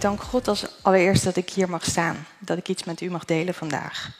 Dank 0.00 0.22
God 0.22 0.48
als 0.48 0.66
allereerst 0.82 1.24
dat 1.24 1.36
ik 1.36 1.50
hier 1.50 1.68
mag 1.68 1.84
staan. 1.84 2.26
Dat 2.38 2.58
ik 2.58 2.68
iets 2.68 2.84
met 2.84 3.00
u 3.00 3.10
mag 3.10 3.24
delen 3.24 3.54
vandaag. 3.54 4.10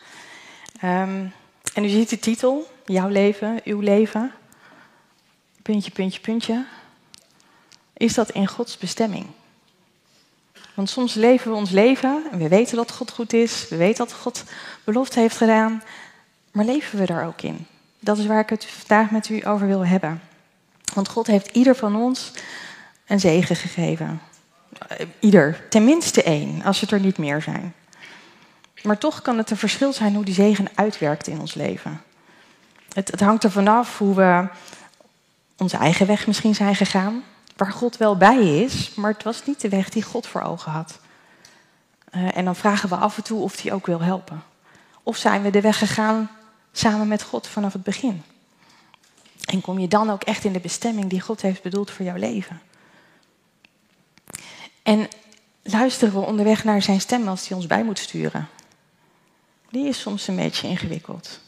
Ehm, 0.81 1.27
en 1.75 1.85
u 1.85 1.89
ziet 1.89 2.09
de 2.09 2.19
titel, 2.19 2.71
jouw 2.85 3.09
leven, 3.09 3.61
uw 3.65 3.81
leven. 3.81 4.33
Puntje, 5.63 5.91
puntje, 5.91 6.21
puntje. 6.21 6.67
Is 7.93 8.15
dat 8.15 8.31
in 8.31 8.47
Gods 8.47 8.79
bestemming? 8.79 9.27
Want 10.75 10.91
soms 10.91 11.15
leven 11.15 11.51
we 11.51 11.57
ons 11.57 11.71
leven 11.71 12.25
en 12.31 12.39
we 12.39 12.49
weten 12.49 12.77
dat 12.77 12.93
God 12.93 13.11
goed 13.11 13.33
is. 13.33 13.69
We 13.69 13.77
weten 13.77 14.07
dat 14.07 14.15
God 14.15 14.45
belofte 14.85 15.21
heeft 15.21 15.37
gedaan. 15.37 15.83
Maar 16.53 16.65
leven 16.65 16.99
we 16.99 17.07
daar 17.07 17.27
ook 17.27 17.43
in? 17.43 17.67
Dat 17.99 18.19
is 18.19 18.27
waar 18.27 18.41
ik 18.41 18.51
het 18.51 18.65
vandaag 18.65 19.11
met 19.11 19.29
u 19.29 19.47
over 19.47 19.67
wil 19.67 19.87
hebben. 19.87 20.23
Want 20.95 21.09
God 21.09 21.27
heeft 21.27 21.49
ieder 21.49 21.77
van 21.77 21.97
ons 21.97 22.33
een 23.07 23.21
zegen 23.21 23.57
gegeven. 23.57 24.21
Eh, 24.89 25.07
ieder, 25.21 25.69
tenminste 25.69 26.23
één, 26.23 26.63
als 26.63 26.81
het 26.81 26.91
er 26.91 27.01
niet 27.01 27.19
meer 27.19 27.43
zijn. 27.43 27.75
Maar 28.83 28.99
toch 28.99 29.23
kan 29.23 29.39
het 29.39 29.51
een 29.51 29.57
verschil 29.57 29.93
zijn 29.93 30.15
hoe 30.15 30.25
die 30.25 30.35
zegen 30.35 30.69
uitwerkt 30.75 31.27
in 31.27 31.41
ons 31.41 31.55
leven. 31.55 32.03
Het, 32.93 33.11
het 33.11 33.21
hangt 33.21 33.45
er 33.45 33.51
vanaf 33.51 33.99
hoe 33.99 34.15
we 34.15 34.49
onze 35.57 35.77
eigen 35.77 36.07
weg 36.07 36.27
misschien 36.27 36.55
zijn 36.55 36.77
gegaan. 36.77 37.23
Waar 37.57 37.73
God 37.73 37.97
wel 37.97 38.17
bij 38.17 38.63
is, 38.63 38.95
maar 38.95 39.13
het 39.13 39.23
was 39.23 39.47
niet 39.47 39.61
de 39.61 39.69
weg 39.69 39.89
die 39.89 40.03
God 40.03 40.27
voor 40.27 40.43
ogen 40.43 40.73
had. 40.73 40.99
Uh, 42.15 42.37
en 42.37 42.45
dan 42.45 42.57
vragen 42.57 42.89
we 42.89 42.95
af 42.95 43.17
en 43.17 43.23
toe 43.23 43.43
of 43.43 43.63
hij 43.63 43.73
ook 43.73 43.87
wil 43.87 44.01
helpen. 44.01 44.43
Of 45.03 45.17
zijn 45.17 45.43
we 45.43 45.51
de 45.51 45.61
weg 45.61 45.79
gegaan 45.79 46.31
samen 46.73 47.09
met 47.09 47.23
God 47.23 47.47
vanaf 47.47 47.73
het 47.73 47.83
begin? 47.83 48.23
En 49.45 49.61
kom 49.61 49.79
je 49.79 49.89
dan 49.89 50.11
ook 50.11 50.23
echt 50.23 50.45
in 50.45 50.53
de 50.53 50.61
bestemming 50.61 51.11
die 51.11 51.21
God 51.21 51.41
heeft 51.41 51.63
bedoeld 51.63 51.91
voor 51.91 52.05
jouw 52.05 52.17
leven? 52.17 52.61
En 54.91 55.09
luisteren 55.63 56.15
we 56.15 56.27
onderweg 56.27 56.65
naar 56.65 56.83
zijn 56.83 57.01
stem 57.01 57.29
als 57.29 57.49
hij 57.49 57.57
ons 57.57 57.67
bij 57.67 57.85
moet 57.85 57.99
sturen? 57.99 58.49
Die 59.71 59.89
is 59.89 60.01
soms 60.01 60.29
een 60.29 60.37
beetje 60.37 60.69
ingewikkeld. 60.69 61.41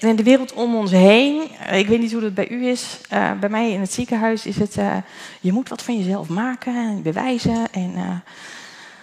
En 0.00 0.08
in 0.08 0.16
de 0.16 0.22
wereld 0.22 0.52
om 0.52 0.74
ons 0.74 0.90
heen, 0.90 1.50
ik 1.72 1.86
weet 1.86 2.00
niet 2.00 2.12
hoe 2.12 2.20
dat 2.20 2.34
bij 2.34 2.48
u 2.48 2.66
is, 2.66 3.00
uh, 3.12 3.38
bij 3.38 3.48
mij 3.48 3.70
in 3.70 3.80
het 3.80 3.92
ziekenhuis 3.92 4.46
is 4.46 4.56
het, 4.56 4.76
uh, 4.76 4.96
je 5.40 5.52
moet 5.52 5.68
wat 5.68 5.82
van 5.82 5.98
jezelf 5.98 6.28
maken 6.28 6.74
en 6.74 7.02
bewijzen 7.02 7.72
en 7.72 8.22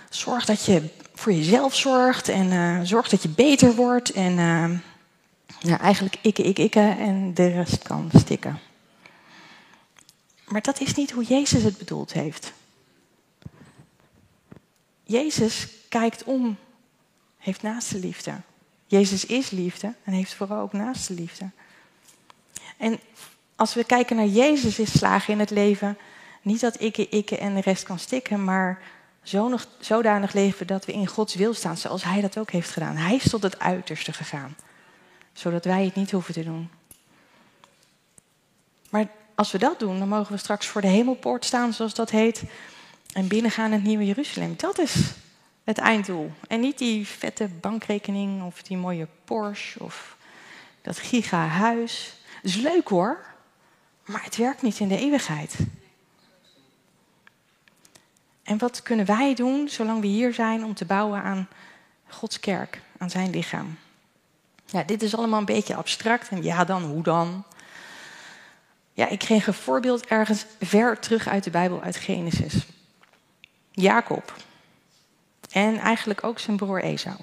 zorg 0.10 0.46
dat 0.46 0.66
je 0.66 0.90
voor 1.14 1.34
jezelf 1.34 1.76
zorgt 1.76 2.30
en 2.30 2.88
zorg 2.88 3.10
dat 3.10 3.22
je 3.22 3.30
beter 3.30 3.76
wordt 3.76 4.12
en 4.12 4.36
ja, 5.60 5.80
eigenlijk 5.80 6.18
ikke, 6.22 6.44
ikke, 6.44 6.62
ikke 6.62 6.96
en 7.00 7.34
de 7.34 7.48
rest 7.48 7.84
kan 7.84 8.10
stikken. 8.14 8.60
Maar 10.48 10.62
dat 10.62 10.80
is 10.80 10.94
niet 10.94 11.12
hoe 11.12 11.24
Jezus 11.24 11.64
het 11.64 11.78
bedoeld 11.78 12.14
heeft. 12.14 12.54
Jezus 15.04 15.68
kijkt 15.90 16.24
om, 16.24 16.58
heeft 17.38 17.62
naaste 17.62 18.00
liefde. 18.00 18.34
Jezus 18.86 19.26
is 19.26 19.50
liefde 19.50 19.94
en 20.04 20.14
heeft 20.14 20.34
vooral 20.34 20.62
ook 20.62 20.74
naaste 20.74 21.14
liefde. 21.14 21.50
En 22.78 23.00
als 23.56 23.74
we 23.74 23.84
kijken 23.84 24.16
naar 24.16 24.26
Jezus 24.26 24.80
is 24.80 24.98
slagen 24.98 25.34
in 25.34 25.40
het 25.40 25.50
leven, 25.50 25.98
niet 26.42 26.60
dat 26.60 26.76
ikke, 26.76 27.10
ikke 27.10 27.38
en 27.38 27.54
de 27.54 27.62
rest 27.62 27.84
kan 27.84 28.00
stikken, 28.00 28.44
maar 28.44 28.82
zonig, 29.22 29.68
zodanig 29.80 30.34
leven 30.34 30.68
dat 30.68 30.86
we 30.86 30.94
in 30.94 31.08
Gods 31.08 31.36
wil 31.36 31.54
staan, 31.54 31.78
zoals 31.78 32.04
Hij 32.04 32.22
dat 32.22 32.38
ook 32.38 32.52
heeft 32.52 32.70
gedaan. 32.70 32.96
Hij 32.96 33.16
is 33.16 33.30
tot 33.30 33.44
het 33.44 33.60
uiterste 33.60 34.14
gegaan, 34.14 34.56
zodat 35.34 35.66
wij 35.66 35.86
het 35.86 35.96
niet 35.96 36.12
hoeven 36.12 36.34
te 36.34 36.44
doen. 36.44 36.70
Maar 38.90 39.08
als 39.36 39.52
we 39.52 39.58
dat 39.58 39.80
doen, 39.80 40.00
dan 40.00 40.08
mogen 40.08 40.32
we 40.32 40.38
straks 40.38 40.68
voor 40.68 40.82
de 40.82 40.88
hemelpoort 40.88 41.46
staan, 41.46 41.74
zoals 41.74 41.94
dat 41.94 42.10
heet, 42.10 42.44
en 43.14 43.28
binnengaan 43.28 43.66
in 43.66 43.72
het 43.72 43.84
nieuwe 43.84 44.06
Jeruzalem. 44.06 44.54
Dat 44.58 44.80
is 44.80 45.14
het 45.64 45.78
einddoel. 45.78 46.32
En 46.48 46.60
niet 46.60 46.78
die 46.78 47.08
vette 47.08 47.48
bankrekening 47.48 48.44
of 48.44 48.64
die 48.64 48.78
mooie 48.78 49.08
Porsche 49.24 49.84
of 49.84 50.18
dat 50.82 50.98
giga-huis. 50.98 52.14
Dat 52.42 52.52
is 52.52 52.56
leuk 52.56 52.88
hoor, 52.88 53.26
maar 54.06 54.24
het 54.24 54.36
werkt 54.36 54.62
niet 54.62 54.80
in 54.80 54.88
de 54.88 54.98
eeuwigheid. 54.98 55.56
En 58.44 58.58
wat 58.58 58.84
kunnen 58.84 59.06
wij 59.06 59.34
doen 59.34 59.70
zolang 59.70 60.02
we 60.02 60.08
hier 60.08 60.34
zijn 60.34 60.64
om 60.64 60.74
te 60.74 60.86
bouwen 60.86 61.22
aan 61.22 61.48
Gods 62.08 62.40
kerk, 62.40 62.82
aan 62.98 63.10
zijn 63.10 63.30
lichaam? 63.30 63.78
Ja, 64.66 64.84
dit 64.84 65.02
is 65.02 65.16
allemaal 65.16 65.40
een 65.40 65.46
beetje 65.46 65.76
abstract. 65.76 66.30
En 66.30 66.44
ja, 66.44 66.64
dan, 66.64 66.84
hoe 66.84 67.04
dan? 67.04 67.44
Ja, 68.94 69.08
ik 69.08 69.20
kreeg 69.20 69.48
een 69.48 69.54
voorbeeld 69.54 70.06
ergens 70.06 70.46
ver 70.60 71.00
terug 71.00 71.28
uit 71.28 71.44
de 71.44 71.50
Bijbel, 71.50 71.82
uit 71.82 71.96
Genesis. 71.96 72.66
Jacob. 73.74 74.34
En 75.52 75.78
eigenlijk 75.78 76.24
ook 76.24 76.40
zijn 76.40 76.58
broer 76.58 76.84
Esau. 76.84 77.16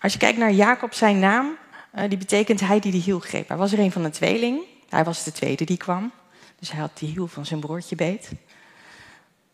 Als 0.00 0.12
je 0.12 0.18
kijkt 0.18 0.38
naar 0.38 0.52
Jacob, 0.52 0.94
zijn 0.94 1.18
naam, 1.18 1.56
uh, 1.94 2.08
die 2.08 2.18
betekent 2.18 2.60
hij 2.60 2.80
die 2.80 2.92
de 2.92 2.98
hiel 2.98 3.18
greep. 3.18 3.48
Hij 3.48 3.56
was 3.56 3.72
er 3.72 3.78
een 3.78 3.92
van 3.92 4.02
de 4.02 4.10
tweeling. 4.10 4.60
Hij 4.88 5.04
was 5.04 5.24
de 5.24 5.32
tweede 5.32 5.64
die 5.64 5.76
kwam. 5.76 6.12
Dus 6.58 6.70
hij 6.70 6.80
had 6.80 6.98
die 6.98 7.08
hiel 7.08 7.26
van 7.26 7.46
zijn 7.46 7.60
broertje 7.60 7.96
beet. 7.96 8.30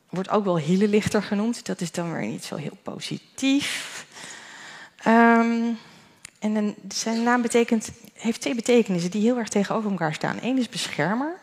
Wordt 0.08 0.30
ook 0.30 0.44
wel 0.44 0.58
hielenlichter 0.58 1.22
genoemd. 1.22 1.66
Dat 1.66 1.80
is 1.80 1.92
dan 1.92 2.12
weer 2.12 2.26
niet 2.26 2.44
zo 2.44 2.56
heel 2.56 2.78
positief. 2.82 4.06
Um, 5.06 5.78
en 6.38 6.74
zijn 6.88 7.22
naam 7.22 7.42
betekent, 7.42 7.90
heeft 8.12 8.40
twee 8.40 8.54
betekenissen 8.54 9.10
die 9.10 9.22
heel 9.22 9.36
erg 9.36 9.48
tegenover 9.48 9.90
elkaar 9.90 10.14
staan. 10.14 10.38
Eén 10.42 10.58
is 10.58 10.68
beschermer. 10.68 11.38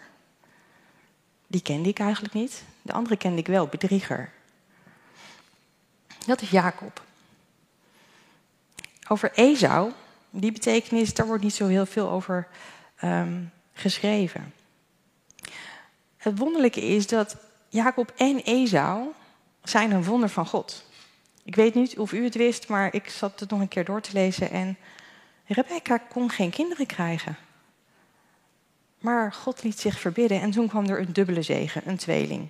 Die 1.51 1.61
kende 1.61 1.89
ik 1.89 1.99
eigenlijk 1.99 2.33
niet. 2.33 2.63
De 2.81 2.93
andere 2.93 3.17
kende 3.17 3.37
ik 3.37 3.47
wel, 3.47 3.67
bedrieger. 3.67 4.31
Dat 6.25 6.41
is 6.41 6.49
Jacob. 6.49 7.03
Over 9.07 9.31
Esau, 9.33 9.91
die 10.29 10.51
betekenis, 10.51 11.13
daar 11.13 11.25
wordt 11.25 11.43
niet 11.43 11.53
zo 11.53 11.67
heel 11.67 11.85
veel 11.85 12.09
over 12.09 12.47
um, 13.03 13.51
geschreven. 13.73 14.53
Het 16.17 16.37
wonderlijke 16.37 16.81
is 16.81 17.07
dat 17.07 17.35
Jacob 17.69 18.13
en 18.17 18.43
Esau 18.43 19.07
zijn 19.63 19.91
een 19.91 20.03
wonder 20.03 20.29
van 20.29 20.45
God. 20.47 20.85
Ik 21.43 21.55
weet 21.55 21.73
niet 21.73 21.97
of 21.97 22.11
u 22.11 22.23
het 22.23 22.35
wist, 22.35 22.67
maar 22.67 22.93
ik 22.93 23.09
zat 23.09 23.39
het 23.39 23.49
nog 23.49 23.59
een 23.59 23.67
keer 23.67 23.85
door 23.85 24.01
te 24.01 24.13
lezen 24.13 24.51
en 24.51 24.77
Rebecca 25.45 25.97
kon 25.97 26.29
geen 26.29 26.49
kinderen 26.49 26.85
krijgen. 26.85 27.37
Maar 29.01 29.33
God 29.33 29.63
liet 29.63 29.79
zich 29.79 29.99
verbidden 29.99 30.41
en 30.41 30.51
toen 30.51 30.67
kwam 30.67 30.85
er 30.85 30.99
een 30.99 31.13
dubbele 31.13 31.41
zegen, 31.41 31.81
een 31.85 31.97
tweeling. 31.97 32.47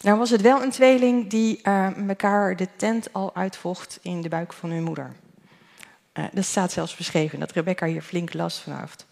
Nou 0.00 0.18
was 0.18 0.30
het 0.30 0.40
wel 0.40 0.62
een 0.62 0.70
tweeling 0.70 1.30
die 1.30 1.60
uh, 1.62 2.08
elkaar 2.08 2.56
de 2.56 2.68
tent 2.76 3.12
al 3.12 3.34
uitvocht 3.34 3.98
in 4.02 4.20
de 4.20 4.28
buik 4.28 4.52
van 4.52 4.70
hun 4.70 4.82
moeder. 4.82 5.12
Uh, 6.14 6.24
dat 6.32 6.44
staat 6.44 6.72
zelfs 6.72 6.96
beschreven, 6.96 7.40
dat 7.40 7.52
Rebecca 7.52 7.86
hier 7.86 8.02
flink 8.02 8.32
last 8.32 8.58
van 8.58 8.78
heeft. 8.78 9.06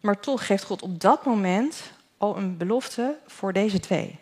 Maar 0.00 0.20
toch 0.20 0.46
geeft 0.46 0.64
God 0.64 0.82
op 0.82 1.00
dat 1.00 1.24
moment 1.24 1.92
al 2.16 2.36
een 2.36 2.56
belofte 2.56 3.16
voor 3.26 3.52
deze 3.52 3.80
twee. 3.80 4.18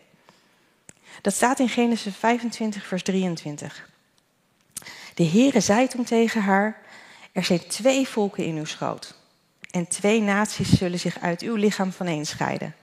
Dat 1.21 1.33
staat 1.33 1.59
in 1.59 1.69
Genesis 1.69 2.15
25, 2.15 2.85
vers 2.85 3.03
23. 3.03 3.89
De 5.13 5.25
Heere 5.25 5.59
zei 5.59 5.87
toen 5.87 6.03
tegen 6.03 6.41
haar, 6.41 6.81
er 7.31 7.43
zijn 7.43 7.67
twee 7.67 8.07
volken 8.07 8.45
in 8.45 8.55
uw 8.55 8.65
schoot. 8.65 9.18
En 9.69 9.87
twee 9.87 10.21
naties 10.21 10.77
zullen 10.77 10.99
zich 10.99 11.19
uit 11.19 11.41
uw 11.41 11.55
lichaam 11.55 11.91
vaneen 11.91 12.25
scheiden. 12.25 12.75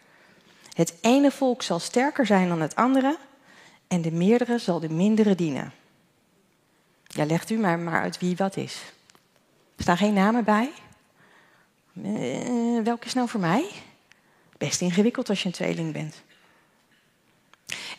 Het 0.73 0.95
ene 1.01 1.31
volk 1.31 1.63
zal 1.63 1.79
sterker 1.79 2.27
zijn 2.27 2.49
dan 2.49 2.61
het 2.61 2.75
andere 2.75 3.19
en 3.89 4.03
de 4.03 4.13
meerdere 4.13 4.59
zal 4.59 4.81
de 4.81 4.89
mindere 4.89 5.35
dienen. 5.35 5.73
Ja, 7.07 7.25
legt 7.25 7.51
u 7.51 7.59
maar, 7.59 7.79
maar 7.79 8.03
uit 8.03 8.19
wie 8.19 8.37
wat 8.37 8.57
is. 8.57 8.83
Er 9.77 9.83
staan 9.83 9.97
geen 9.97 10.15
namen 10.15 10.45
bij. 10.45 10.71
Uh, 11.93 12.83
welke 12.83 13.07
is 13.07 13.15
nou 13.15 13.29
voor 13.29 13.41
mij? 13.41 13.69
Best 14.59 14.81
ingewikkeld 14.81 15.29
als 15.29 15.41
je 15.41 15.47
een 15.47 15.55
tweeling 15.55 15.93
bent. 15.93 16.23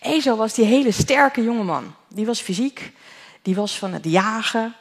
Ezo 0.02 0.36
was 0.36 0.54
die 0.54 0.66
hele 0.66 0.92
sterke 0.92 1.44
jongeman. 1.44 1.96
Die 2.08 2.26
was 2.26 2.42
fysiek, 2.42 2.92
die 3.42 3.56
was 3.56 3.78
van 3.78 3.94
het 3.94 4.06
jagen. 4.06 4.76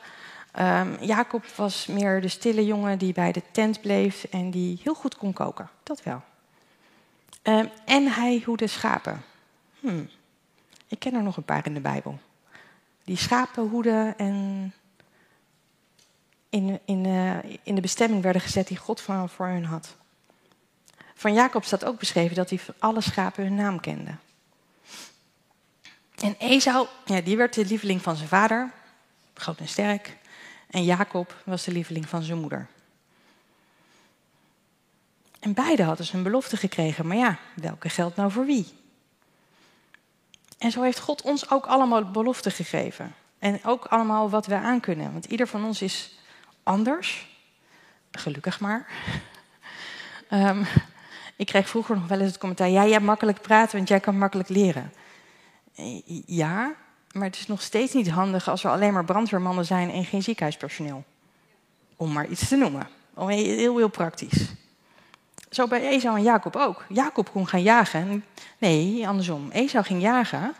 Um, 0.58 0.96
Jacob 1.00 1.44
was 1.46 1.86
meer 1.86 2.20
de 2.20 2.28
stille 2.28 2.64
jongen 2.64 2.98
die 2.98 3.12
bij 3.12 3.32
de 3.32 3.42
tent 3.50 3.80
bleef 3.80 4.24
en 4.24 4.50
die 4.50 4.80
heel 4.82 4.94
goed 4.94 5.16
kon 5.16 5.32
koken. 5.32 5.70
Dat 5.82 6.02
wel. 6.02 6.22
Um, 7.42 7.70
en 7.84 8.12
hij 8.12 8.42
hoede 8.44 8.66
schapen. 8.66 9.24
Hmm. 9.80 10.08
Ik 10.88 10.98
ken 10.98 11.14
er 11.14 11.22
nog 11.22 11.36
een 11.36 11.44
paar 11.44 11.66
in 11.66 11.74
de 11.74 11.80
Bijbel. 11.80 12.18
Die 13.04 13.16
schapen 13.16 13.68
hoeden 13.68 14.18
en 14.18 14.72
in, 16.48 16.80
in, 16.84 17.04
uh, 17.04 17.44
in 17.62 17.74
de 17.74 17.80
bestemming 17.80 18.22
werden 18.22 18.42
gezet 18.42 18.68
die 18.68 18.76
God 18.76 19.00
voor 19.00 19.46
hun 19.46 19.64
had. 19.64 19.96
Van 21.14 21.34
Jacob 21.34 21.64
staat 21.64 21.84
ook 21.84 21.98
beschreven 21.98 22.36
dat 22.36 22.48
hij 22.48 22.58
van 22.58 22.74
alle 22.78 23.00
schapen 23.00 23.42
hun 23.42 23.54
naam 23.54 23.80
kende. 23.80 24.10
En 26.16 26.34
Esau, 26.38 26.86
ja, 27.04 27.20
die 27.20 27.36
werd 27.36 27.54
de 27.54 27.64
lieveling 27.64 28.02
van 28.02 28.16
zijn 28.16 28.28
vader, 28.28 28.72
groot 29.34 29.58
en 29.58 29.68
sterk. 29.68 30.16
En 30.66 30.84
Jacob 30.84 31.34
was 31.44 31.64
de 31.64 31.72
lieveling 31.72 32.08
van 32.08 32.22
zijn 32.22 32.38
moeder. 32.38 32.66
En 35.40 35.54
beide 35.54 35.82
hadden 35.82 36.06
ze 36.06 36.16
een 36.16 36.22
belofte 36.22 36.56
gekregen, 36.56 37.06
maar 37.06 37.16
ja, 37.16 37.38
welke 37.54 37.88
geldt 37.88 38.16
nou 38.16 38.30
voor 38.30 38.46
wie? 38.46 38.74
En 40.58 40.70
zo 40.70 40.82
heeft 40.82 40.98
God 40.98 41.22
ons 41.22 41.50
ook 41.50 41.66
allemaal 41.66 42.10
beloften 42.10 42.52
gegeven. 42.52 43.14
En 43.38 43.64
ook 43.64 43.84
allemaal 43.84 44.30
wat 44.30 44.46
we 44.46 44.54
aan 44.54 44.80
kunnen. 44.80 45.12
Want 45.12 45.24
ieder 45.24 45.46
van 45.46 45.64
ons 45.64 45.82
is 45.82 46.18
anders. 46.62 47.26
Gelukkig 48.10 48.60
maar. 48.60 48.86
um, 50.30 50.66
ik 51.36 51.46
kreeg 51.46 51.68
vroeger 51.68 51.96
nog 51.96 52.06
wel 52.06 52.18
eens 52.20 52.28
het 52.28 52.38
commentaar: 52.38 52.68
ja, 52.68 52.86
jij 52.86 53.00
makkelijk 53.00 53.40
praten, 53.40 53.76
want 53.76 53.88
jij 53.88 54.00
kan 54.00 54.18
makkelijk 54.18 54.48
leren. 54.48 54.92
Ja, 56.26 56.74
maar 57.16 57.26
het 57.26 57.36
is 57.36 57.46
nog 57.46 57.62
steeds 57.62 57.92
niet 57.92 58.10
handig 58.10 58.48
als 58.48 58.64
er 58.64 58.70
alleen 58.70 58.92
maar 58.92 59.04
brandweermannen 59.04 59.64
zijn 59.64 59.90
en 59.90 60.04
geen 60.04 60.22
ziekenhuispersoneel. 60.22 61.04
Om 61.96 62.12
maar 62.12 62.26
iets 62.26 62.48
te 62.48 62.56
noemen. 62.56 62.88
Heel, 63.16 63.76
heel 63.76 63.88
praktisch. 63.88 64.48
Zo 65.50 65.66
bij 65.66 65.88
Esau 65.88 66.16
en 66.16 66.22
Jacob 66.22 66.56
ook. 66.56 66.84
Jacob 66.88 67.30
kon 67.30 67.48
gaan 67.48 67.62
jagen. 67.62 68.24
Nee, 68.58 69.08
andersom. 69.08 69.50
Esau 69.50 69.84
ging 69.84 70.02
jagen. 70.02 70.54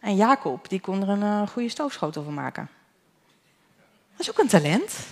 En 0.00 0.16
Jacob 0.16 0.68
die 0.68 0.80
kon 0.80 1.02
er 1.02 1.08
een 1.08 1.42
uh, 1.42 1.48
goede 1.48 1.68
stoofschotel 1.68 2.22
van 2.22 2.34
maken. 2.34 2.68
Dat 4.10 4.20
is 4.20 4.30
ook 4.30 4.38
een 4.38 4.48
talent. 4.48 5.06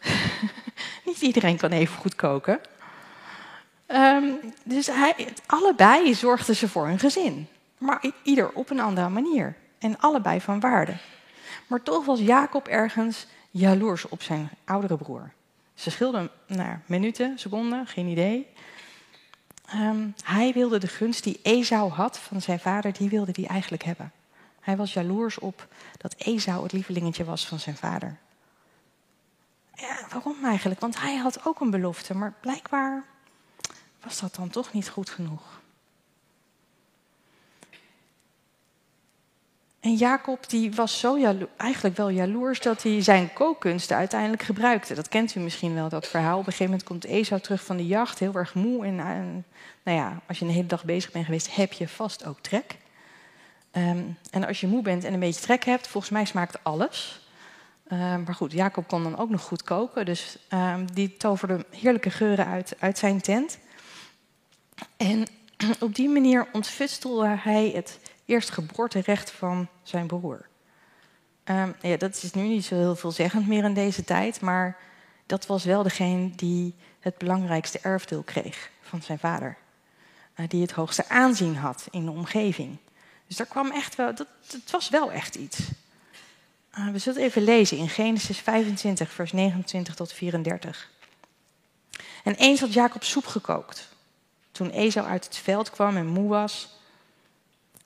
Niet 1.06 1.20
iedereen 1.20 1.56
kan 1.56 1.70
even 1.70 1.96
goed 1.96 2.14
koken. 2.14 2.60
Um, 3.86 4.38
dus 4.64 4.86
hij, 4.86 5.28
allebei 5.46 6.14
zorgden 6.14 6.56
ze 6.56 6.68
voor 6.68 6.86
hun 6.86 6.98
gezin. 6.98 7.48
Maar 7.78 8.04
ieder 8.22 8.52
op 8.52 8.70
een 8.70 8.80
andere 8.80 9.08
manier. 9.08 9.56
En 9.78 9.98
allebei 9.98 10.40
van 10.40 10.60
waarde. 10.60 10.96
Maar 11.66 11.82
toch 11.82 12.04
was 12.04 12.20
Jacob 12.20 12.68
ergens 12.68 13.26
jaloers 13.50 14.08
op 14.08 14.22
zijn 14.22 14.50
oudere 14.64 14.96
broer. 14.96 15.30
Ze 15.74 15.90
schilden 15.90 16.30
naar 16.46 16.82
minuten, 16.86 17.38
seconden, 17.38 17.86
geen 17.86 18.06
idee. 18.06 18.46
Um, 19.74 20.14
hij 20.24 20.52
wilde 20.52 20.78
de 20.78 20.86
gunst 20.86 21.24
die 21.24 21.40
Esau 21.42 21.90
had 21.90 22.18
van 22.18 22.42
zijn 22.42 22.60
vader, 22.60 22.92
die 22.92 23.08
wilde 23.08 23.32
hij 23.34 23.46
eigenlijk 23.46 23.82
hebben. 23.82 24.12
Hij 24.60 24.76
was 24.76 24.92
jaloers 24.92 25.38
op 25.38 25.66
dat 25.96 26.14
Esau 26.14 26.62
het 26.62 26.72
lievelingetje 26.72 27.24
was 27.24 27.46
van 27.46 27.58
zijn 27.58 27.76
vader. 27.76 28.16
Ja, 29.74 30.06
waarom 30.10 30.44
eigenlijk? 30.44 30.80
Want 30.80 31.00
hij 31.00 31.16
had 31.16 31.46
ook 31.46 31.60
een 31.60 31.70
belofte, 31.70 32.14
maar 32.14 32.34
blijkbaar 32.40 33.04
was 34.02 34.20
dat 34.20 34.34
dan 34.34 34.48
toch 34.48 34.72
niet 34.72 34.88
goed 34.88 35.10
genoeg. 35.10 35.60
En 39.86 39.94
Jacob 39.94 40.48
die 40.48 40.72
was 40.72 40.98
zo 40.98 41.36
eigenlijk 41.56 41.96
wel 41.96 42.08
jaloers 42.08 42.60
dat 42.60 42.82
hij 42.82 43.02
zijn 43.02 43.32
kookkunsten 43.32 43.96
uiteindelijk 43.96 44.42
gebruikte. 44.42 44.94
Dat 44.94 45.08
kent 45.08 45.34
u 45.34 45.40
misschien 45.40 45.74
wel, 45.74 45.88
dat 45.88 46.06
verhaal. 46.06 46.38
Op 46.38 46.46
een 46.46 46.52
gegeven 46.52 46.64
moment 46.64 46.84
komt 46.84 47.04
Esau 47.04 47.40
terug 47.40 47.64
van 47.64 47.76
de 47.76 47.86
jacht, 47.86 48.18
heel 48.18 48.34
erg 48.34 48.54
moe. 48.54 48.84
En, 48.84 48.96
nou 49.82 49.98
ja, 49.98 50.20
als 50.28 50.38
je 50.38 50.44
een 50.44 50.50
hele 50.50 50.66
dag 50.66 50.84
bezig 50.84 51.12
bent 51.12 51.24
geweest, 51.24 51.54
heb 51.54 51.72
je 51.72 51.88
vast 51.88 52.26
ook 52.26 52.40
trek. 52.40 52.76
Ehm, 53.70 54.02
en 54.30 54.46
als 54.46 54.60
je 54.60 54.66
moe 54.66 54.82
bent 54.82 55.04
en 55.04 55.12
een 55.12 55.20
beetje 55.20 55.40
trek 55.40 55.64
hebt, 55.64 55.86
volgens 55.88 56.12
mij 56.12 56.24
smaakt 56.24 56.64
alles. 56.64 57.20
Ehm, 57.88 58.22
maar 58.22 58.34
goed, 58.34 58.52
Jacob 58.52 58.88
kon 58.88 59.02
dan 59.02 59.18
ook 59.18 59.30
nog 59.30 59.42
goed 59.42 59.62
koken. 59.62 60.04
Dus 60.04 60.38
um, 60.52 60.92
die 60.92 61.16
toverde 61.16 61.66
heerlijke 61.70 62.10
geuren 62.10 62.46
uit, 62.46 62.76
uit 62.78 62.98
zijn 62.98 63.20
tent. 63.20 63.58
En 64.96 65.26
op 65.80 65.94
die 65.94 66.08
manier 66.08 66.48
ontfustelde 66.52 67.36
hij 67.38 67.72
het 67.74 67.98
eerstgeboorterecht 68.26 69.30
van 69.30 69.68
zijn 69.82 70.06
broer. 70.06 70.46
Um, 71.44 71.74
ja, 71.80 71.96
dat 71.96 72.22
is 72.22 72.32
nu 72.32 72.42
niet 72.42 72.64
zo 72.64 72.74
heel 72.74 72.96
veelzeggend 72.96 73.46
meer 73.46 73.64
in 73.64 73.74
deze 73.74 74.04
tijd, 74.04 74.40
maar 74.40 74.76
dat 75.26 75.46
was 75.46 75.64
wel 75.64 75.82
degene 75.82 76.30
die 76.30 76.74
het 77.00 77.18
belangrijkste 77.18 77.78
erfdeel 77.82 78.22
kreeg 78.22 78.70
van 78.80 79.02
zijn 79.02 79.18
vader. 79.18 79.56
Uh, 80.36 80.48
die 80.48 80.62
het 80.62 80.72
hoogste 80.72 81.08
aanzien 81.08 81.56
had 81.56 81.86
in 81.90 82.04
de 82.04 82.10
omgeving. 82.10 82.76
Dus 83.26 83.36
daar 83.36 83.46
kwam 83.46 83.70
echt 83.70 83.94
wel, 83.94 84.14
dat, 84.14 84.26
was 84.70 84.88
wel 84.88 85.12
echt 85.12 85.34
iets. 85.34 85.58
Uh, 86.78 86.88
we 86.88 86.98
zullen 86.98 87.22
even 87.22 87.42
lezen 87.42 87.76
in 87.76 87.88
Genesis 87.88 88.38
25, 88.38 89.12
vers 89.12 89.32
29 89.32 89.94
tot 89.94 90.12
34. 90.12 90.90
En 92.24 92.34
eens 92.34 92.60
had 92.60 92.72
Jacob 92.72 93.04
soep 93.04 93.26
gekookt. 93.26 93.88
Toen 94.50 94.70
Esau 94.70 95.06
uit 95.06 95.24
het 95.24 95.36
veld 95.36 95.70
kwam 95.70 95.96
en 95.96 96.06
moe 96.06 96.28
was, 96.28 96.78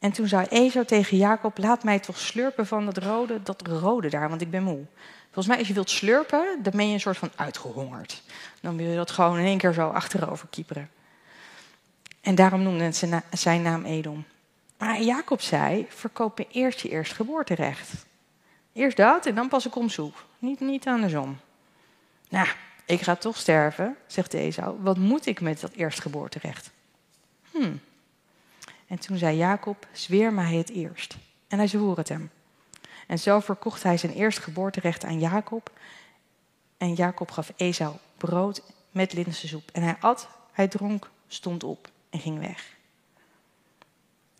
en 0.00 0.12
toen 0.12 0.28
zei 0.28 0.46
Esau 0.46 0.84
tegen 0.84 1.16
Jacob: 1.16 1.58
Laat 1.58 1.84
mij 1.84 1.98
toch 1.98 2.18
slurpen 2.18 2.66
van 2.66 2.84
dat 2.84 2.96
rode, 2.96 3.42
dat 3.42 3.66
rode 3.66 4.08
daar, 4.08 4.28
want 4.28 4.40
ik 4.40 4.50
ben 4.50 4.62
moe. 4.62 4.84
Volgens 5.24 5.46
mij, 5.46 5.58
als 5.58 5.68
je 5.68 5.74
wilt 5.74 5.90
slurpen, 5.90 6.58
dan 6.62 6.72
ben 6.76 6.86
je 6.86 6.92
een 6.92 7.00
soort 7.00 7.18
van 7.18 7.30
uitgehongerd. 7.36 8.22
Dan 8.60 8.76
wil 8.76 8.86
je 8.86 8.96
dat 8.96 9.10
gewoon 9.10 9.38
in 9.38 9.44
één 9.44 9.58
keer 9.58 9.72
zo 9.72 9.88
achterover 9.88 10.48
kieperen. 10.48 10.90
En 12.20 12.34
daarom 12.34 12.62
noemde 12.62 12.84
het 12.84 13.06
zijn 13.30 13.62
naam 13.62 13.84
Edom. 13.84 14.24
Maar 14.78 15.02
Jacob 15.02 15.40
zei: 15.40 15.86
Verkoop 15.88 16.38
me 16.38 16.46
eerst 16.50 16.80
je 16.80 16.88
eerstgeboorterecht. 16.88 18.06
Eerst 18.72 18.96
dat 18.96 19.26
en 19.26 19.34
dan 19.34 19.48
pas 19.48 19.66
ik 19.66 19.76
om 19.76 19.88
soep. 19.88 20.26
Niet, 20.38 20.60
niet 20.60 20.86
andersom. 20.86 21.38
Nou, 22.28 22.48
ik 22.86 23.00
ga 23.00 23.16
toch 23.16 23.36
sterven, 23.36 23.96
zegt 24.06 24.34
Esau. 24.34 24.76
Wat 24.80 24.98
moet 24.98 25.26
ik 25.26 25.40
met 25.40 25.60
dat 25.60 25.72
eerstgeboorterecht? 25.72 26.70
Hmm. 27.50 27.80
En 28.90 28.98
toen 28.98 29.16
zei 29.16 29.36
Jacob, 29.36 29.86
zweer 29.92 30.32
mij 30.32 30.54
het 30.54 30.70
eerst. 30.70 31.16
En 31.48 31.58
hij 31.58 31.66
zwoer 31.66 31.96
het 31.96 32.08
hem. 32.08 32.30
En 33.06 33.18
zo 33.18 33.40
verkocht 33.40 33.82
hij 33.82 33.96
zijn 33.96 34.12
eerstgeboorterecht 34.12 35.04
aan 35.04 35.20
Jacob. 35.20 35.70
En 36.76 36.94
Jacob 36.94 37.30
gaf 37.30 37.52
Esau 37.56 37.96
brood 38.16 38.62
met 38.90 39.12
linzensoep. 39.12 39.70
En 39.72 39.82
hij 39.82 39.96
at, 40.00 40.28
hij 40.52 40.68
dronk, 40.68 41.10
stond 41.28 41.64
op 41.64 41.90
en 42.10 42.18
ging 42.18 42.38
weg. 42.38 42.76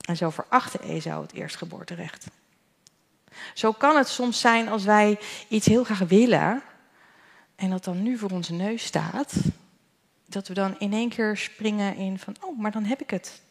En 0.01 0.17
zo 0.17 0.31
verachtte 0.31 0.83
Esau 0.83 1.23
het 1.23 1.33
eerstgeboorterecht. 1.33 2.27
Zo 3.55 3.73
kan 3.73 3.97
het 3.97 4.09
soms 4.09 4.41
zijn 4.41 4.69
als 4.69 4.85
wij 4.85 5.19
iets 5.49 5.67
heel 5.67 5.85
graag 5.85 5.99
willen 5.99 6.63
en 7.57 7.71
dat 7.71 7.85
dan 7.85 8.03
nu 8.03 8.19
voor 8.19 8.31
onze 8.31 8.53
neus 8.53 8.85
staat, 8.85 9.35
dat 10.27 10.49
we 10.49 10.55
dan 10.55 10.79
in 10.79 10.93
één 10.93 11.09
keer 11.09 11.37
springen 11.37 11.97
in 11.97 12.19
van, 12.19 12.37
oh, 12.41 12.59
maar 12.59 12.71
dan 12.71 12.85
heb 12.85 13.01
ik 13.01 13.11
het. 13.11 13.43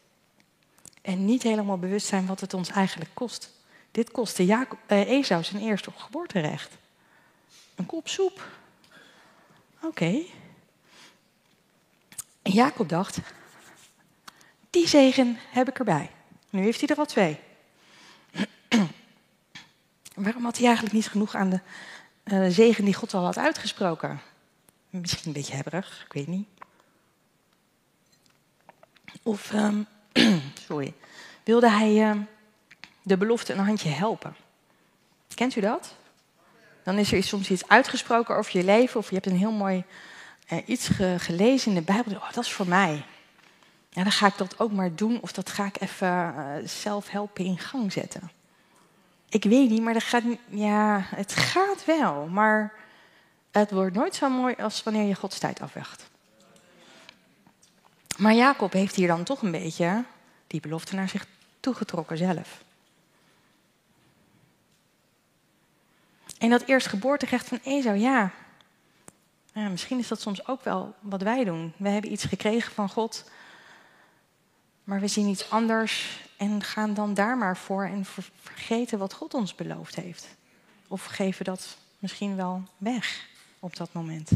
En 1.02 1.24
niet 1.24 1.42
helemaal 1.42 1.78
bewust 1.78 2.06
zijn 2.06 2.26
wat 2.26 2.40
het 2.40 2.54
ons 2.54 2.68
eigenlijk 2.68 3.10
kost. 3.14 3.50
Dit 3.90 4.10
kostte 4.10 4.44
Jacob, 4.44 4.78
eh, 4.86 5.08
Esau 5.08 5.44
zijn 5.44 5.62
eerste 5.62 5.90
geboorterecht. 5.96 6.72
Een 7.74 7.86
kop 7.86 8.08
soep. 8.08 8.48
Oké. 9.82 10.22
En 12.42 12.52
Jacob 12.52 12.88
dacht, 12.88 13.18
die 14.70 14.88
zegen 14.88 15.38
heb 15.50 15.68
ik 15.68 15.78
erbij. 15.78 16.10
Nu 16.50 16.62
heeft 16.62 16.80
hij 16.80 16.88
er 16.88 16.96
al 16.96 17.06
twee. 17.06 17.38
Waarom 20.14 20.44
had 20.44 20.56
hij 20.56 20.66
eigenlijk 20.66 20.94
niet 20.94 21.08
genoeg 21.08 21.34
aan 21.34 21.50
de 21.50 21.60
uh, 22.24 22.46
zegen 22.48 22.84
die 22.84 22.94
God 22.94 23.14
al 23.14 23.24
had 23.24 23.38
uitgesproken? 23.38 24.20
Misschien 24.90 25.26
een 25.26 25.32
beetje 25.32 25.54
hebberig, 25.54 26.04
ik 26.04 26.12
weet 26.12 26.26
niet. 26.26 26.48
Of 29.22 29.52
um, 29.52 29.86
sorry, 30.68 30.94
wilde 31.44 31.70
hij 31.70 32.10
uh, 32.10 32.16
de 33.02 33.16
belofte 33.16 33.52
een 33.52 33.64
handje 33.64 33.88
helpen. 33.88 34.36
Kent 35.34 35.56
u 35.56 35.60
dat? 35.60 35.94
Dan 36.82 36.98
is 36.98 37.12
er 37.12 37.22
soms 37.22 37.50
iets 37.50 37.68
uitgesproken 37.68 38.36
over 38.36 38.56
je 38.56 38.64
leven, 38.64 39.00
of 39.00 39.08
je 39.08 39.14
hebt 39.14 39.26
een 39.26 39.36
heel 39.36 39.52
mooi 39.52 39.84
uh, 40.52 40.58
iets 40.66 40.88
ge 40.88 41.14
gelezen 41.18 41.68
in 41.68 41.74
de 41.74 41.92
Bijbel. 41.92 42.14
Oh, 42.14 42.32
dat 42.32 42.44
is 42.44 42.52
voor 42.52 42.68
mij. 42.68 43.04
Ja, 43.90 44.02
dan 44.02 44.12
ga 44.12 44.26
ik 44.26 44.36
dat 44.36 44.58
ook 44.58 44.72
maar 44.72 44.94
doen, 44.94 45.18
of 45.20 45.32
dat 45.32 45.50
ga 45.50 45.64
ik 45.64 45.80
even 45.80 46.34
uh, 46.36 46.68
zelf 46.68 47.10
helpen 47.10 47.44
in 47.44 47.58
gang 47.58 47.92
zetten. 47.92 48.30
Ik 49.28 49.44
weet 49.44 49.70
niet, 49.70 49.82
maar 49.82 49.92
dat 49.92 50.02
gaat, 50.02 50.22
ja, 50.48 51.02
het 51.14 51.32
gaat 51.32 51.84
wel, 51.84 52.26
maar 52.26 52.72
het 53.50 53.70
wordt 53.70 53.96
nooit 53.96 54.14
zo 54.14 54.28
mooi 54.28 54.54
als 54.58 54.82
wanneer 54.82 55.04
je 55.04 55.14
Gods 55.14 55.38
tijd 55.38 55.60
afwacht. 55.60 56.09
Maar 58.20 58.34
Jacob 58.34 58.72
heeft 58.72 58.94
hier 58.94 59.06
dan 59.06 59.24
toch 59.24 59.42
een 59.42 59.50
beetje 59.50 60.04
die 60.46 60.60
belofte 60.60 60.94
naar 60.94 61.08
zich 61.08 61.26
toegetrokken 61.60 62.16
zelf. 62.16 62.64
En 66.38 66.50
dat 66.50 66.62
eerstgeboorterecht 66.62 67.48
van 67.48 67.58
Esau, 67.64 67.96
ja. 67.96 68.30
ja. 69.52 69.68
Misschien 69.68 69.98
is 69.98 70.08
dat 70.08 70.20
soms 70.20 70.46
ook 70.46 70.64
wel 70.64 70.94
wat 71.00 71.22
wij 71.22 71.44
doen. 71.44 71.72
We 71.76 71.88
hebben 71.88 72.12
iets 72.12 72.24
gekregen 72.24 72.72
van 72.72 72.88
God, 72.88 73.30
maar 74.84 75.00
we 75.00 75.08
zien 75.08 75.28
iets 75.28 75.50
anders 75.50 76.20
en 76.36 76.62
gaan 76.62 76.94
dan 76.94 77.14
daar 77.14 77.38
maar 77.38 77.56
voor 77.56 77.84
en 77.84 78.04
vergeten 78.40 78.98
wat 78.98 79.12
God 79.12 79.34
ons 79.34 79.54
beloofd 79.54 79.94
heeft. 79.94 80.28
Of 80.88 81.04
geven 81.04 81.44
dat 81.44 81.76
misschien 81.98 82.36
wel 82.36 82.62
weg 82.76 83.26
op 83.58 83.76
dat 83.76 83.92
moment. 83.92 84.30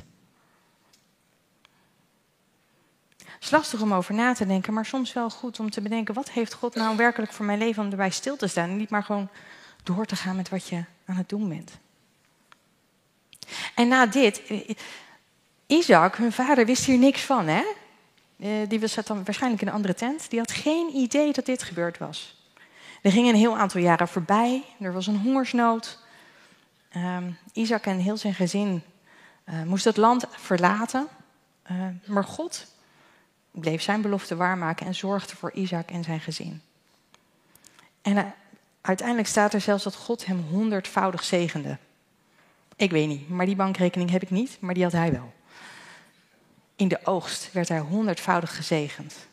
Is 3.40 3.50
lastig 3.50 3.80
om 3.80 3.94
over 3.94 4.14
na 4.14 4.34
te 4.34 4.46
denken, 4.46 4.74
maar 4.74 4.86
soms 4.86 5.12
wel 5.12 5.30
goed 5.30 5.60
om 5.60 5.70
te 5.70 5.80
bedenken: 5.80 6.14
wat 6.14 6.30
heeft 6.30 6.54
God 6.54 6.74
nou 6.74 6.96
werkelijk 6.96 7.32
voor 7.32 7.44
mijn 7.44 7.58
leven 7.58 7.84
om 7.84 7.90
erbij 7.90 8.10
stil 8.10 8.36
te 8.36 8.46
staan 8.46 8.68
en 8.68 8.76
niet 8.76 8.90
maar 8.90 9.02
gewoon 9.02 9.28
door 9.82 10.06
te 10.06 10.16
gaan 10.16 10.36
met 10.36 10.48
wat 10.48 10.68
je 10.68 10.84
aan 11.06 11.16
het 11.16 11.28
doen 11.28 11.48
bent. 11.48 11.78
En 13.74 13.88
na 13.88 14.06
dit, 14.06 14.42
Isaac, 15.66 16.16
hun 16.16 16.32
vader, 16.32 16.66
wist 16.66 16.84
hier 16.84 16.98
niks 16.98 17.22
van, 17.22 17.46
hè? 17.46 17.64
Eh, 18.38 18.68
die 18.68 18.86
zat 18.86 19.06
dan 19.06 19.24
waarschijnlijk 19.24 19.62
in 19.62 19.68
een 19.68 19.74
andere 19.74 19.94
tent. 19.94 20.30
Die 20.30 20.38
had 20.38 20.50
geen 20.50 20.96
idee 20.96 21.32
dat 21.32 21.46
dit 21.46 21.62
gebeurd 21.62 21.98
was. 21.98 22.42
Er 23.02 23.12
gingen 23.12 23.34
een 23.34 23.40
heel 23.40 23.56
aantal 23.56 23.80
jaren 23.80 24.08
voorbij. 24.08 24.62
Er 24.80 24.92
was 24.92 25.06
een 25.06 25.20
hongersnood. 25.20 25.98
Um, 26.96 27.38
Isaac 27.52 27.84
en 27.84 27.98
heel 27.98 28.16
zijn 28.16 28.34
gezin 28.34 28.82
uh, 29.48 29.62
moest 29.62 29.84
het 29.84 29.96
land 29.96 30.24
verlaten. 30.30 31.06
Uh, 31.70 31.78
maar 32.04 32.24
God 32.24 32.66
bleef 33.54 33.82
zijn 33.82 34.00
belofte 34.00 34.36
waarmaken 34.36 34.86
en 34.86 34.94
zorgde 34.94 35.36
voor 35.36 35.52
Isaac 35.52 35.90
en 35.90 36.04
zijn 36.04 36.20
gezin. 36.20 36.62
En 38.02 38.16
uh, 38.16 38.22
uiteindelijk 38.80 39.28
staat 39.28 39.54
er 39.54 39.60
zelfs 39.60 39.84
dat 39.84 39.94
God 39.94 40.26
hem 40.26 40.40
honderdvoudig 40.50 41.24
zegende. 41.24 41.78
Ik 42.76 42.90
weet 42.90 43.08
niet, 43.08 43.28
maar 43.28 43.46
die 43.46 43.56
bankrekening 43.56 44.10
heb 44.10 44.22
ik 44.22 44.30
niet, 44.30 44.56
maar 44.60 44.74
die 44.74 44.82
had 44.82 44.92
hij 44.92 45.12
wel. 45.12 45.32
In 46.76 46.88
de 46.88 47.06
oogst 47.06 47.52
werd 47.52 47.68
hij 47.68 47.78
honderdvoudig 47.78 48.56
gezegend. 48.56 49.26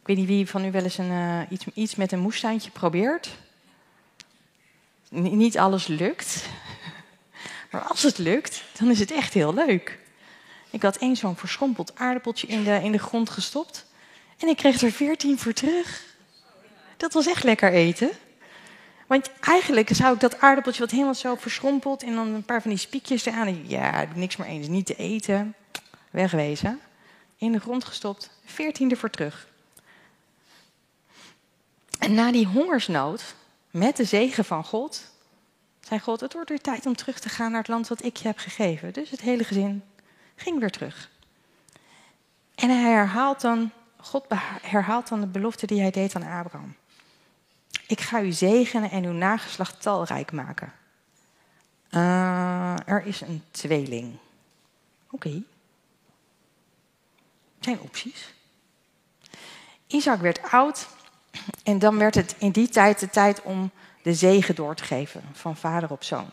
Ik 0.00 0.06
weet 0.06 0.16
niet 0.16 0.26
wie 0.26 0.48
van 0.48 0.64
u 0.64 0.70
wel 0.70 0.82
eens 0.82 0.98
een, 0.98 1.10
uh, 1.10 1.40
iets, 1.48 1.64
iets, 1.74 1.94
met 1.94 2.12
een 2.12 2.18
moestuintje 2.18 2.70
probeert. 2.70 3.36
Niet 5.08 5.58
alles 5.58 5.86
lukt. 5.86 6.44
Maar 7.70 7.80
als 7.80 8.02
het 8.02 8.18
lukt, 8.18 8.64
dan 8.78 8.90
is 8.90 8.98
het 8.98 9.10
echt 9.10 9.34
heel 9.34 9.54
leuk. 9.54 9.98
Ik 10.76 10.82
had 10.82 10.96
één 10.96 11.16
zo'n 11.16 11.36
verschrompeld 11.36 11.92
aardappeltje 11.94 12.46
in 12.46 12.64
de, 12.64 12.80
in 12.82 12.92
de 12.92 12.98
grond 12.98 13.30
gestopt. 13.30 13.86
En 14.38 14.48
ik 14.48 14.56
kreeg 14.56 14.82
er 14.82 14.90
veertien 14.90 15.38
voor 15.38 15.52
terug. 15.52 16.02
Dat 16.96 17.12
was 17.12 17.26
echt 17.26 17.44
lekker 17.44 17.72
eten. 17.72 18.10
Want 19.06 19.30
eigenlijk 19.40 19.88
zou 19.92 20.14
ik 20.14 20.20
dat 20.20 20.40
aardappeltje 20.40 20.80
wat 20.80 20.90
helemaal 20.90 21.14
zo 21.14 21.34
verschrompeld... 21.34 22.02
en 22.02 22.14
dan 22.14 22.28
een 22.28 22.44
paar 22.44 22.62
van 22.62 22.70
die 22.70 22.78
spiekjes 22.78 23.24
eraan... 23.24 23.68
ja, 23.68 24.06
niks 24.14 24.36
meer 24.36 24.48
eens, 24.48 24.68
niet 24.68 24.86
te 24.86 24.96
eten. 24.96 25.54
Wegwezen. 26.10 26.80
In 27.36 27.52
de 27.52 27.60
grond 27.60 27.84
gestopt. 27.84 28.30
Veertien 28.44 28.90
ervoor 28.90 29.10
terug. 29.10 29.48
En 31.98 32.14
na 32.14 32.32
die 32.32 32.46
hongersnood, 32.46 33.34
met 33.70 33.96
de 33.96 34.04
zegen 34.04 34.44
van 34.44 34.64
God, 34.64 35.10
zei 35.80 36.00
God: 36.00 36.20
Het 36.20 36.32
wordt 36.32 36.48
weer 36.48 36.60
tijd 36.60 36.86
om 36.86 36.96
terug 36.96 37.18
te 37.18 37.28
gaan 37.28 37.50
naar 37.50 37.60
het 37.60 37.68
land 37.68 37.88
wat 37.88 38.04
ik 38.04 38.16
je 38.16 38.26
heb 38.26 38.38
gegeven. 38.38 38.92
Dus 38.92 39.10
het 39.10 39.20
hele 39.20 39.44
gezin 39.44 39.82
ging 40.36 40.58
weer 40.58 40.70
terug. 40.70 41.10
En 42.54 42.68
hij 42.68 42.92
herhaalt 42.92 43.40
dan, 43.40 43.70
God 43.96 44.24
herhaalt 44.62 45.08
dan 45.08 45.20
de 45.20 45.26
belofte 45.26 45.66
die 45.66 45.80
hij 45.80 45.90
deed 45.90 46.14
aan 46.14 46.22
Abraham. 46.22 46.76
Ik 47.86 48.00
ga 48.00 48.22
u 48.22 48.32
zegenen 48.32 48.90
en 48.90 49.04
uw 49.04 49.12
nageslacht 49.12 49.82
talrijk 49.82 50.32
maken. 50.32 50.72
Uh, 51.90 52.88
er 52.88 53.06
is 53.06 53.20
een 53.20 53.42
tweeling. 53.50 54.18
Oké. 55.10 55.42
Zijn 57.60 57.80
opties. 57.80 58.34
Isaac 59.86 60.20
werd 60.20 60.42
oud 60.42 60.88
en 61.62 61.78
dan 61.78 61.98
werd 61.98 62.14
het 62.14 62.34
in 62.38 62.50
die 62.50 62.68
tijd 62.68 63.00
de 63.00 63.10
tijd 63.10 63.42
om 63.42 63.70
de 64.02 64.14
zegen 64.14 64.54
door 64.54 64.74
te 64.74 64.84
geven 64.84 65.22
van 65.32 65.56
vader 65.56 65.90
op 65.90 66.04
zoon. 66.04 66.30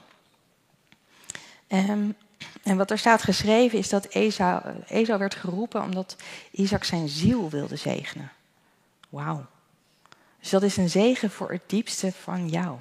Um, 1.67 2.15
en 2.63 2.77
wat 2.77 2.91
er 2.91 2.97
staat 2.97 3.21
geschreven 3.21 3.77
is 3.77 3.89
dat 3.89 4.05
Esau, 4.05 4.61
Esau 4.87 5.19
werd 5.19 5.35
geroepen 5.35 5.81
omdat 5.81 6.15
Isaac 6.51 6.83
zijn 6.83 7.09
ziel 7.09 7.49
wilde 7.49 7.75
zegenen. 7.75 8.31
Wauw. 9.09 9.45
Dus 10.39 10.49
dat 10.49 10.63
is 10.63 10.77
een 10.77 10.89
zegen 10.89 11.31
voor 11.31 11.51
het 11.51 11.61
diepste 11.65 12.11
van 12.11 12.49
jou. 12.49 12.77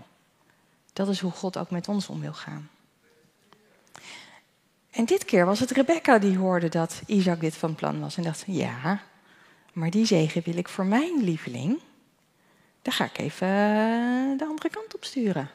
Dat 0.92 1.09
is 1.09 1.21
hoe 1.21 1.31
God 1.31 1.59
ook 1.59 1.71
met 1.71 1.88
ons 1.88 2.09
om 2.09 2.21
wil 2.21 2.33
gaan. 2.33 2.71
En 4.90 5.04
dit 5.04 5.25
keer 5.25 5.47
was 5.47 5.61
het 5.61 5.71
Rebecca 5.71 6.19
die 6.19 6.38
hoorde 6.38 6.69
dat 6.69 7.02
Isaac 7.07 7.40
dit 7.40 7.57
van 7.57 7.75
plan 7.75 8.00
was. 8.00 8.16
En 8.16 8.23
dacht, 8.23 8.45
ja, 8.47 9.02
maar 9.73 9.90
die 9.90 10.07
zegen 10.07 10.42
wil 10.45 10.57
ik 10.57 10.69
voor 10.69 10.87
mijn 10.87 11.25
lieveling. 11.25 11.81
Daar 12.83 12.95
ga 12.95 13.04
ik 13.04 13.19
even 13.19 13.49
de 14.38 14.47
andere 14.49 14.71
kant 14.71 14.95
op 14.95 15.04
sturen. 15.04 15.50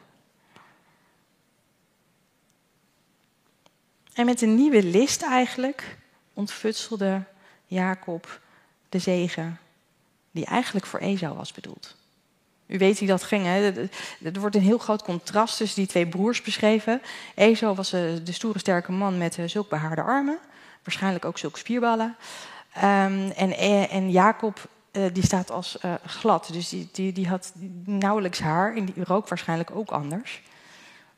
En 4.17 4.25
met 4.25 4.41
een 4.41 4.55
nieuwe 4.55 4.83
list 4.83 5.21
eigenlijk 5.21 5.97
ontfutselde 6.33 7.23
Jacob 7.65 8.39
de 8.89 8.99
zegen 8.99 9.59
die 10.31 10.45
eigenlijk 10.45 10.85
voor 10.85 10.99
Esau 10.99 11.35
was 11.35 11.51
bedoeld. 11.51 11.95
U 12.67 12.77
weet 12.77 12.99
wie 12.99 13.07
dat 13.07 13.23
ging. 13.23 13.43
Hè? 13.43 13.71
Er 14.23 14.39
wordt 14.39 14.55
een 14.55 14.61
heel 14.61 14.77
groot 14.77 15.03
contrast 15.03 15.57
tussen 15.57 15.77
die 15.77 15.87
twee 15.87 16.07
broers 16.07 16.41
beschreven. 16.41 17.01
Esau 17.35 17.75
was 17.75 17.93
eh, 17.93 18.01
de 18.23 18.31
stoere 18.31 18.59
sterke 18.59 18.91
man 18.91 19.17
met 19.17 19.37
eh, 19.37 19.47
zulk 19.47 19.69
behaarde 19.69 20.01
armen. 20.01 20.37
Waarschijnlijk 20.83 21.25
ook 21.25 21.37
zulke 21.37 21.59
spierballen. 21.59 22.15
Um, 22.77 23.31
en, 23.31 23.57
en 23.89 24.11
Jacob 24.11 24.69
die 25.13 25.23
staat 25.23 25.51
als 25.51 25.77
glad. 26.05 26.49
Dus 26.51 26.69
die, 26.69 26.89
die, 26.91 27.11
die 27.11 27.27
had 27.27 27.53
nauwelijks 27.85 28.39
haar. 28.39 28.75
En 28.75 28.85
die 28.85 29.03
rook 29.03 29.27
waarschijnlijk 29.27 29.71
ook 29.71 29.89
anders. 29.89 30.41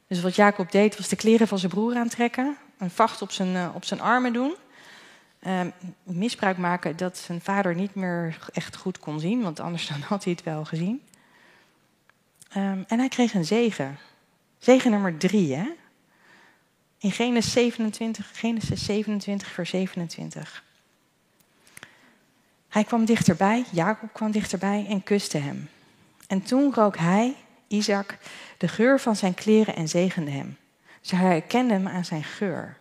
Dus 0.08 0.22
wat 0.22 0.36
Jacob 0.36 0.72
deed 0.72 0.98
was 0.98 1.08
de 1.08 1.16
kleren 1.16 1.48
van 1.48 1.60
zijn 1.60 1.72
broer 1.72 1.96
aantrekken 1.96 2.58
een 2.80 2.90
vacht 2.90 3.22
op 3.22 3.32
zijn, 3.32 3.56
uh, 3.56 3.70
op 3.74 3.86
zijn 3.86 4.02
armen 4.02 4.34
doen. 4.34 4.56
Uh, 5.44 5.62
misbruik 6.04 6.58
maken 6.58 6.98
dat 6.98 7.18
zijn 7.18 7.42
vader 7.42 7.76
niet 7.76 7.96
meer 7.96 8.38
echt 8.54 8.76
goed 8.76 9.00
kon 9.00 9.20
zien, 9.20 9.42
want 9.42 9.60
anders 9.60 9.88
dan 9.92 10.02
had 10.02 10.24
hij 10.24 10.34
het 10.34 10.44
wel 10.44 10.66
gezien. 10.66 11.02
Um, 12.58 12.86
en 12.88 13.00
hij 13.00 13.08
kreeg 13.08 13.34
een 13.34 13.46
zegen. 13.46 13.98
Zegen 14.58 14.92
nummer 14.92 15.18
drie, 15.18 15.56
hè? 15.56 15.70
In 16.98 17.12
Genesis 17.12 17.52
27, 17.52 18.32
Genesis 18.34 18.86
27, 18.86 19.48
vers 19.48 19.70
27. 19.70 20.64
Hij 22.70 22.84
kwam 22.84 23.06
dichterbij, 23.06 23.66
Jacob 23.72 24.14
kwam 24.14 24.32
dichterbij 24.32 24.86
en 24.90 25.04
kuste 25.04 25.38
hem. 25.38 25.70
En 26.28 26.42
toen 26.42 26.74
rook 26.74 26.98
hij, 26.98 27.36
Isaac, 27.68 28.18
de 28.58 28.68
geur 28.68 29.00
van 29.00 29.16
zijn 29.16 29.34
kleren 29.34 29.76
en 29.76 29.88
zegende 29.88 30.32
hem. 30.32 30.58
Ze 31.02 31.16
herkende 31.16 31.74
hem 31.74 31.88
aan 31.88 32.06
zijn 32.06 32.24
geur. 32.24 32.78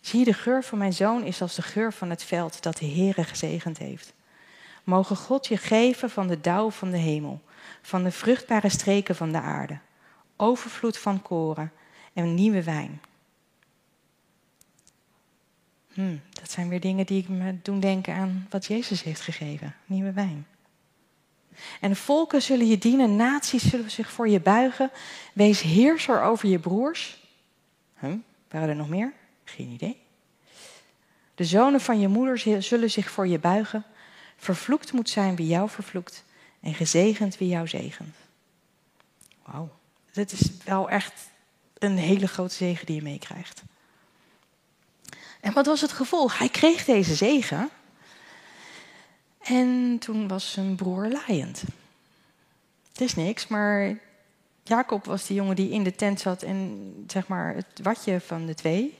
Zie, 0.00 0.24
de 0.24 0.32
geur 0.32 0.64
van 0.64 0.78
mijn 0.78 0.92
zoon 0.92 1.24
is 1.24 1.42
als 1.42 1.54
de 1.54 1.62
geur 1.62 1.92
van 1.92 2.10
het 2.10 2.22
veld 2.22 2.62
dat 2.62 2.76
de 2.76 2.86
Heere 2.86 3.24
gezegend 3.24 3.78
heeft. 3.78 4.12
Mogen 4.84 5.16
God 5.16 5.46
je 5.46 5.56
geven 5.56 6.10
van 6.10 6.28
de 6.28 6.40
dauw 6.40 6.70
van 6.70 6.90
de 6.90 6.96
hemel, 6.96 7.40
van 7.82 8.04
de 8.04 8.10
vruchtbare 8.10 8.68
streken 8.68 9.16
van 9.16 9.32
de 9.32 9.40
aarde, 9.40 9.78
overvloed 10.36 10.98
van 10.98 11.22
koren 11.22 11.72
en 12.12 12.34
nieuwe 12.34 12.62
wijn. 12.62 13.00
Hmm, 15.92 16.20
dat 16.30 16.50
zijn 16.50 16.68
weer 16.68 16.80
dingen 16.80 17.06
die 17.06 17.30
me 17.30 17.62
doen 17.62 17.80
denken 17.80 18.14
aan 18.14 18.46
wat 18.50 18.66
Jezus 18.66 19.02
heeft 19.02 19.20
gegeven, 19.20 19.74
nieuwe 19.86 20.12
wijn. 20.12 20.46
En 21.80 21.96
volken 21.96 22.42
zullen 22.42 22.66
je 22.66 22.78
dienen, 22.78 23.16
naties 23.16 23.68
zullen 23.70 23.90
zich 23.90 24.10
voor 24.10 24.28
je 24.28 24.40
buigen. 24.40 24.90
Wees 25.32 25.60
heerser 25.60 26.22
over 26.22 26.48
je 26.48 26.58
broers. 26.58 27.26
Huh? 27.98 28.12
Waren 28.48 28.68
er 28.68 28.76
nog 28.76 28.88
meer? 28.88 29.12
Geen 29.44 29.68
idee. 29.68 30.00
De 31.34 31.44
zonen 31.44 31.80
van 31.80 32.00
je 32.00 32.08
moeder 32.08 32.62
zullen 32.62 32.90
zich 32.90 33.10
voor 33.10 33.26
je 33.26 33.38
buigen. 33.38 33.84
Vervloekt 34.36 34.92
moet 34.92 35.10
zijn 35.10 35.36
wie 35.36 35.46
jou 35.46 35.68
vervloekt. 35.70 36.24
En 36.60 36.74
gezegend 36.74 37.38
wie 37.38 37.48
jou 37.48 37.68
zegent. 37.68 38.16
Wauw, 39.44 39.70
dit 40.12 40.32
is 40.32 40.50
wel 40.64 40.90
echt 40.90 41.30
een 41.78 41.96
hele 41.96 42.26
grote 42.26 42.54
zegen 42.54 42.86
die 42.86 42.94
je 42.94 43.02
meekrijgt. 43.02 43.62
En 45.40 45.52
wat 45.52 45.66
was 45.66 45.80
het 45.80 45.92
gevolg? 45.92 46.38
Hij 46.38 46.48
kreeg 46.48 46.84
deze 46.84 47.14
zegen. 47.14 47.70
En 49.48 49.96
toen 49.98 50.28
was 50.28 50.52
zijn 50.52 50.74
broer 50.74 51.08
laaiend. 51.08 51.62
Het 52.92 53.00
is 53.00 53.14
niks, 53.14 53.46
maar 53.46 53.98
Jacob 54.62 55.04
was 55.04 55.26
die 55.26 55.36
jongen 55.36 55.56
die 55.56 55.70
in 55.70 55.82
de 55.82 55.94
tent 55.94 56.20
zat 56.20 56.42
en 56.42 56.92
zeg 57.06 57.26
maar 57.26 57.54
het 57.54 57.80
watje 57.82 58.20
van 58.20 58.46
de 58.46 58.54
twee. 58.54 58.98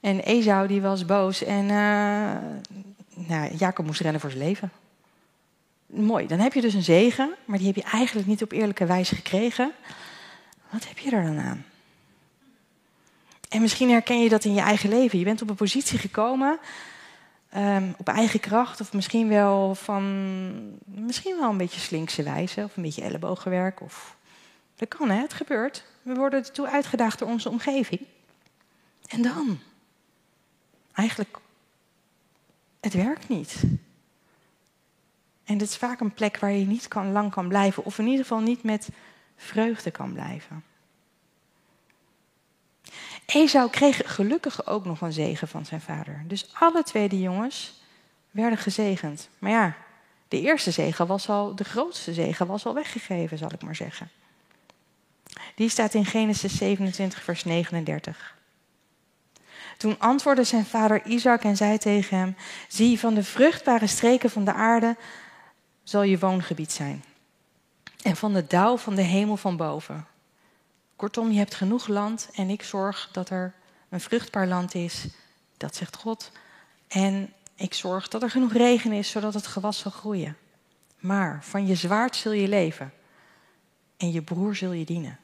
En 0.00 0.20
Esau 0.20 0.66
die 0.66 0.80
was 0.80 1.04
boos 1.04 1.42
en 1.42 1.64
uh, 1.64 2.36
nou, 3.28 3.56
Jacob 3.56 3.86
moest 3.86 4.00
rennen 4.00 4.20
voor 4.20 4.30
zijn 4.30 4.42
leven. 4.42 4.72
Mooi, 5.86 6.26
dan 6.26 6.38
heb 6.38 6.52
je 6.52 6.60
dus 6.60 6.74
een 6.74 6.82
zegen, 6.82 7.34
maar 7.44 7.58
die 7.58 7.66
heb 7.66 7.76
je 7.76 7.90
eigenlijk 7.90 8.26
niet 8.26 8.42
op 8.42 8.52
eerlijke 8.52 8.86
wijze 8.86 9.14
gekregen. 9.14 9.72
Wat 10.70 10.88
heb 10.88 10.98
je 10.98 11.10
er 11.10 11.24
dan 11.24 11.38
aan? 11.38 11.64
En 13.48 13.60
misschien 13.60 13.90
herken 13.90 14.22
je 14.22 14.28
dat 14.28 14.44
in 14.44 14.54
je 14.54 14.60
eigen 14.60 14.88
leven. 14.88 15.18
Je 15.18 15.24
bent 15.24 15.42
op 15.42 15.48
een 15.48 15.54
positie 15.54 15.98
gekomen 15.98 16.58
Um, 17.56 17.94
op 17.96 18.08
eigen 18.08 18.40
kracht 18.40 18.80
of 18.80 18.92
misschien 18.92 19.28
wel 19.28 19.74
van 19.74 20.04
misschien 20.84 21.36
wel 21.36 21.50
een 21.50 21.56
beetje 21.56 21.80
slinkse 21.80 22.22
wijze 22.22 22.64
of 22.64 22.76
een 22.76 22.82
beetje 22.82 23.02
ellebogenwerk. 23.02 23.80
Of, 23.80 24.16
dat 24.76 24.88
kan 24.88 25.10
hè, 25.10 25.20
het 25.20 25.32
gebeurt. 25.32 25.84
We 26.02 26.14
worden 26.14 26.44
ertoe 26.44 26.68
uitgedaagd 26.68 27.18
door 27.18 27.28
onze 27.28 27.48
omgeving. 27.48 28.00
En 29.06 29.22
dan? 29.22 29.58
Eigenlijk, 30.92 31.38
het 32.80 32.94
werkt 32.94 33.28
niet. 33.28 33.62
En 35.44 35.58
dit 35.58 35.68
is 35.68 35.76
vaak 35.76 36.00
een 36.00 36.14
plek 36.14 36.38
waar 36.38 36.52
je 36.52 36.66
niet 36.66 36.88
kan, 36.88 37.12
lang 37.12 37.30
kan 37.30 37.48
blijven, 37.48 37.84
of 37.84 37.98
in 37.98 38.06
ieder 38.06 38.22
geval 38.22 38.40
niet 38.40 38.62
met 38.62 38.88
vreugde 39.36 39.90
kan 39.90 40.12
blijven. 40.12 40.64
Esau 43.26 43.70
kreeg 43.70 44.00
gelukkig 44.04 44.66
ook 44.66 44.84
nog 44.84 45.00
een 45.00 45.12
zegen 45.12 45.48
van 45.48 45.66
zijn 45.66 45.80
vader. 45.80 46.24
Dus 46.26 46.50
alle 46.52 46.82
twee 46.82 47.08
de 47.08 47.20
jongens 47.20 47.82
werden 48.30 48.58
gezegend. 48.58 49.28
Maar 49.38 49.50
ja, 49.50 49.76
De 50.28 50.40
eerste 50.40 50.70
zegen 50.70 51.06
was 51.06 51.28
al, 51.28 51.54
de 51.54 51.64
grootste 51.64 52.14
zegen 52.14 52.46
was 52.46 52.66
al 52.66 52.74
weggegeven, 52.74 53.38
zal 53.38 53.52
ik 53.52 53.62
maar 53.62 53.76
zeggen. 53.76 54.10
Die 55.54 55.68
staat 55.68 55.94
in 55.94 56.04
Genesis 56.04 56.56
27, 56.56 57.22
vers 57.22 57.44
39. 57.44 58.34
Toen 59.76 59.98
antwoordde 59.98 60.44
zijn 60.44 60.66
vader 60.66 61.04
Isaac 61.04 61.42
en 61.42 61.56
zei 61.56 61.78
tegen 61.78 62.18
hem: 62.18 62.36
Zie, 62.68 62.98
van 62.98 63.14
de 63.14 63.22
vruchtbare 63.22 63.86
streken 63.86 64.30
van 64.30 64.44
de 64.44 64.52
aarde 64.52 64.96
zal 65.82 66.02
je 66.02 66.18
woongebied 66.18 66.72
zijn. 66.72 67.04
En 68.02 68.16
van 68.16 68.32
de 68.32 68.46
dauw 68.46 68.76
van 68.76 68.94
de 68.94 69.02
hemel 69.02 69.36
van 69.36 69.56
boven. 69.56 70.06
Kortom, 70.96 71.30
je 71.30 71.38
hebt 71.38 71.54
genoeg 71.54 71.86
land 71.86 72.28
en 72.32 72.50
ik 72.50 72.62
zorg 72.62 73.08
dat 73.12 73.30
er 73.30 73.54
een 73.88 74.00
vruchtbaar 74.00 74.46
land 74.46 74.74
is. 74.74 75.06
Dat 75.56 75.76
zegt 75.76 75.96
God. 75.96 76.30
En 76.88 77.32
ik 77.54 77.74
zorg 77.74 78.08
dat 78.08 78.22
er 78.22 78.30
genoeg 78.30 78.52
regen 78.52 78.92
is, 78.92 79.10
zodat 79.10 79.34
het 79.34 79.46
gewas 79.46 79.78
zal 79.78 79.90
groeien. 79.90 80.36
Maar 80.98 81.44
van 81.44 81.66
je 81.66 81.74
zwaard 81.74 82.16
zul 82.16 82.32
je 82.32 82.48
leven 82.48 82.92
en 83.96 84.12
je 84.12 84.22
broer 84.22 84.56
zul 84.56 84.72
je 84.72 84.84
dienen. 84.84 85.18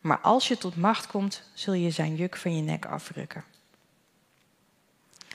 Maar 0.00 0.18
als 0.18 0.48
je 0.48 0.58
tot 0.58 0.76
macht 0.76 1.06
komt, 1.06 1.42
zul 1.54 1.72
je 1.72 1.90
zijn 1.90 2.16
juk 2.16 2.36
van 2.36 2.56
je 2.56 2.62
nek 2.62 2.86
afrukken. 2.86 3.44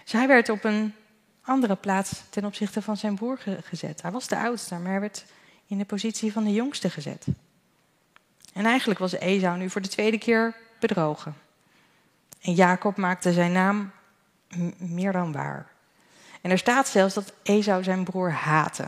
Zij 0.03 0.27
werd 0.27 0.49
op 0.49 0.63
een 0.63 0.95
andere 1.41 1.75
plaats 1.75 2.23
ten 2.29 2.45
opzichte 2.45 2.81
van 2.81 2.97
zijn 2.97 3.15
broer 3.15 3.39
gezet. 3.61 4.01
Hij 4.01 4.11
was 4.11 4.27
de 4.27 4.37
oudste, 4.37 4.75
maar 4.75 4.91
hij 4.91 4.99
werd 4.99 5.25
in 5.67 5.77
de 5.77 5.85
positie 5.85 6.31
van 6.31 6.43
de 6.43 6.53
jongste 6.53 6.89
gezet. 6.89 7.25
En 8.53 8.65
eigenlijk 8.65 8.99
was 8.99 9.11
Esau 9.11 9.57
nu 9.57 9.69
voor 9.69 9.81
de 9.81 9.87
tweede 9.87 10.17
keer 10.17 10.55
bedrogen. 10.79 11.35
En 12.41 12.53
Jacob 12.53 12.97
maakte 12.97 13.33
zijn 13.33 13.51
naam 13.51 13.91
meer 14.77 15.11
dan 15.11 15.31
waar. 15.31 15.67
En 16.41 16.51
er 16.51 16.57
staat 16.57 16.87
zelfs 16.87 17.13
dat 17.13 17.33
Esau 17.43 17.83
zijn 17.83 18.03
broer 18.03 18.31
haatte. 18.31 18.87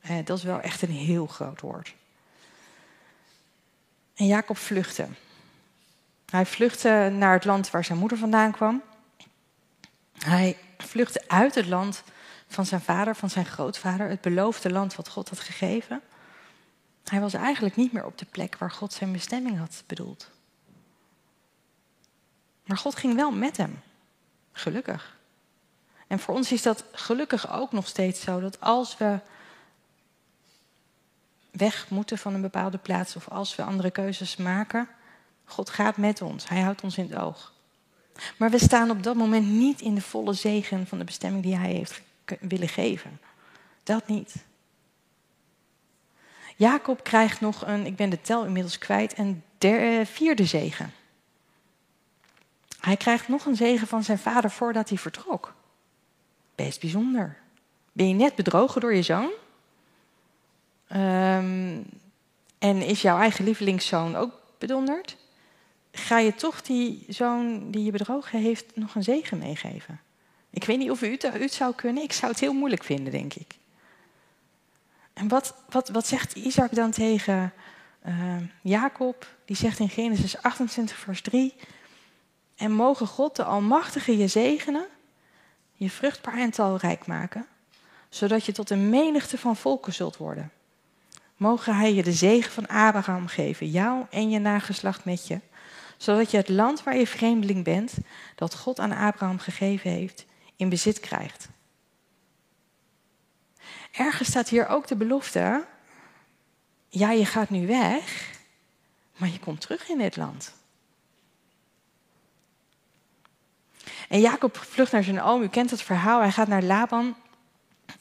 Eh, 0.00 0.16
dat 0.24 0.38
is 0.38 0.44
wel 0.44 0.60
echt 0.60 0.82
een 0.82 0.90
heel 0.90 1.26
groot 1.26 1.60
woord. 1.60 1.94
En 4.14 4.26
Jacob 4.26 4.56
vluchtte. 4.56 5.06
Hij 6.30 6.46
vluchtte 6.46 7.12
naar 7.12 7.32
het 7.32 7.44
land 7.44 7.70
waar 7.70 7.84
zijn 7.84 7.98
moeder 7.98 8.18
vandaan 8.18 8.52
kwam. 8.52 8.82
Hij 10.18 10.58
vluchtte 10.78 11.22
uit 11.26 11.54
het 11.54 11.66
land 11.66 12.02
van 12.48 12.66
zijn 12.66 12.80
vader, 12.80 13.16
van 13.16 13.30
zijn 13.30 13.46
grootvader, 13.46 14.08
het 14.08 14.20
beloofde 14.20 14.70
land 14.70 14.94
wat 14.94 15.08
God 15.08 15.28
had 15.28 15.40
gegeven. 15.40 16.00
Hij 17.04 17.20
was 17.20 17.34
eigenlijk 17.34 17.76
niet 17.76 17.92
meer 17.92 18.04
op 18.04 18.18
de 18.18 18.24
plek 18.24 18.56
waar 18.56 18.70
God 18.70 18.92
zijn 18.92 19.12
bestemming 19.12 19.58
had 19.58 19.82
bedoeld. 19.86 20.30
Maar 22.64 22.76
God 22.76 22.96
ging 22.96 23.14
wel 23.14 23.32
met 23.32 23.56
hem. 23.56 23.80
Gelukkig. 24.52 25.16
En 26.06 26.18
voor 26.18 26.34
ons 26.34 26.52
is 26.52 26.62
dat 26.62 26.84
gelukkig 26.92 27.52
ook 27.52 27.72
nog 27.72 27.86
steeds 27.86 28.20
zo 28.20 28.40
dat 28.40 28.60
als 28.60 28.96
we 28.96 29.20
weg 31.50 31.90
moeten 31.90 32.18
van 32.18 32.34
een 32.34 32.40
bepaalde 32.40 32.78
plaats 32.78 33.16
of 33.16 33.28
als 33.28 33.56
we 33.56 33.62
andere 33.62 33.90
keuzes 33.90 34.36
maken, 34.36 34.88
God 35.44 35.70
gaat 35.70 35.96
met 35.96 36.22
ons. 36.22 36.48
Hij 36.48 36.60
houdt 36.60 36.82
ons 36.82 36.98
in 36.98 37.10
het 37.10 37.18
oog. 37.18 37.52
Maar 38.36 38.50
we 38.50 38.58
staan 38.58 38.90
op 38.90 39.02
dat 39.02 39.14
moment 39.14 39.46
niet 39.46 39.80
in 39.80 39.94
de 39.94 40.00
volle 40.00 40.32
zegen 40.32 40.86
van 40.86 40.98
de 40.98 41.04
bestemming 41.04 41.42
die 41.42 41.56
Hij 41.56 41.72
heeft 41.72 42.02
willen 42.40 42.68
geven. 42.68 43.20
Dat 43.82 44.08
niet. 44.08 44.34
Jacob 46.56 47.04
krijgt 47.04 47.40
nog 47.40 47.66
een, 47.66 47.86
ik 47.86 47.96
ben 47.96 48.10
de 48.10 48.20
tel 48.20 48.44
inmiddels 48.44 48.78
kwijt, 48.78 49.18
een 49.18 49.42
der, 49.58 50.06
vierde 50.06 50.44
zegen. 50.44 50.92
Hij 52.80 52.96
krijgt 52.96 53.28
nog 53.28 53.44
een 53.44 53.56
zegen 53.56 53.86
van 53.86 54.04
zijn 54.04 54.18
vader 54.18 54.50
voordat 54.50 54.88
hij 54.88 54.98
vertrok. 54.98 55.54
Best 56.54 56.80
bijzonder. 56.80 57.36
Ben 57.92 58.08
je 58.08 58.14
net 58.14 58.34
bedrogen 58.34 58.80
door 58.80 58.94
je 58.94 59.02
zoon? 59.02 59.30
Um, 60.92 61.84
en 62.58 62.82
is 62.82 63.02
jouw 63.02 63.18
eigen 63.18 63.44
lievelingszoon 63.44 64.16
ook 64.16 64.32
bedonderd? 64.58 65.16
Ga 65.92 66.18
je 66.18 66.34
toch 66.34 66.62
die 66.62 67.04
zoon 67.08 67.70
die 67.70 67.84
je 67.84 67.90
bedrogen 67.90 68.40
heeft 68.40 68.76
nog 68.76 68.94
een 68.94 69.02
zegen 69.02 69.38
meegeven? 69.38 70.00
Ik 70.50 70.64
weet 70.64 70.78
niet 70.78 70.90
of 70.90 71.02
u 71.02 71.18
het, 71.18 71.52
zou 71.52 71.74
kunnen. 71.74 72.02
Ik 72.02 72.12
zou 72.12 72.32
het 72.32 72.40
heel 72.40 72.52
moeilijk 72.52 72.84
vinden, 72.84 73.12
denk 73.12 73.34
ik. 73.34 73.54
En 75.22 75.28
wat, 75.28 75.54
wat, 75.68 75.88
wat 75.88 76.06
zegt 76.06 76.34
Isaac 76.34 76.74
dan 76.74 76.90
tegen 76.90 77.52
uh, 78.06 78.36
Jacob? 78.62 79.26
Die 79.44 79.56
zegt 79.56 79.78
in 79.78 79.88
Genesis 79.88 80.42
28, 80.42 80.96
vers 80.96 81.22
3: 81.22 81.54
En 82.56 82.72
mogen 82.72 83.06
God 83.06 83.36
de 83.36 83.44
Almachtige 83.44 84.16
je 84.16 84.28
zegenen, 84.28 84.86
je 85.72 85.90
vruchtbaar 85.90 86.38
en 86.38 86.50
talrijk 86.50 87.06
maken, 87.06 87.46
zodat 88.08 88.44
je 88.44 88.52
tot 88.52 88.70
een 88.70 88.88
menigte 88.88 89.38
van 89.38 89.56
volken 89.56 89.92
zult 89.92 90.16
worden. 90.16 90.50
Mogen 91.36 91.76
Hij 91.76 91.94
je 91.94 92.02
de 92.02 92.12
zegen 92.12 92.52
van 92.52 92.66
Abraham 92.66 93.26
geven, 93.26 93.70
jou 93.70 94.04
en 94.10 94.30
je 94.30 94.38
nageslacht 94.38 95.04
met 95.04 95.26
je, 95.26 95.40
zodat 95.96 96.30
je 96.30 96.36
het 96.36 96.48
land 96.48 96.82
waar 96.82 96.96
je 96.96 97.06
vreemdeling 97.06 97.64
bent, 97.64 97.94
dat 98.34 98.54
God 98.54 98.80
aan 98.80 98.92
Abraham 98.92 99.38
gegeven 99.38 99.90
heeft, 99.90 100.26
in 100.56 100.68
bezit 100.68 101.00
krijgt. 101.00 101.48
Ergens 103.92 104.28
staat 104.28 104.48
hier 104.48 104.68
ook 104.68 104.86
de 104.86 104.96
belofte, 104.96 105.66
ja, 106.88 107.10
je 107.10 107.26
gaat 107.26 107.50
nu 107.50 107.66
weg, 107.66 108.30
maar 109.16 109.28
je 109.28 109.38
komt 109.38 109.60
terug 109.60 109.88
in 109.88 109.98
dit 109.98 110.16
land. 110.16 110.52
En 114.08 114.20
Jacob 114.20 114.56
vlucht 114.56 114.92
naar 114.92 115.04
zijn 115.04 115.22
oom, 115.22 115.42
u 115.42 115.48
kent 115.48 115.70
het 115.70 115.82
verhaal, 115.82 116.20
hij 116.20 116.30
gaat 116.30 116.48
naar 116.48 116.62
Laban. 116.62 117.16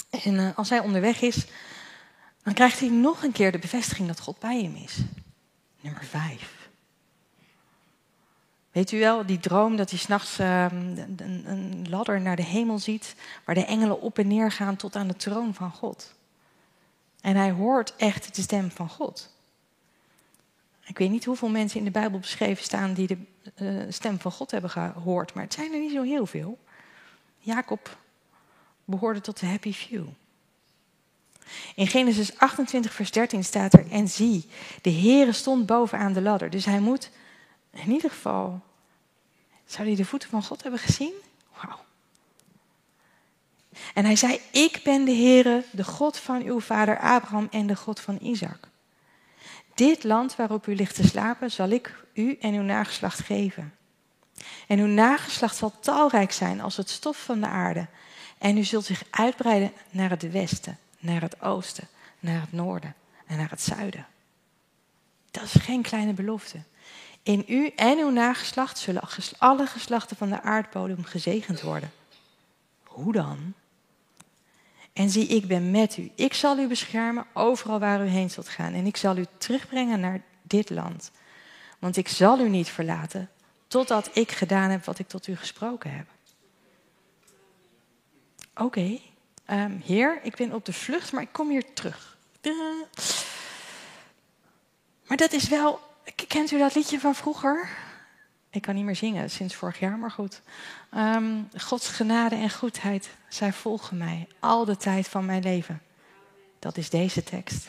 En 0.10 0.34
uh, 0.34 0.58
als 0.58 0.70
hij 0.70 0.80
onderweg 0.80 1.22
is, 1.22 1.46
dan 2.44 2.54
krijgt 2.54 2.80
hij 2.80 2.90
nog 2.90 3.24
een 3.24 3.32
keer 3.32 3.52
de 3.52 3.60
bevestiging 3.60 4.08
dat 4.08 4.20
God 4.20 4.40
bij 4.40 4.62
hem 4.62 4.76
is. 4.76 4.98
Nummer 5.82 6.06
vijf. 6.06 6.61
Weet 8.72 8.92
u 8.92 9.00
wel, 9.00 9.26
die 9.26 9.40
droom 9.40 9.76
dat 9.76 9.90
hij 9.90 10.00
s'nachts 10.00 10.40
uh, 10.40 10.66
een, 11.16 11.86
ladder 11.90 12.22
naar 12.22 12.36
de 12.36 12.44
hemel 12.44 12.80
ziet, 12.80 13.16
waar 13.46 13.56
de 13.56 13.66
engelen 13.66 14.02
op 14.02 14.18
en 14.18 14.28
neer 14.28 14.52
gaan 14.52 14.76
tot 14.76 14.96
aan 14.96 15.08
de 15.08 15.16
troon 15.16 15.54
van 15.54 15.72
God. 15.72 16.14
En 17.22 17.36
hij 17.36 17.52
hoort 17.52 17.96
echt 17.96 18.36
de 18.36 18.42
stem 18.42 18.72
van 18.72 18.90
God. 18.90 19.34
Ik 20.86 20.98
weet 20.98 21.10
niet 21.10 21.26
hoeveel 21.26 21.50
mensen 21.50 21.80
in 21.80 21.86
de 21.86 21.92
Bijbel 21.92 22.20
beschreven 22.20 22.64
staan 22.64 22.94
die 22.94 23.08
de 23.08 23.18
uh, 23.62 23.92
stem 23.92 24.20
van 24.20 24.32
God 24.32 24.52
hebben 24.52 24.70
gehoord, 24.70 25.34
maar 25.34 25.44
het 25.44 25.54
zijn 25.54 25.74
er 25.74 25.80
niet 25.80 25.92
zo 25.92 26.02
heel 26.02 26.26
veel. 26.26 26.60
Jacob 27.40 27.98
behoorde 28.86 29.22
tot 29.22 29.40
de 29.40 29.46
happy 29.46 29.74
few. 29.74 30.04
In 31.76 31.88
Genesis 31.88 32.38
28, 32.38 32.94
vers 32.94 33.12
13 33.12 33.44
staat 33.44 33.74
er: 33.74 33.92
En 33.92 34.08
zie, 34.08 34.50
de 34.82 34.92
Heere 34.92 35.32
stond 35.32 35.66
bovenaan 35.66 36.14
de 36.14 36.22
ladder. 36.22 36.50
Dus 36.50 36.66
hij 36.66 36.80
moet 36.80 37.10
in 37.74 37.92
ieder 37.92 38.10
geval. 38.10 38.62
Zou 39.66 39.88
hij 39.88 39.96
de 39.96 40.06
voeten 40.06 40.30
van 40.30 40.44
God 40.44 40.62
hebben 40.62 40.80
gezien? 40.80 41.14
Wauw. 41.62 41.80
En 43.94 44.06
hij 44.06 44.16
zei: 44.16 44.40
Ik 44.52 44.82
ben 44.84 45.06
de 45.06 45.16
Heere, 45.16 45.64
de 45.72 45.84
God 45.84 46.18
van 46.18 46.42
uw 46.42 46.60
vader 46.60 47.00
Abraham 47.00 47.48
en 47.52 47.68
de 47.68 47.76
God 47.76 48.00
van 48.00 48.18
Isaac. 48.22 48.70
Dit 49.74 50.04
land 50.04 50.36
waarop 50.36 50.68
u 50.68 50.76
ligt 50.76 50.96
te 50.96 51.08
slapen, 51.08 51.52
zal 51.52 51.70
ik 51.70 51.96
u 52.14 52.38
en 52.42 52.54
uw 52.54 52.64
nageslacht 52.64 53.20
geven. 53.20 53.76
En 54.68 54.80
uw 54.80 54.88
nageslacht 54.88 55.56
zal 55.56 55.80
talrijk 55.80 56.32
zijn 56.32 56.62
als 56.62 56.78
het 56.78 56.90
stof 56.90 57.24
van 57.24 57.40
de 57.40 57.48
aarde. 57.48 57.88
En 58.38 58.58
u 58.58 58.64
zult 58.64 58.86
zich 58.86 59.04
uitbreiden 59.10 59.72
naar 59.90 60.10
het 60.10 60.32
westen 60.32 60.80
naar 61.02 61.22
het 61.22 61.42
oosten, 61.42 61.88
naar 62.20 62.42
het 62.42 62.52
noorden 62.52 62.96
en 63.28 63.38
naar 63.38 63.50
het 63.50 63.62
zuiden. 63.62 64.06
Dat 65.32 65.44
is 65.44 65.54
geen 65.54 65.82
kleine 65.82 66.14
belofte. 66.14 66.64
In 67.24 67.44
u 67.48 67.68
en 67.68 67.98
uw 67.98 68.10
nageslacht 68.10 68.78
zullen 68.78 69.02
alle 69.38 69.66
geslachten 69.66 70.18
van 70.18 70.30
de 70.30 70.42
aardbodem 70.42 71.04
gezegend 71.04 71.62
worden. 71.62 71.92
Hoe 72.84 73.14
dan? 73.14 73.54
En 74.94 75.10
zie, 75.10 75.28
ik 75.28 75.48
ben 75.48 75.72
met 75.72 75.98
u. 75.98 76.12
Ik 76.16 76.34
zal 76.34 76.58
u 76.58 76.68
beschermen 76.68 77.26
overal 77.34 77.80
waar 77.80 78.06
u 78.06 78.08
heen 78.08 78.30
zult 78.30 78.50
gaan. 78.50 78.74
En 78.74 78.86
ik 78.86 78.98
zal 78.98 79.18
u 79.18 79.26
terugbrengen 79.38 80.00
naar 80.00 80.22
dit 80.42 80.70
land. 80.70 81.12
Want 81.80 81.98
ik 81.98 82.08
zal 82.08 82.40
u 82.40 82.50
niet 82.50 82.70
verlaten 82.70 83.30
totdat 83.68 84.10
ik 84.14 84.32
gedaan 84.32 84.70
heb 84.70 84.86
wat 84.86 85.00
ik 85.00 85.08
tot 85.08 85.28
u 85.28 85.36
gesproken 85.36 85.96
heb. 85.96 86.08
Oké. 88.56 89.00
Um, 89.50 89.82
heer, 89.86 90.20
ik 90.24 90.36
ben 90.36 90.54
op 90.54 90.66
de 90.66 90.74
vlucht, 90.74 91.12
maar 91.12 91.22
ik 91.22 91.32
kom 91.32 91.50
hier 91.50 91.74
terug. 91.74 92.18
Maar 95.08 95.18
dat 95.18 95.32
is 95.32 95.48
wel. 95.48 95.91
Kent 96.32 96.52
u 96.52 96.58
dat 96.58 96.76
liedje 96.76 97.00
van 97.00 97.16
vroeger? 97.16 97.70
Ik 98.50 98.62
kan 98.62 98.76
niet 98.76 98.86
meer 98.86 98.96
zingen 98.96 99.30
sinds 99.30 99.56
vorig 99.56 99.80
jaar, 99.80 99.98
maar 99.98 100.12
goed. 100.12 100.42
Um, 100.96 101.50
Gods 101.58 101.88
genade 101.88 102.36
en 102.36 102.50
goedheid, 102.52 103.10
zij 103.30 103.54
volgen 103.54 103.98
mij 103.98 104.28
al 104.40 104.66
de 104.66 104.78
tijd 104.78 105.08
van 105.08 105.26
mijn 105.26 105.44
leven. 105.44 105.82
Dat 106.60 106.78
is 106.78 106.90
deze 106.90 107.24
tekst. 107.24 107.68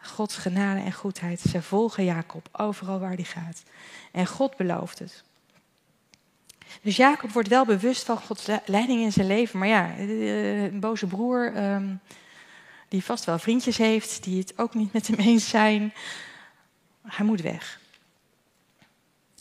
Gods 0.00 0.36
genade 0.36 0.80
en 0.80 0.92
goedheid, 0.92 1.40
zij 1.40 1.62
volgen 1.62 2.04
Jacob 2.04 2.48
overal 2.52 2.98
waar 2.98 3.14
hij 3.14 3.24
gaat. 3.24 3.62
En 4.12 4.26
God 4.26 4.56
belooft 4.56 4.98
het. 4.98 5.22
Dus 6.82 6.96
Jacob 6.96 7.30
wordt 7.30 7.48
wel 7.48 7.64
bewust 7.64 8.04
van 8.04 8.18
Gods 8.18 8.46
leiding 8.64 9.00
in 9.00 9.12
zijn 9.12 9.26
leven. 9.26 9.58
Maar 9.58 9.68
ja, 9.68 9.98
een 9.98 10.80
boze 10.80 11.06
broer, 11.06 11.54
ehm, 11.54 11.94
die 12.88 13.04
vast 13.04 13.24
wel 13.24 13.38
vriendjes 13.38 13.76
heeft, 13.76 14.22
die 14.22 14.38
het 14.38 14.58
ook 14.58 14.74
niet 14.74 14.92
met 14.92 15.06
hem 15.06 15.18
eens 15.18 15.48
zijn. 15.48 15.92
Hij 17.08 17.26
moet 17.26 17.40
weg. 17.40 17.80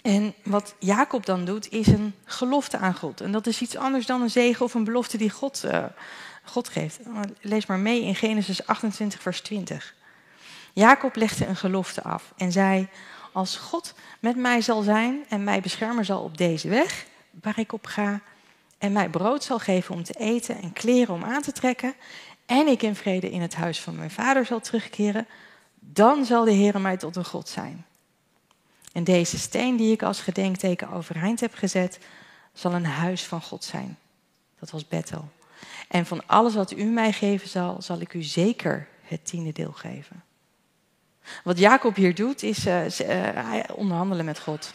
En 0.02 0.34
wat 0.44 0.76
Jacob 0.80 1.26
dan 1.26 1.46
doet, 1.46 1.72
is 1.72 1.88
een 1.88 2.16
gelofte 2.26 2.78
aan 2.78 2.96
God. 2.96 3.22
En 3.22 3.32
dat 3.32 3.48
is 3.48 3.62
iets 3.62 3.76
anders 3.76 4.06
dan 4.06 4.22
een 4.22 4.30
zegen 4.30 4.66
of 4.66 4.74
een 4.74 4.84
belofte 4.84 5.18
die 5.18 5.30
God, 5.30 5.64
uh, 5.66 5.86
God 6.44 6.70
geeft. 6.70 7.00
Lees 7.42 7.66
maar 7.66 7.80
mee 7.80 8.04
in 8.04 8.16
Genesis 8.16 8.68
28, 8.68 9.22
vers 9.22 9.42
20. 9.42 9.96
Jacob 10.74 11.16
legde 11.16 11.46
een 11.46 11.56
gelofte 11.56 12.04
af 12.04 12.34
en 12.38 12.52
zei: 12.52 12.88
Als 13.34 13.56
God 13.56 13.94
met 14.20 14.36
mij 14.36 14.62
zal 14.62 14.82
zijn 14.82 15.26
en 15.30 15.44
mij 15.44 15.62
beschermen 15.62 16.06
zal 16.06 16.24
op 16.24 16.38
deze 16.38 16.70
weg 16.70 17.06
waar 17.42 17.60
ik 17.60 17.74
op 17.74 17.86
ga, 17.86 18.22
en 18.78 18.92
mij 18.92 19.10
brood 19.10 19.44
zal 19.44 19.60
geven 19.60 19.96
om 19.96 20.04
te 20.04 20.14
eten 20.14 20.62
en 20.62 20.74
kleren 20.74 21.14
om 21.14 21.24
aan 21.24 21.42
te 21.42 21.52
trekken, 21.52 21.94
en 22.46 22.68
ik 22.68 22.82
in 22.82 22.96
vrede 22.96 23.30
in 23.30 23.42
het 23.42 23.56
huis 23.56 23.82
van 23.82 23.96
mijn 23.96 24.12
vader 24.12 24.46
zal 24.46 24.60
terugkeren, 24.60 25.28
dan 25.94 26.26
zal 26.26 26.46
de 26.46 26.52
Heer 26.52 26.82
mij 26.82 26.98
tot 26.98 27.16
een 27.16 27.26
God 27.26 27.50
zijn. 27.50 27.86
En 28.92 29.04
deze 29.04 29.38
steen 29.38 29.76
die 29.76 29.92
ik 29.92 30.04
als 30.04 30.20
gedenkteken 30.20 30.90
overeind 30.90 31.40
heb 31.40 31.54
gezet, 31.54 32.00
zal 32.54 32.74
een 32.74 32.86
huis 32.86 33.24
van 33.24 33.42
God 33.42 33.64
zijn. 33.64 33.98
Dat 34.60 34.72
was 34.72 34.88
Bethel. 34.88 35.30
En 35.88 36.06
van 36.06 36.28
alles 36.28 36.54
wat 36.54 36.72
u 36.72 36.84
mij 36.84 37.12
geven 37.12 37.50
zal, 37.50 37.82
zal 37.82 38.00
ik 38.00 38.14
u 38.14 38.24
zeker 38.24 38.88
het 39.02 39.26
tiende 39.26 39.52
deel 39.52 39.72
geven. 39.72 40.24
Wat 41.44 41.60
Jacob 41.60 41.96
hier 41.96 42.16
doet, 42.16 42.44
is 42.44 42.66
uh, 42.66 43.64
onderhandelen 43.76 44.26
met 44.26 44.40
God. 44.40 44.74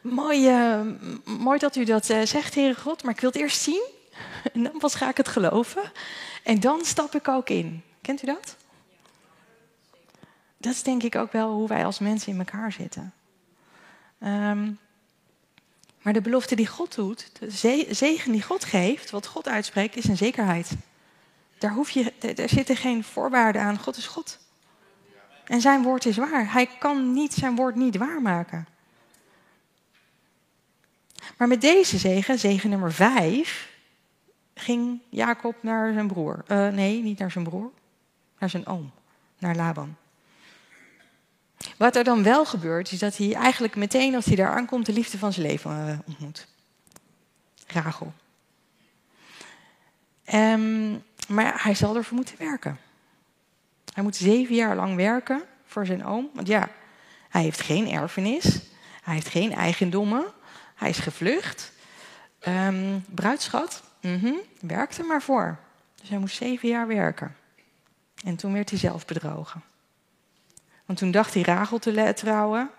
Mooi, 0.00 0.48
uh, 0.48 0.80
mooi 1.24 1.58
dat 1.58 1.76
u 1.76 1.84
dat 1.84 2.06
zegt, 2.06 2.54
Heere 2.54 2.74
God, 2.74 3.02
maar 3.02 3.14
ik 3.14 3.20
wil 3.20 3.30
het 3.30 3.38
eerst 3.38 3.60
zien. 3.60 3.82
En 4.52 4.62
dan 4.62 4.78
pas 4.78 4.94
ga 4.94 5.08
ik 5.08 5.16
het 5.16 5.28
geloven. 5.28 5.92
En 6.42 6.60
dan 6.60 6.84
stap 6.84 7.14
ik 7.14 7.28
ook 7.28 7.48
in. 7.48 7.82
Kent 8.00 8.22
u 8.22 8.26
dat? 8.26 8.56
Dat 10.64 10.72
is 10.72 10.82
denk 10.82 11.02
ik 11.02 11.14
ook 11.14 11.32
wel 11.32 11.52
hoe 11.52 11.68
wij 11.68 11.84
als 11.84 11.98
mensen 11.98 12.32
in 12.32 12.38
elkaar 12.38 12.72
zitten. 12.72 13.12
Um, 14.20 14.78
maar 16.02 16.12
de 16.12 16.20
belofte 16.20 16.56
die 16.56 16.66
God 16.66 16.94
doet, 16.94 17.30
de 17.38 17.50
zegen 17.94 18.32
die 18.32 18.42
God 18.42 18.64
geeft, 18.64 19.10
wat 19.10 19.26
God 19.26 19.48
uitspreekt, 19.48 19.96
is 19.96 20.04
een 20.04 20.16
zekerheid. 20.16 20.76
Daar, 21.58 21.72
hoef 21.72 21.90
je, 21.90 22.12
daar 22.34 22.48
zitten 22.48 22.76
geen 22.76 23.04
voorwaarden 23.04 23.62
aan. 23.62 23.78
God 23.78 23.96
is 23.96 24.06
God. 24.06 24.38
En 25.44 25.60
zijn 25.60 25.82
woord 25.82 26.06
is 26.06 26.16
waar. 26.16 26.52
Hij 26.52 26.66
kan 26.66 27.12
niet 27.12 27.32
zijn 27.32 27.56
woord 27.56 27.74
niet 27.74 27.96
waarmaken. 27.96 28.66
Maar 31.36 31.48
met 31.48 31.60
deze 31.60 31.98
zegen, 31.98 32.38
zegen 32.38 32.70
nummer 32.70 32.92
vijf, 32.92 33.70
ging 34.54 35.00
Jacob 35.08 35.56
naar 35.60 35.92
zijn 35.92 36.06
broer. 36.06 36.44
Uh, 36.48 36.68
nee, 36.68 37.02
niet 37.02 37.18
naar 37.18 37.30
zijn 37.30 37.44
broer, 37.44 37.70
naar 38.38 38.50
zijn 38.50 38.66
oom, 38.66 38.90
naar 39.38 39.56
Laban. 39.56 39.96
Wat 41.76 41.96
er 41.96 42.04
dan 42.04 42.22
wel 42.22 42.44
gebeurt, 42.44 42.92
is 42.92 42.98
dat 42.98 43.16
hij 43.16 43.34
eigenlijk 43.34 43.76
meteen 43.76 44.14
als 44.14 44.24
hij 44.24 44.36
daar 44.36 44.54
aankomt 44.54 44.86
de 44.86 44.92
liefde 44.92 45.18
van 45.18 45.32
zijn 45.32 45.46
leven 45.46 45.88
uh, 45.88 45.98
ontmoet. 46.06 46.46
Rachel. 47.66 48.12
Um, 50.32 51.02
maar 51.28 51.62
hij 51.62 51.74
zal 51.74 51.96
ervoor 51.96 52.16
moeten 52.16 52.34
werken. 52.38 52.78
Hij 53.92 54.02
moet 54.02 54.16
zeven 54.16 54.54
jaar 54.54 54.76
lang 54.76 54.96
werken 54.96 55.42
voor 55.64 55.86
zijn 55.86 56.04
oom. 56.04 56.30
Want 56.34 56.46
ja, 56.46 56.68
hij 57.28 57.42
heeft 57.42 57.60
geen 57.60 57.90
erfenis. 57.90 58.60
Hij 59.02 59.14
heeft 59.14 59.28
geen 59.28 59.54
eigendommen. 59.54 60.24
Hij 60.74 60.88
is 60.88 60.98
gevlucht. 60.98 61.72
Um, 62.48 63.04
bruidschat, 63.08 63.82
mm 64.00 64.36
werkte 64.60 65.02
maar 65.02 65.22
voor. 65.22 65.58
Dus 66.00 66.08
hij 66.08 66.18
moest 66.18 66.36
zeven 66.36 66.68
jaar 66.68 66.86
werken. 66.86 67.36
En 68.24 68.36
toen 68.36 68.52
werd 68.52 68.70
hij 68.70 68.78
zelf 68.78 69.06
bedrogen. 69.06 69.62
Want 70.86 70.98
toen 70.98 71.10
dacht 71.10 71.34
hij 71.34 71.42
Rachel 71.42 71.78
te 71.78 72.12
trouwen. 72.14 72.70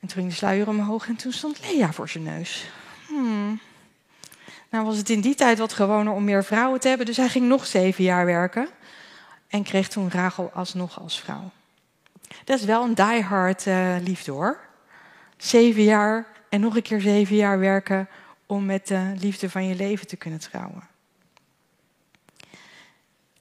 En 0.00 0.08
toen 0.08 0.18
ging 0.18 0.28
de 0.28 0.34
sluier 0.34 0.68
omhoog 0.68 1.08
en 1.08 1.16
toen 1.16 1.32
stond 1.32 1.60
Lea 1.60 1.92
voor 1.92 2.08
zijn 2.08 2.24
neus. 2.24 2.70
Hmm. 3.06 3.60
Nou 4.70 4.84
was 4.84 4.96
het 4.96 5.10
in 5.10 5.20
die 5.20 5.34
tijd 5.34 5.58
wat 5.58 5.72
gewoner 5.72 6.12
om 6.12 6.24
meer 6.24 6.44
vrouwen 6.44 6.80
te 6.80 6.88
hebben, 6.88 7.06
dus 7.06 7.16
hij 7.16 7.28
ging 7.28 7.46
nog 7.46 7.66
zeven 7.66 8.04
jaar 8.04 8.26
werken. 8.26 8.68
En 9.48 9.62
kreeg 9.62 9.88
toen 9.88 10.10
Rachel 10.10 10.50
alsnog 10.54 11.00
als 11.00 11.20
vrouw. 11.20 11.50
Dat 12.44 12.58
is 12.58 12.64
wel 12.64 12.84
een 12.84 12.94
diehard 12.94 13.66
uh, 13.66 13.96
liefde 14.00 14.32
hoor. 14.32 14.58
Zeven 15.36 15.82
jaar 15.82 16.26
en 16.48 16.60
nog 16.60 16.76
een 16.76 16.82
keer 16.82 17.00
zeven 17.00 17.36
jaar 17.36 17.58
werken 17.58 18.08
om 18.46 18.66
met 18.66 18.86
de 18.86 19.12
liefde 19.20 19.50
van 19.50 19.66
je 19.66 19.74
leven 19.74 20.06
te 20.06 20.16
kunnen 20.16 20.40
trouwen. 20.40 20.89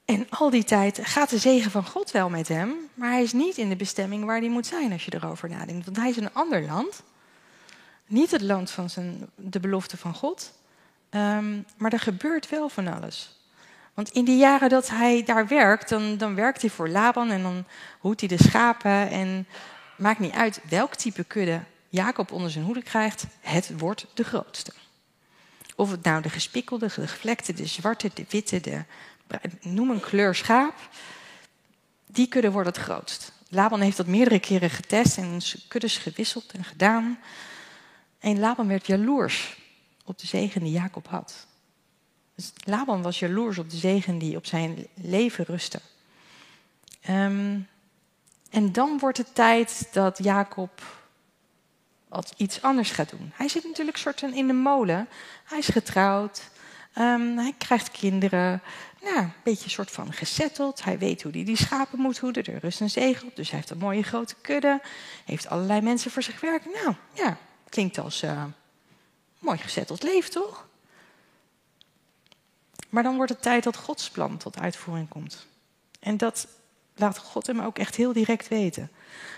En 0.10 0.28
al 0.30 0.50
die 0.50 0.64
tijd 0.64 1.00
gaat 1.02 1.30
de 1.30 1.38
zegen 1.38 1.72
van 1.72 1.86
God 1.86 2.12
wel 2.12 2.30
met 2.30 2.48
hem, 2.48 2.76
maar 2.94 3.12
hij 3.12 3.22
is 3.22 3.34
niet 3.34 3.58
in 3.58 3.70
de 3.70 3.76
bestemming 3.76 4.26
waar 4.26 4.40
hij 4.40 4.50
moet 4.50 4.66
zijn 4.66 4.92
als 4.92 5.06
je 5.06 5.14
erover 5.14 5.50
nadenkt. 5.50 5.86
Want 5.86 5.98
hij 5.98 6.10
is 6.10 6.18
een 6.18 6.34
ander 6.34 6.62
land. 6.62 7.04
Niet 8.06 8.32
het 8.32 8.42
land 8.42 8.72
van 8.72 8.90
zijn, 8.90 9.30
de 9.36 9.60
belofte 9.60 9.98
van 9.98 10.14
God, 10.14 10.54
um, 11.10 11.66
maar 11.78 11.94
er 11.94 12.00
gebeurt 12.00 12.50
wel 12.50 12.70
van 12.70 12.88
alles. 12.88 13.40
Want 13.94 14.10
in 14.10 14.26
die 14.26 14.38
jaren 14.38 14.70
dat 14.70 14.90
hij 14.90 15.24
daar 15.24 15.48
werkt, 15.48 15.90
dan, 15.90 16.18
dan 16.18 16.36
werkt 16.36 16.62
hij 16.62 16.70
voor 16.70 16.90
Laban 16.90 17.30
en 17.30 17.42
dan 17.42 17.66
hoedt 18.00 18.20
hij 18.20 18.30
de 18.30 18.44
schapen. 18.44 19.10
En 19.10 19.48
maakt 19.98 20.20
niet 20.20 20.34
uit 20.34 20.62
welk 20.70 20.96
type 20.96 21.24
kudde 21.24 21.60
Jacob 21.90 22.32
onder 22.32 22.52
zijn 22.52 22.66
hoede 22.66 22.84
krijgt, 22.84 23.26
het 23.40 23.72
wordt 23.78 24.06
de 24.14 24.24
grootste. 24.24 24.72
Of 25.76 25.92
het 25.92 26.04
nou 26.04 26.22
de 26.22 26.30
gespikkelde, 26.30 26.86
de 26.86 27.08
gevlekte, 27.08 27.54
de 27.54 27.66
zwarte, 27.66 28.12
de 28.14 28.26
witte, 28.30 28.60
de 28.60 28.84
noem 29.62 29.90
een 29.90 30.00
kleur 30.00 30.36
schaap, 30.36 30.76
die 32.06 32.28
kudde 32.28 32.52
wordt 32.52 32.68
het 32.68 32.78
grootst. 32.78 33.32
Laban 33.50 33.82
heeft 33.82 33.98
dat 33.98 34.08
meerdere 34.08 34.40
keren 34.40 34.70
getest 34.70 35.18
en 35.18 35.42
kuddes 35.68 35.98
gewisseld 35.98 36.52
en 36.52 36.64
gedaan. 36.64 37.20
En 38.20 38.40
Laban 38.40 38.68
werd 38.68 38.88
jaloers 38.88 39.58
op 40.06 40.20
de 40.20 40.28
zegen 40.28 40.64
die 40.64 40.72
Jacob 40.72 41.08
had. 41.08 41.48
Dus 42.36 42.52
Laban 42.64 43.02
was 43.02 43.20
jaloers 43.20 43.58
op 43.58 43.70
de 43.70 43.78
zegen 43.78 44.18
die 44.18 44.36
op 44.36 44.46
zijn 44.46 44.88
leven 44.94 45.46
rustte. 45.46 45.80
Um, 47.10 47.68
en 48.50 48.72
dan 48.72 49.00
wordt 49.00 49.18
het 49.18 49.36
tijd 49.36 49.88
dat 49.92 50.24
Jacob 50.24 50.82
iets 52.38 52.62
anders 52.62 52.92
gaat 52.92 53.10
doen. 53.10 53.32
Hij 53.34 53.48
zit 53.48 53.64
natuurlijk 53.64 53.98
soort 53.98 54.22
in 54.22 54.48
de 54.48 54.54
molen. 54.54 55.08
Hij 55.44 55.58
is 55.58 55.68
getrouwd. 55.68 56.50
Um, 56.98 57.38
hij 57.38 57.54
krijgt 57.58 57.92
kinderen 57.92 58.62
nou, 59.02 59.18
een 59.18 59.34
beetje 59.44 59.70
soort 59.70 59.92
van 59.92 60.14
gezetteld. 60.14 60.84
Hij 60.84 60.98
weet 60.98 61.22
hoe 61.22 61.32
hij 61.32 61.44
die 61.44 61.58
schapen 61.58 62.00
moet 62.00 62.18
hoeden. 62.18 62.46
Er 62.46 62.60
rust 62.60 62.80
een 62.80 62.90
zegel 62.90 63.28
op, 63.28 63.36
dus 63.36 63.50
hij 63.50 63.58
heeft 63.60 63.72
een 63.72 63.78
mooie 63.78 64.04
grote 64.04 64.36
kudde. 64.42 64.82
Heeft 65.26 65.50
allerlei 65.50 65.82
mensen 65.82 66.12
voor 66.12 66.24
zich 66.24 66.42
werken. 66.42 66.72
Nou, 66.72 66.96
ja, 67.14 67.38
klinkt 67.70 67.98
als 67.98 68.24
uh, 68.24 68.44
mooi 69.40 69.58
gezetteld 69.58 70.04
leven, 70.04 70.32
toch? 70.32 70.68
Maar 72.90 73.04
dan 73.04 73.16
wordt 73.16 73.32
het 73.32 73.42
tijd 73.42 73.64
dat 73.64 73.76
Gods 73.78 74.10
plan 74.10 74.38
tot 74.38 74.60
uitvoering 74.60 75.10
komt. 75.10 75.48
En 76.00 76.18
dat 76.18 76.48
laat 76.96 77.18
God 77.18 77.48
hem 77.48 77.60
ook 77.60 77.78
echt 77.78 77.96
heel 77.96 78.14
direct 78.14 78.48
weten. 78.48 78.92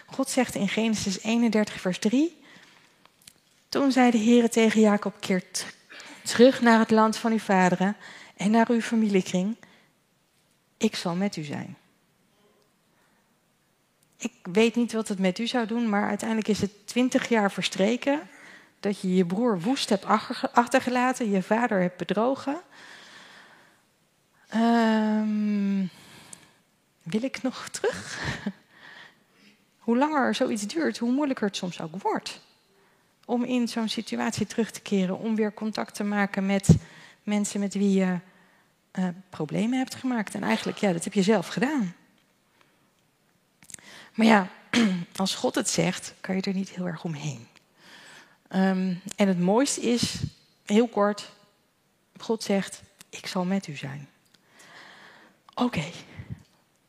God 0.06 0.30
zegt 0.30 0.56
in 0.56 0.70
Genesis 0.70 1.22
31, 1.22 1.82
vers 1.82 2.00
3. 2.00 2.40
Toen 3.70 3.92
zei 3.92 4.12
de 4.12 4.18
Heer 4.18 4.50
tegen 4.50 4.82
Jacob: 4.82 5.16
Keert 5.20 5.66
terug 6.24 6.62
naar 6.62 6.80
het 6.80 6.92
land 6.92 7.18
van 7.18 7.32
uw 7.32 7.40
vaderen 7.40 7.96
en 8.42 8.52
naar 8.52 8.70
uw 8.70 8.82
familiekring. 8.82 9.56
Ik 10.78 10.96
zal 10.96 11.16
met 11.16 11.36
u 11.36 11.44
zijn. 11.44 11.78
Ik 14.18 14.34
weet 14.42 14.76
niet 14.76 14.94
wat 14.94 15.08
het 15.08 15.20
met 15.20 15.40
u 15.40 15.48
zou 15.48 15.68
doen, 15.68 15.90
maar 15.90 16.08
uiteindelijk 16.08 16.48
is 16.48 16.62
het 16.62 16.88
twintig 16.88 17.30
jaar 17.30 17.52
verstreken 17.52 18.22
dat 18.80 19.02
je 19.02 19.16
je 19.16 19.26
broer 19.26 19.60
woest 19.60 19.90
hebt 19.90 20.06
achtergelaten, 20.54 21.30
je 21.30 21.44
vader 21.44 21.82
hebt 21.82 21.98
bedrogen. 21.98 22.62
Um, 24.56 25.90
wil 27.04 27.24
ik 27.24 27.42
nog 27.42 27.70
terug? 27.70 28.20
hoe 29.86 29.98
langer 29.98 30.36
zoiets 30.36 30.68
duurt, 30.68 30.98
hoe 30.98 31.12
moeilijker 31.12 31.48
het 31.48 31.56
soms 31.56 31.82
ook 31.82 32.02
wordt. 32.02 32.42
Om 33.26 33.44
in 33.44 33.68
zo'n 33.68 33.90
situatie 33.90 34.46
terug 34.46 34.72
te 34.72 34.82
keren, 34.82 35.18
om 35.18 35.36
weer 35.36 35.54
contact 35.54 35.96
te 35.96 36.04
maken 36.04 36.46
met 36.46 36.76
mensen 37.24 37.60
met 37.60 37.74
wie 37.74 38.00
je 38.00 38.20
uh, 39.00 39.08
problemen 39.30 39.78
hebt 39.78 39.96
gemaakt. 39.96 40.36
En 40.36 40.44
eigenlijk, 40.44 40.78
ja, 40.78 40.94
dat 40.94 41.04
heb 41.04 41.14
je 41.14 41.24
zelf 41.24 41.48
gedaan. 41.48 41.96
Maar 44.14 44.26
ja, 44.26 44.48
als 45.16 45.36
God 45.36 45.56
het 45.56 45.70
zegt, 45.70 46.14
kan 46.22 46.36
je 46.36 46.42
er 46.42 46.54
niet 46.54 46.70
heel 46.70 46.88
erg 46.88 47.04
omheen. 47.04 47.48
Um, 48.56 49.02
en 49.16 49.28
het 49.28 49.40
mooiste 49.40 49.82
is, 49.82 50.24
heel 50.66 50.88
kort, 50.88 51.32
God 52.18 52.44
zegt, 52.44 52.82
ik 53.10 53.28
zal 53.28 53.46
met 53.46 53.68
u 53.68 53.76
zijn. 53.76 54.10
Oké, 55.54 55.86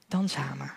dan 0.06 0.28
samen. 0.28 0.72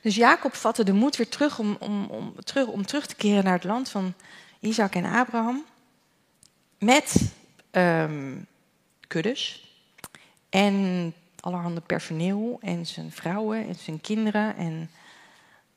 Dus 0.00 0.14
Jacob 0.14 0.54
vatte 0.54 0.84
de 0.84 0.92
moed 0.92 1.16
weer 1.16 1.28
terug 1.28 1.58
om, 1.58 1.76
om, 1.80 2.06
om, 2.06 2.34
terug 2.44 2.66
om 2.66 2.86
terug 2.86 3.06
te 3.06 3.14
keren 3.14 3.44
naar 3.44 3.52
het 3.52 3.64
land 3.64 3.88
van 3.88 4.14
Isaac 4.60 4.94
en 4.94 5.04
Abraham. 5.04 5.64
Met 6.82 7.32
um, 7.72 8.46
kuddes 9.08 9.72
en 10.50 11.14
allerhande 11.40 11.80
personeel 11.80 12.58
en 12.62 12.86
zijn 12.86 13.12
vrouwen 13.12 13.68
en 13.68 13.74
zijn 13.74 14.00
kinderen. 14.00 14.56
En 14.56 14.90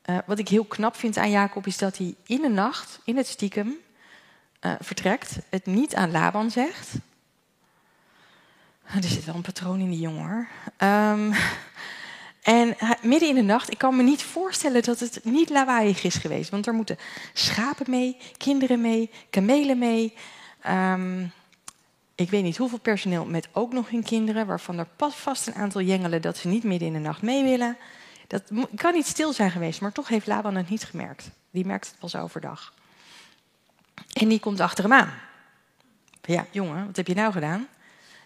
uh, 0.09 0.17
wat 0.25 0.39
ik 0.39 0.47
heel 0.47 0.63
knap 0.63 0.95
vind 0.95 1.17
aan 1.17 1.29
Jacob 1.29 1.67
is 1.67 1.77
dat 1.77 1.97
hij 1.97 2.15
in 2.25 2.41
de 2.41 2.49
nacht, 2.49 2.99
in 3.03 3.17
het 3.17 3.27
stiekem, 3.27 3.75
uh, 4.61 4.73
vertrekt. 4.79 5.37
Het 5.49 5.65
niet 5.65 5.95
aan 5.95 6.11
Laban 6.11 6.51
zegt. 6.51 6.93
Er 8.83 9.03
zit 9.03 9.25
wel 9.25 9.35
een 9.35 9.41
patroon 9.41 9.79
in 9.79 9.89
die 9.89 9.99
jongen 9.99 10.27
hoor. 10.27 10.47
Um, 10.89 11.33
en 12.41 12.75
midden 13.01 13.29
in 13.29 13.35
de 13.35 13.41
nacht, 13.41 13.71
ik 13.71 13.77
kan 13.77 13.95
me 13.95 14.03
niet 14.03 14.23
voorstellen 14.23 14.83
dat 14.83 14.99
het 14.99 15.19
niet 15.23 15.49
lawaaiig 15.49 16.03
is 16.03 16.15
geweest. 16.15 16.49
Want 16.49 16.67
er 16.67 16.73
moeten 16.73 16.97
schapen 17.33 17.89
mee, 17.89 18.17
kinderen 18.37 18.81
mee, 18.81 19.09
kamelen 19.29 19.77
mee. 19.77 20.13
Um, 20.69 21.31
ik 22.15 22.29
weet 22.29 22.43
niet 22.43 22.57
hoeveel 22.57 22.79
personeel 22.79 23.25
met 23.25 23.47
ook 23.51 23.73
nog 23.73 23.89
hun 23.89 24.03
kinderen, 24.03 24.47
waarvan 24.47 24.77
er 24.77 24.87
pas 24.95 25.15
vast 25.15 25.47
een 25.47 25.53
aantal 25.53 25.81
jengelen 25.81 26.21
dat 26.21 26.37
ze 26.37 26.47
niet 26.47 26.63
midden 26.63 26.87
in 26.87 26.93
de 26.93 26.99
nacht 26.99 27.21
mee 27.21 27.43
willen. 27.43 27.77
Dat 28.27 28.43
kan 28.75 28.93
niet 28.93 29.05
stil 29.05 29.33
zijn 29.33 29.51
geweest, 29.51 29.81
maar 29.81 29.91
toch 29.91 30.07
heeft 30.07 30.27
Laban 30.27 30.55
het 30.55 30.69
niet 30.69 30.83
gemerkt. 30.83 31.29
Die 31.51 31.65
merkt 31.65 31.87
het 31.87 31.99
pas 31.99 32.15
overdag. 32.15 32.73
En 34.13 34.27
die 34.27 34.39
komt 34.39 34.59
achter 34.59 34.83
hem 34.83 34.93
aan. 34.93 35.13
Ja, 36.21 36.45
jongen, 36.51 36.85
wat 36.85 36.95
heb 36.95 37.07
je 37.07 37.13
nou 37.13 37.31
gedaan? 37.31 37.67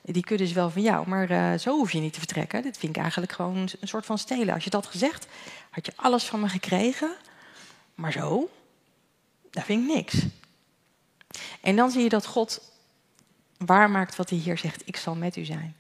Die 0.02 0.24
kudde 0.24 0.44
is 0.44 0.52
wel 0.52 0.70
van 0.70 0.82
jou, 0.82 1.08
maar 1.08 1.32
uh, 1.32 1.60
zo 1.60 1.76
hoef 1.78 1.92
je 1.92 2.00
niet 2.00 2.14
te 2.14 2.20
vertrekken. 2.20 2.62
Dit 2.62 2.78
vind 2.78 2.96
ik 2.96 3.02
eigenlijk 3.02 3.32
gewoon 3.32 3.58
een 3.80 3.88
soort 3.88 4.06
van 4.06 4.18
stelen. 4.18 4.54
Als 4.54 4.64
je 4.64 4.70
dat 4.70 4.86
gezegd, 4.86 5.28
had 5.70 5.86
je 5.86 5.92
alles 5.96 6.24
van 6.24 6.40
me 6.40 6.50
gekregen. 6.50 7.12
Maar 7.96 8.12
zo, 8.12 8.50
dat 9.52 9.64
vind 9.64 9.90
ik 9.90 9.96
niks. 9.96 10.26
En 11.62 11.76
dan 11.76 11.92
zie 11.92 12.04
je 12.04 12.10
dat 12.10 12.26
God 12.26 12.62
waarmaakt 13.58 14.16
wat 14.16 14.30
hij 14.30 14.40
hier 14.40 14.58
zegt. 14.58 14.82
Ik 14.86 14.98
zal 14.98 15.16
met 15.16 15.36
u 15.36 15.46
zijn. 15.46 15.76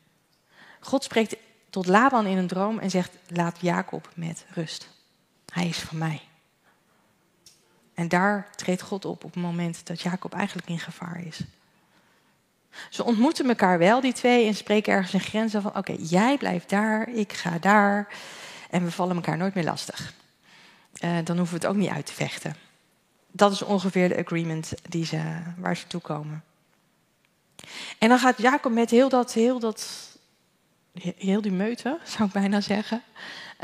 God 0.79 1.03
spreekt 1.03 1.35
tot 1.69 1.87
Laban 1.87 2.25
in 2.25 2.37
een 2.37 2.47
droom 2.47 2.79
en 2.79 2.89
zegt: 2.89 3.11
Laat 3.27 3.57
Jacob 3.61 4.09
met 4.15 4.45
rust. 4.53 4.89
Hij 5.53 5.67
is 5.67 5.77
van 5.77 5.97
mij. 5.97 6.21
En 7.93 8.07
daar 8.07 8.49
treedt 8.55 8.81
God 8.81 9.05
op 9.05 9.23
op 9.23 9.33
het 9.33 9.43
moment 9.43 9.87
dat 9.87 10.01
Jacob 10.01 10.33
eigenlijk 10.33 10.67
in 10.67 10.79
gevaar 10.79 11.25
is. 11.25 11.39
Ze 12.89 13.03
ontmoeten 13.03 13.49
elkaar 13.49 13.77
wel, 13.77 14.01
die 14.01 14.13
twee, 14.13 14.47
en 14.47 14.55
spreken 14.55 14.93
ergens 14.93 15.13
een 15.13 15.19
grenzen 15.19 15.61
van: 15.61 15.77
Oké, 15.77 15.95
jij 15.99 16.37
blijft 16.37 16.69
daar, 16.69 17.09
ik 17.09 17.33
ga 17.33 17.57
daar. 17.59 18.07
En 18.69 18.83
we 18.83 18.91
vallen 18.91 19.15
elkaar 19.15 19.37
nooit 19.37 19.53
meer 19.53 19.63
lastig. 19.63 20.13
Uh, 21.03 21.17
dan 21.23 21.37
hoeven 21.37 21.59
we 21.59 21.65
het 21.65 21.75
ook 21.75 21.81
niet 21.81 21.89
uit 21.89 22.05
te 22.05 22.13
vechten. 22.13 22.55
Dat 23.31 23.51
is 23.51 23.61
ongeveer 23.61 24.09
de 24.09 24.17
agreement 24.17 24.73
die 24.89 25.05
ze, 25.05 25.21
waar 25.57 25.77
ze 25.77 25.87
toe 25.87 26.01
komen. 26.01 26.43
En 27.97 28.09
dan 28.09 28.19
gaat 28.19 28.41
Jacob 28.41 28.71
met 28.71 28.89
heel 28.89 29.09
dat, 29.09 29.33
heel 29.33 29.59
dat, 29.59 30.09
heel 31.17 31.41
die 31.41 31.51
meute, 31.51 31.99
zou 32.15 32.23
ik 32.27 32.33
bijna 32.33 32.61
zeggen, 32.61 33.03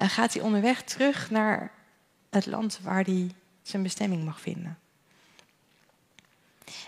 uh, 0.01 0.09
gaat 0.09 0.33
hij 0.33 0.43
onderweg 0.43 0.83
terug 0.83 1.29
naar 1.29 1.71
het 2.29 2.45
land 2.45 2.79
waar 2.83 3.03
hij 3.03 3.31
zijn 3.61 3.83
bestemming 3.83 4.23
mag 4.23 4.41
vinden. 4.41 4.77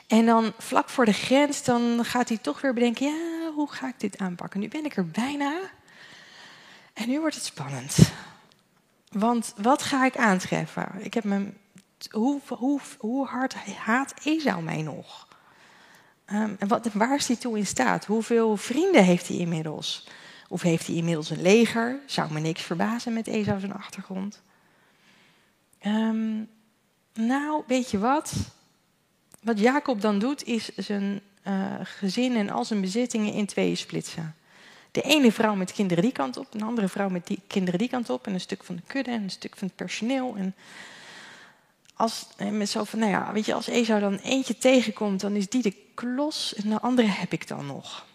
En 0.08 0.26
dan 0.26 0.54
vlak 0.58 0.90
voor 0.90 1.06
de 1.06 1.14
grens, 1.14 1.64
dan 1.64 2.06
gaat 2.06 2.30
hij 2.30 2.38
toch 2.38 2.62
weer 2.62 2.74
bedenken, 2.74 3.06
ja, 3.06 3.52
hoe 3.52 3.72
ga 3.72 3.88
ik 3.88 4.00
dit 4.00 4.18
aanpakken? 4.18 4.60
Nu 4.60 4.68
ben 4.68 4.86
ik 4.86 4.96
er 4.96 5.08
bijna. 5.08 5.60
En 6.94 7.10
nu 7.10 7.20
wordt 7.20 7.36
het 7.36 7.46
spannend. 7.46 7.98
Want 9.12 9.54
wat 9.58 9.84
ga 9.84 10.06
ik 10.06 10.18
aantreffen? 10.18 10.92
Ik 10.98 11.14
heb 11.14 11.24
me, 11.24 11.52
hoe, 12.12 12.42
hoe, 12.48 12.80
hoe 12.98 13.28
hard 13.28 13.54
haat 13.76 14.14
Esau 14.24 14.62
mij 14.62 14.82
nog? 14.82 15.28
Um, 16.32 16.56
en 16.60 16.68
wat, 16.68 16.94
waar 16.94 17.16
is 17.16 17.28
hij 17.28 17.36
toe 17.36 17.58
in 17.58 17.66
staat? 17.66 18.06
Hoeveel 18.06 18.58
vrienden 18.58 19.04
heeft 19.04 19.28
hij 19.28 19.38
inmiddels? 19.38 20.08
Of 20.50 20.62
heeft 20.62 20.88
hij 20.88 20.96
inmiddels 20.96 21.30
een 21.30 21.42
leger? 21.42 22.00
Zou 22.06 22.34
me 22.34 22.40
niks 22.40 22.62
verbazen 22.62 23.14
met 23.14 23.28
Esau 23.28 23.60
zijn 23.60 23.74
achtergrond. 23.74 24.42
Um, 25.86 26.50
nou, 27.14 27.64
weet 27.68 27.92
je 27.92 28.00
wat? 28.00 28.34
Wat 29.42 29.60
Jacob 29.60 30.02
dan 30.02 30.20
doet, 30.20 30.44
is 30.44 30.76
zijn 30.76 31.22
uh, 31.48 31.74
gezin 31.84 32.36
en 32.36 32.50
al 32.50 32.66
zijn 32.66 32.82
bezittingen 32.82 33.34
in 33.34 33.46
tweeën 33.46 33.78
splitsen. 33.78 34.36
De 34.92 35.02
ene 35.02 35.32
vrouw 35.32 35.56
met 35.56 35.74
kinderen 35.74 36.04
die 36.04 36.12
kant 36.12 36.38
op, 36.38 36.54
een 36.54 36.62
andere 36.62 36.88
vrouw 36.88 37.10
met 37.10 37.28
die 37.28 37.42
kinderen 37.48 37.80
die 37.80 37.90
kant 37.90 38.10
op, 38.10 38.28
en 38.28 38.34
een 38.34 38.40
stuk 38.40 38.64
van 38.64 38.76
de 38.76 38.82
kudde 38.88 39.12
en 39.12 39.24
een 39.24 39.30
stuk 39.30 39.58
van 39.58 39.68
het 39.68 39.76
personeel. 39.76 40.36
En 40.36 40.56
als, 41.98 42.28
met 42.52 42.70
zo 42.70 42.84
van, 42.84 43.00
nou 43.00 43.12
ja, 43.12 43.32
weet 43.32 43.46
je, 43.46 43.54
als 43.54 43.68
Esau 43.68 44.00
dan 44.00 44.16
eentje 44.18 44.58
tegenkomt, 44.58 45.20
dan 45.22 45.36
is 45.36 45.50
die 45.50 45.62
de 45.62 45.76
klos 45.94 46.54
en 46.54 46.70
de 46.70 46.82
andere 46.82 47.08
heb 47.08 47.32
ik 47.32 47.48
dan 47.48 47.66
nog. 47.66 48.06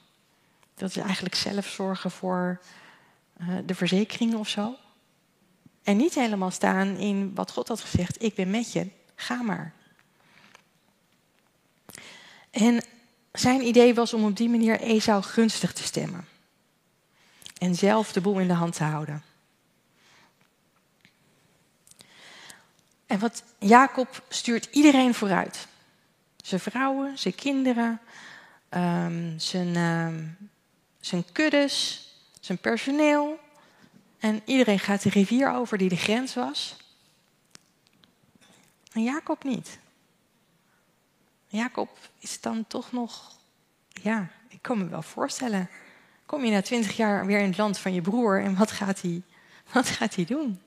Dat 0.75 0.91
is 0.91 0.97
eigenlijk 0.97 1.35
zelf 1.35 1.67
zorgen 1.67 2.11
voor 2.11 2.61
uh, 3.41 3.59
de 3.67 3.75
verzekeringen 3.75 4.39
of 4.39 4.49
zo. 4.49 4.75
En 5.83 5.97
niet 5.97 6.15
helemaal 6.15 6.51
staan 6.51 6.97
in 6.97 7.35
wat 7.35 7.51
God 7.51 7.69
had 7.69 7.81
gezegd, 7.81 8.23
ik 8.23 8.35
ben 8.35 8.51
met 8.51 8.73
je, 8.73 8.89
ga 9.15 9.43
maar. 9.43 9.73
En 12.51 12.85
zijn 13.33 13.67
idee 13.67 13.95
was 13.95 14.15
om 14.15 14.25
op 14.25 14.37
die 14.37 14.49
manier 14.49 14.81
Esau 14.81 15.23
gunstig 15.23 15.73
te 15.73 15.83
stemmen. 15.83 16.27
En 17.59 17.75
zelf 17.75 18.13
de 18.13 18.21
boel 18.21 18.39
in 18.39 18.49
de 18.49 18.55
hand 18.55 18.75
te 18.75 18.85
houden. 18.85 19.23
En 23.13 23.19
wat 23.19 23.43
Jacob 23.59 24.23
stuurt 24.29 24.69
iedereen 24.71 25.15
vooruit. 25.15 25.67
Zijn 26.37 26.61
vrouwen, 26.61 27.19
zijn 27.19 27.35
kinderen, 27.35 28.01
um, 28.71 29.39
zijn, 29.39 29.77
um, 29.77 30.37
zijn 31.01 31.25
kuddes, 31.33 32.07
zijn 32.41 32.59
personeel. 32.59 33.39
En 34.19 34.43
iedereen 34.45 34.79
gaat 34.79 35.03
de 35.03 35.11
rivier 35.11 35.51
over 35.51 35.79
die 35.79 35.89
de 35.89 35.97
grens 35.97 36.35
was. 36.35 36.77
En 38.93 39.03
Jacob 39.03 39.45
niet. 39.45 39.79
Jacob 41.47 41.99
is 42.19 42.41
dan 42.41 42.67
toch 42.67 42.93
nog, 42.93 43.37
ja, 43.89 44.29
ik 44.49 44.63
kan 44.63 44.79
me 44.79 44.89
wel 44.89 45.03
voorstellen. 45.03 45.71
Kom 46.27 46.45
je 46.45 46.51
na 46.51 46.63
twintig 46.63 46.97
jaar 46.97 47.27
weer 47.27 47.39
in 47.39 47.49
het 47.49 47.59
land 47.59 47.79
van 47.79 47.95
je 47.95 48.01
broer 48.01 48.43
en 48.43 48.57
wat 48.57 48.71
gaat 48.71 49.01
hij, 49.01 49.23
wat 49.73 49.87
gaat 49.87 50.15
hij 50.15 50.25
doen? 50.25 50.61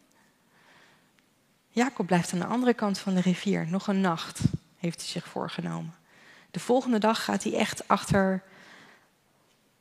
Jacob 1.75 2.05
blijft 2.05 2.33
aan 2.33 2.39
de 2.39 2.45
andere 2.45 2.73
kant 2.73 2.99
van 2.99 3.13
de 3.13 3.21
rivier, 3.21 3.67
nog 3.67 3.87
een 3.87 4.01
nacht, 4.01 4.39
heeft 4.77 5.01
hij 5.01 5.09
zich 5.09 5.27
voorgenomen. 5.27 5.95
De 6.51 6.59
volgende 6.59 6.97
dag 6.97 7.23
gaat 7.23 7.43
hij 7.43 7.53
echt 7.53 7.87
achter 7.87 8.43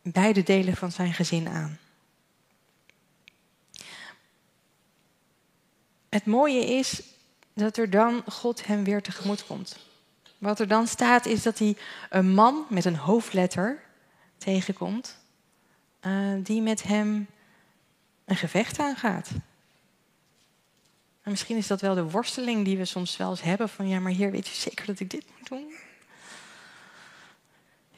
beide 0.02 0.42
delen 0.42 0.76
van 0.76 0.92
zijn 0.92 1.12
gezin 1.12 1.48
aan. 1.48 1.78
Het 6.08 6.26
mooie 6.26 6.66
is 6.66 7.02
dat 7.52 7.76
er 7.76 7.90
dan 7.90 8.22
God 8.26 8.66
hem 8.66 8.84
weer 8.84 9.02
tegemoet 9.02 9.46
komt. 9.46 9.78
Wat 10.38 10.60
er 10.60 10.68
dan 10.68 10.86
staat 10.86 11.26
is 11.26 11.42
dat 11.42 11.58
hij 11.58 11.76
een 12.10 12.34
man 12.34 12.66
met 12.68 12.84
een 12.84 12.96
hoofdletter 12.96 13.82
tegenkomt, 14.36 15.18
uh, 16.00 16.34
die 16.38 16.62
met 16.62 16.82
hem 16.82 17.26
een 18.24 18.36
gevecht 18.36 18.78
aangaat. 18.78 19.30
En 21.24 21.30
misschien 21.30 21.56
is 21.56 21.66
dat 21.66 21.80
wel 21.80 21.94
de 21.94 22.10
worsteling 22.10 22.64
die 22.64 22.76
we 22.76 22.84
soms 22.84 23.16
wel 23.16 23.30
eens 23.30 23.42
hebben 23.42 23.68
van 23.68 23.88
ja, 23.88 24.00
maar 24.00 24.12
hier 24.12 24.30
weet 24.30 24.46
u 24.46 24.50
zeker 24.52 24.86
dat 24.86 25.00
ik 25.00 25.10
dit 25.10 25.24
moet 25.38 25.48
doen? 25.48 25.72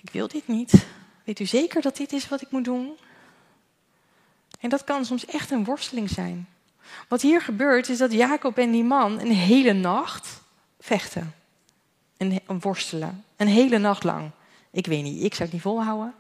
Ik 0.00 0.10
wil 0.10 0.28
dit 0.28 0.48
niet. 0.48 0.86
Weet 1.24 1.40
u 1.40 1.46
zeker 1.46 1.82
dat 1.82 1.96
dit 1.96 2.12
is 2.12 2.28
wat 2.28 2.42
ik 2.42 2.50
moet 2.50 2.64
doen? 2.64 2.96
En 4.60 4.68
dat 4.68 4.84
kan 4.84 5.04
soms 5.04 5.26
echt 5.26 5.50
een 5.50 5.64
worsteling 5.64 6.10
zijn. 6.10 6.48
Wat 7.08 7.22
hier 7.22 7.42
gebeurt 7.42 7.88
is 7.88 7.98
dat 7.98 8.12
Jacob 8.12 8.58
en 8.58 8.70
die 8.70 8.84
man 8.84 9.20
een 9.20 9.32
hele 9.32 9.72
nacht 9.72 10.42
vechten. 10.80 11.34
En 12.16 12.40
worstelen. 12.60 13.24
Een 13.36 13.48
hele 13.48 13.78
nacht 13.78 14.04
lang. 14.04 14.30
Ik 14.70 14.86
weet 14.86 15.02
niet, 15.02 15.22
ik 15.22 15.34
zou 15.34 15.42
het 15.42 15.52
niet 15.52 15.62
volhouden. 15.62 16.14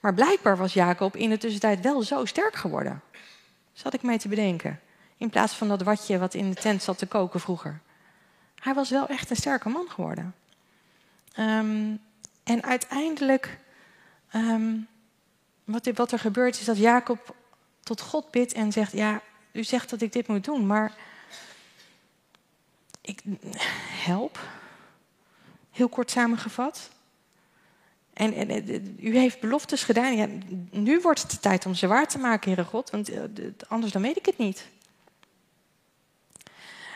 Maar 0.00 0.14
blijkbaar 0.14 0.56
was 0.56 0.72
Jacob 0.72 1.16
in 1.16 1.30
de 1.30 1.38
tussentijd 1.38 1.80
wel 1.80 2.02
zo 2.02 2.24
sterk 2.24 2.54
geworden. 2.54 3.02
Zat 3.72 3.94
ik 3.94 4.02
mij 4.02 4.18
te 4.18 4.28
bedenken. 4.28 4.80
In 5.20 5.30
plaats 5.30 5.54
van 5.54 5.68
dat 5.68 5.82
watje 5.82 6.18
wat 6.18 6.34
in 6.34 6.50
de 6.50 6.56
tent 6.56 6.82
zat 6.82 6.98
te 6.98 7.06
koken 7.06 7.40
vroeger. 7.40 7.80
Hij 8.54 8.74
was 8.74 8.90
wel 8.90 9.06
echt 9.06 9.30
een 9.30 9.36
sterke 9.36 9.68
man 9.68 9.88
geworden. 9.88 10.34
Um, 11.38 12.00
en 12.42 12.62
uiteindelijk, 12.62 13.58
um, 14.34 14.88
wat, 15.64 15.90
wat 15.94 16.12
er 16.12 16.18
gebeurt, 16.18 16.58
is 16.60 16.64
dat 16.64 16.76
Jacob 16.76 17.34
tot 17.82 18.00
God 18.00 18.30
bidt 18.30 18.52
en 18.52 18.72
zegt: 18.72 18.92
Ja, 18.92 19.22
u 19.52 19.64
zegt 19.64 19.90
dat 19.90 20.00
ik 20.00 20.12
dit 20.12 20.26
moet 20.26 20.44
doen, 20.44 20.66
maar 20.66 20.92
ik, 23.00 23.22
help. 24.04 24.38
Heel 25.70 25.88
kort 25.88 26.10
samengevat. 26.10 26.90
En, 28.12 28.34
en, 28.34 28.96
u 29.00 29.16
heeft 29.18 29.40
beloftes 29.40 29.82
gedaan. 29.82 30.16
Ja, 30.16 30.26
nu 30.70 31.00
wordt 31.00 31.22
het 31.22 31.30
de 31.30 31.38
tijd 31.38 31.66
om 31.66 31.74
ze 31.74 31.86
waar 31.86 32.08
te 32.08 32.18
maken, 32.18 32.52
Heere 32.52 32.68
God, 32.68 32.90
want 32.90 33.10
eh, 33.10 33.22
anders 33.68 33.92
dan 33.92 34.02
weet 34.02 34.16
ik 34.16 34.26
het 34.26 34.38
niet. 34.38 34.68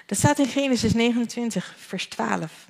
Dat 0.07 0.19
staat 0.19 0.39
in 0.39 0.47
Genesis 0.47 0.95
29, 0.95 1.75
vers 1.79 2.07
12. 2.07 2.69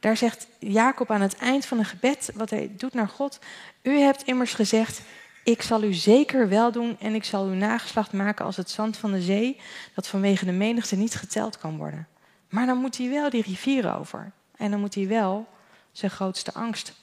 Daar 0.00 0.16
zegt 0.16 0.46
Jacob 0.58 1.10
aan 1.10 1.20
het 1.20 1.36
eind 1.36 1.66
van 1.66 1.78
een 1.78 1.84
gebed, 1.84 2.30
wat 2.34 2.50
hij 2.50 2.70
doet 2.76 2.94
naar 2.94 3.08
God: 3.08 3.38
U 3.82 3.98
hebt 3.98 4.22
immers 4.22 4.54
gezegd: 4.54 5.00
Ik 5.44 5.62
zal 5.62 5.82
u 5.82 5.92
zeker 5.94 6.48
wel 6.48 6.72
doen 6.72 6.96
en 7.00 7.14
ik 7.14 7.24
zal 7.24 7.44
uw 7.44 7.54
nageslacht 7.54 8.12
maken 8.12 8.44
als 8.44 8.56
het 8.56 8.70
zand 8.70 8.96
van 8.96 9.12
de 9.12 9.22
zee, 9.22 9.60
dat 9.94 10.06
vanwege 10.06 10.44
de 10.44 10.52
menigte 10.52 10.96
niet 10.96 11.14
geteld 11.14 11.58
kan 11.58 11.76
worden. 11.76 12.08
Maar 12.48 12.66
dan 12.66 12.78
moet 12.78 12.96
hij 12.96 13.08
wel 13.08 13.30
die 13.30 13.42
rivier 13.42 13.96
over. 13.96 14.32
En 14.56 14.70
dan 14.70 14.80
moet 14.80 14.94
hij 14.94 15.08
wel 15.08 15.48
zijn 15.92 16.10
grootste 16.10 16.52
angst 16.52 16.94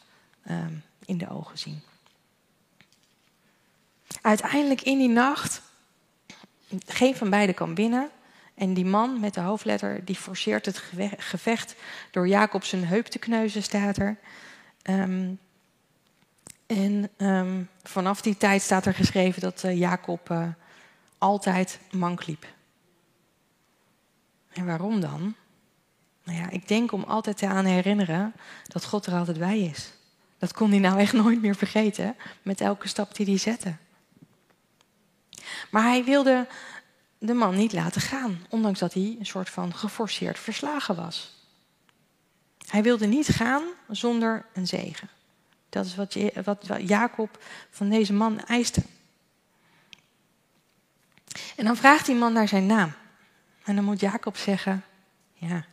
um, 0.49 0.83
in 1.05 1.17
de 1.17 1.29
ogen 1.29 1.57
zien. 1.57 1.81
Uiteindelijk 4.21 4.81
in 4.81 4.97
die 4.97 5.09
nacht, 5.09 5.61
geen 6.85 7.15
van 7.15 7.29
beiden 7.29 7.55
kan 7.55 7.73
binnen. 7.73 8.09
En 8.55 8.73
die 8.73 8.85
man 8.85 9.19
met 9.19 9.33
de 9.33 9.41
hoofdletter, 9.41 10.05
die 10.05 10.15
forceert 10.15 10.65
het 10.65 10.83
gevecht 11.17 11.75
door 12.11 12.27
Jacob 12.27 12.63
zijn 12.63 12.85
heup 12.85 13.05
te 13.05 13.19
kneuzen, 13.19 13.63
staat 13.63 13.97
er. 13.97 14.17
Um, 14.89 15.39
en 16.65 17.09
um, 17.17 17.69
vanaf 17.83 18.21
die 18.21 18.37
tijd 18.37 18.61
staat 18.61 18.85
er 18.85 18.93
geschreven 18.93 19.41
dat 19.41 19.63
uh, 19.63 19.77
Jacob 19.79 20.29
uh, 20.29 20.47
altijd 21.17 21.79
mank 21.91 22.25
liep. 22.25 22.45
En 24.53 24.65
waarom 24.65 24.99
dan? 24.99 25.35
Nou 26.23 26.37
ja, 26.37 26.49
ik 26.49 26.67
denk 26.67 26.91
om 26.91 27.03
altijd 27.03 27.37
te 27.37 27.47
aan 27.47 27.65
herinneren 27.65 28.33
dat 28.67 28.85
God 28.85 29.05
er 29.05 29.13
altijd 29.13 29.39
bij 29.39 29.59
is. 29.59 29.93
Dat 30.37 30.53
kon 30.53 30.69
hij 30.69 30.79
nou 30.79 30.99
echt 30.99 31.13
nooit 31.13 31.41
meer 31.41 31.55
vergeten 31.55 32.15
met 32.41 32.61
elke 32.61 32.87
stap 32.87 33.15
die 33.15 33.25
hij 33.25 33.37
zette. 33.37 33.75
Maar 35.71 35.83
hij 35.83 36.03
wilde 36.03 36.47
de 37.25 37.33
man 37.33 37.55
niet 37.55 37.73
laten 37.73 38.01
gaan, 38.01 38.45
ondanks 38.49 38.79
dat 38.79 38.93
hij 38.93 39.15
een 39.19 39.25
soort 39.25 39.49
van 39.49 39.73
geforceerd 39.73 40.39
verslagen 40.39 40.95
was. 40.95 41.35
Hij 42.67 42.83
wilde 42.83 43.05
niet 43.05 43.27
gaan 43.27 43.63
zonder 43.89 44.45
een 44.53 44.67
zegen. 44.67 45.09
Dat 45.69 45.85
is 45.85 45.95
wat, 45.95 46.17
Jacob 46.87 47.43
van 47.69 47.89
deze 47.89 48.13
man 48.13 48.39
eiste. 48.39 48.83
En 51.55 51.65
dan 51.65 51.75
vraagt 51.75 52.05
die 52.05 52.15
man 52.15 52.33
naar 52.33 52.47
zijn 52.47 52.65
naam. 52.65 52.93
En 53.63 53.75
dan 53.75 53.83
moet 53.83 53.99
Jacob 53.99 54.37
zeggen: 54.37 54.83
Ja, 55.33 55.65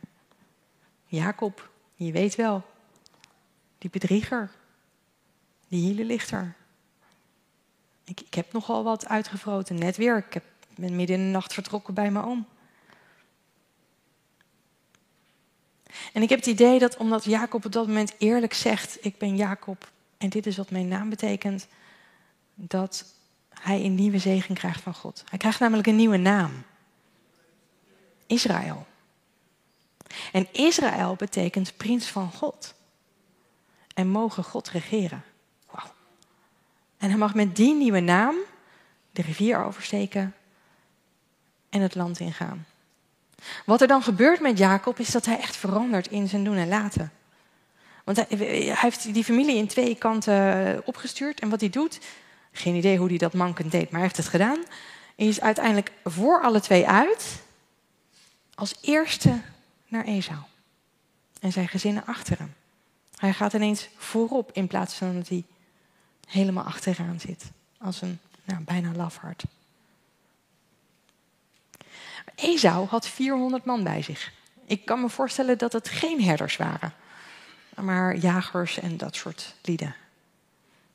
Jacob, 1.05 1.69
je 1.95 2.11
weet 2.11 2.35
wel, 2.35 2.65
die 3.77 3.89
bedrieger, 3.89 4.51
die 5.67 5.81
hielenlichter. 5.81 6.55
Ik, 8.03 8.21
ik 8.21 8.33
heb 8.33 8.53
nogal 8.53 8.83
wat 8.83 9.07
uitgevroten, 9.07 9.75
net 9.79 9.97
weer. 9.97 10.17
Ik 10.17 10.33
heb, 10.33 10.43
ben 10.75 10.95
midden 10.95 11.15
in 11.15 11.25
de 11.25 11.31
nacht 11.31 11.53
vertrokken 11.53 11.93
bij 11.93 12.11
mijn 12.11 12.25
oom. 12.25 12.45
En 16.13 16.21
ik 16.21 16.29
heb 16.29 16.39
het 16.39 16.47
idee 16.47 16.79
dat 16.79 16.97
omdat 16.97 17.23
Jacob 17.23 17.65
op 17.65 17.71
dat 17.71 17.87
moment 17.87 18.13
eerlijk 18.17 18.53
zegt: 18.53 18.97
Ik 19.05 19.17
ben 19.17 19.35
Jacob 19.35 19.91
en 20.17 20.29
dit 20.29 20.45
is 20.45 20.57
wat 20.57 20.71
mijn 20.71 20.87
naam 20.87 21.09
betekent, 21.09 21.67
dat 22.53 23.05
hij 23.49 23.85
een 23.85 23.95
nieuwe 23.95 24.17
zegen 24.17 24.55
krijgt 24.55 24.81
van 24.81 24.93
God. 24.93 25.23
Hij 25.29 25.37
krijgt 25.37 25.59
namelijk 25.59 25.87
een 25.87 25.95
nieuwe 25.95 26.17
naam: 26.17 26.63
Israël. 28.27 28.87
En 30.31 30.47
Israël 30.51 31.15
betekent 31.15 31.77
prins 31.77 32.07
van 32.07 32.31
God. 32.31 32.73
En 33.93 34.07
mogen 34.07 34.43
God 34.43 34.69
regeren. 34.69 35.23
Wow. 35.69 35.85
En 36.97 37.09
hij 37.09 37.17
mag 37.17 37.33
met 37.33 37.55
die 37.55 37.73
nieuwe 37.73 37.99
naam 37.99 38.35
de 39.11 39.21
rivier 39.21 39.63
oversteken 39.63 40.35
en 41.71 41.81
het 41.81 41.95
land 41.95 42.19
ingaan. 42.19 42.65
Wat 43.65 43.81
er 43.81 43.87
dan 43.87 44.03
gebeurt 44.03 44.39
met 44.39 44.57
Jacob 44.57 44.99
is 44.99 45.11
dat 45.11 45.25
hij 45.25 45.39
echt 45.39 45.55
verandert 45.55 46.07
in 46.07 46.27
zijn 46.27 46.43
doen 46.43 46.57
en 46.57 46.67
laten. 46.67 47.11
Want 48.03 48.17
hij, 48.17 48.37
heeft 48.75 49.13
die 49.13 49.23
familie 49.23 49.55
in 49.55 49.67
twee 49.67 49.95
kanten 49.95 50.81
opgestuurd. 50.85 51.39
En 51.39 51.49
wat 51.49 51.59
hij 51.59 51.69
doet, 51.69 51.99
geen 52.51 52.75
idee 52.75 52.97
hoe 52.97 53.07
hij 53.07 53.17
dat 53.17 53.33
mankend 53.33 53.71
deed, 53.71 53.83
maar 53.83 53.99
hij 53.99 54.01
heeft 54.01 54.17
het 54.17 54.27
gedaan. 54.27 54.63
Is 55.15 55.41
uiteindelijk 55.41 55.91
voor 56.03 56.41
alle 56.41 56.59
twee 56.59 56.87
uit. 56.87 57.41
Als 58.55 58.75
eerste 58.81 59.41
naar 59.87 60.05
Esau. 60.05 60.39
En 61.39 61.51
zijn 61.51 61.67
gezinnen 61.67 62.05
achter 62.05 62.37
hem. 62.37 62.53
Hij 63.15 63.33
gaat 63.33 63.53
ineens 63.53 63.87
voorop 63.97 64.51
in 64.53 64.67
plaats 64.67 64.93
van 64.93 65.15
dat 65.15 65.27
hij 65.27 65.43
helemaal 66.27 66.63
achteraan 66.63 67.19
zit. 67.19 67.43
Als 67.77 68.01
een 68.01 68.19
nou, 68.43 68.61
bijna 68.61 68.91
lafhart. 68.95 69.43
Esau 72.35 72.87
had 72.87 73.07
400 73.07 73.65
man 73.65 73.83
bij 73.83 74.01
zich. 74.01 74.31
Ik 74.65 74.85
kan 74.85 75.01
me 75.01 75.09
voorstellen 75.09 75.57
dat 75.57 75.73
het 75.73 75.89
geen 75.89 76.23
herders 76.23 76.57
waren, 76.57 76.93
maar 77.75 78.15
jagers 78.15 78.79
en 78.79 78.97
dat 78.97 79.15
soort 79.15 79.55
lieden. 79.61 79.95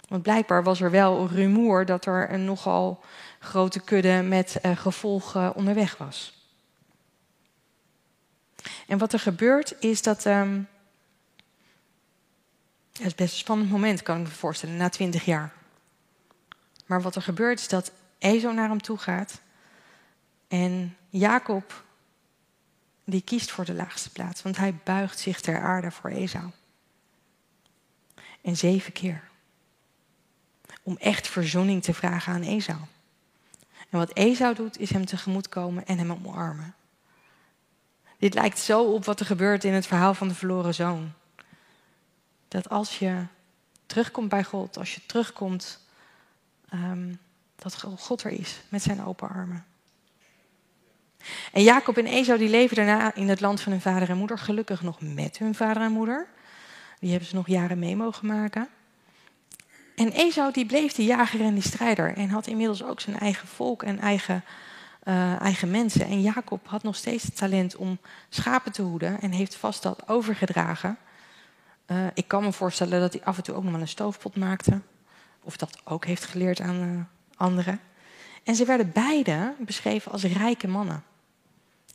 Want 0.09 0.23
blijkbaar 0.23 0.62
was 0.62 0.81
er 0.81 0.91
wel 0.91 1.29
rumoer 1.29 1.85
dat 1.85 2.07
er 2.07 2.33
een 2.33 2.45
nogal 2.45 3.05
grote 3.39 3.81
kudde 3.81 4.23
met 4.23 4.59
uh, 4.62 4.77
gevolgen 4.77 5.55
onderweg 5.55 5.97
was. 5.97 6.35
En 8.87 8.99
wat 8.99 9.12
er 9.12 9.19
gebeurt 9.19 9.75
is 9.79 10.03
dat. 10.03 10.25
Um, 10.25 10.69
het 12.93 13.07
is 13.07 13.15
best 13.15 13.33
een 13.33 13.39
spannend 13.39 13.71
moment, 13.71 14.03
kan 14.03 14.17
ik 14.17 14.23
me 14.23 14.29
voorstellen, 14.29 14.77
na 14.77 14.89
twintig 14.89 15.25
jaar. 15.25 15.53
Maar 16.87 17.03
wat 17.03 17.17
er 17.17 17.23
gebeurt 17.23 17.59
is 17.59 17.69
dat 17.69 17.93
Ezo 18.19 18.53
naar 18.53 18.69
hem 18.69 18.83
toe 18.83 18.99
gaat. 18.99 19.41
En 20.49 20.97
Jacob, 21.18 21.85
die 23.05 23.22
kiest 23.22 23.50
voor 23.50 23.64
de 23.64 23.74
laagste 23.74 24.11
plaats, 24.11 24.42
want 24.42 24.57
hij 24.57 24.74
buigt 24.85 25.18
zich 25.18 25.40
ter 25.40 25.61
aarde 25.61 25.90
voor 25.90 26.11
Esau. 26.11 26.50
En 28.40 28.57
zeven 28.57 28.92
keer. 28.92 29.22
Om 30.83 30.96
echt 30.96 31.29
verzoening 31.29 31.83
te 31.83 31.94
vragen 31.94 32.33
aan 32.33 32.42
Esau. 32.42 32.79
En 33.90 33.98
wat 33.98 34.12
Esau 34.12 34.55
doet, 34.55 34.79
is 34.79 34.90
hem 34.90 35.05
tegemoet 35.05 35.48
komen 35.48 35.87
en 35.87 35.98
hem 35.98 36.12
omarmen. 36.12 36.74
Dit 38.18 38.35
lijkt 38.35 38.59
zo 38.59 38.83
op 38.83 39.05
wat 39.05 39.20
er 39.20 39.26
gebeurt 39.26 39.64
in 39.64 39.72
het 39.72 39.87
verhaal 39.87 40.14
van 40.14 40.29
de 40.29 40.35
verloren 40.35 40.74
zoon. 40.74 41.12
Dat 42.48 42.68
als 42.68 42.98
je 42.98 43.24
terugkomt 43.87 44.29
bij 44.29 44.44
God, 44.44 44.76
als 44.79 44.94
je 44.94 45.07
terugkomt, 45.07 45.81
um, 46.74 47.18
dat 47.57 47.83
God 47.98 48.22
er 48.22 48.31
is 48.31 48.61
met 48.68 48.83
zijn 48.83 49.05
open 49.05 49.29
armen. 49.29 49.66
En 51.53 51.62
Jacob 51.62 51.99
en 51.99 52.07
Esau 52.07 52.39
die 52.39 52.49
leven 52.49 52.77
daarna 52.77 53.15
in 53.15 53.29
het 53.29 53.41
land 53.41 53.61
van 53.61 53.73
hun 53.73 53.81
vader 53.81 54.09
en 54.09 54.17
moeder, 54.17 54.39
gelukkig 54.39 54.83
nog 54.83 55.01
met 55.01 55.39
hun 55.39 55.55
vader 55.55 55.83
en 55.83 55.93
moeder. 55.93 56.27
Die 57.01 57.11
hebben 57.11 57.29
ze 57.29 57.35
nog 57.35 57.47
jaren 57.47 57.79
mee 57.79 57.97
mogen 57.97 58.27
maken. 58.27 58.69
En 59.97 60.11
Esau 60.11 60.53
die 60.53 60.67
bleef 60.67 60.93
die 60.93 61.07
jager 61.07 61.41
en 61.41 61.55
die 61.55 61.62
strijder 61.62 62.17
en 62.17 62.29
had 62.29 62.47
inmiddels 62.47 62.83
ook 62.85 63.01
zijn 63.01 63.19
eigen 63.19 63.49
volk 63.49 63.83
en 63.83 63.99
eigen 63.99 64.45
uh, 65.09 65.41
eigen 65.41 65.71
mensen. 65.71 66.07
En 66.07 66.21
Jacob 66.21 66.69
had 66.69 66.83
nog 66.83 66.97
steeds 66.97 67.23
het 67.23 67.37
talent 67.37 67.77
om 67.77 67.99
schapen 68.29 68.73
te 68.73 68.83
hoeden 68.83 69.21
en 69.21 69.31
heeft 69.31 69.57
vast 69.57 69.83
dat 69.83 70.09
overgedragen. 70.09 70.99
Uh, 71.87 72.07
ik 72.15 72.29
kan 72.29 72.42
me 72.42 72.53
voorstellen 72.53 73.00
dat 73.00 73.13
hij 73.13 73.25
af 73.25 73.37
en 73.37 73.42
toe 73.42 73.55
ook 73.55 73.63
nog 73.63 73.73
wel 73.73 73.81
een 73.81 73.88
stoofpot 73.88 74.37
maakte. 74.37 74.81
Of 75.42 75.57
dat 75.57 75.79
ook 75.85 76.05
heeft 76.05 76.25
geleerd 76.25 76.61
aan 76.61 76.83
uh, 76.83 77.00
anderen. 77.37 77.81
En 78.44 78.55
ze 78.55 78.65
werden 78.65 78.90
beide 78.92 79.55
beschreven 79.59 80.13
als 80.13 80.25
rijke 80.25 80.69
mannen. 80.69 81.03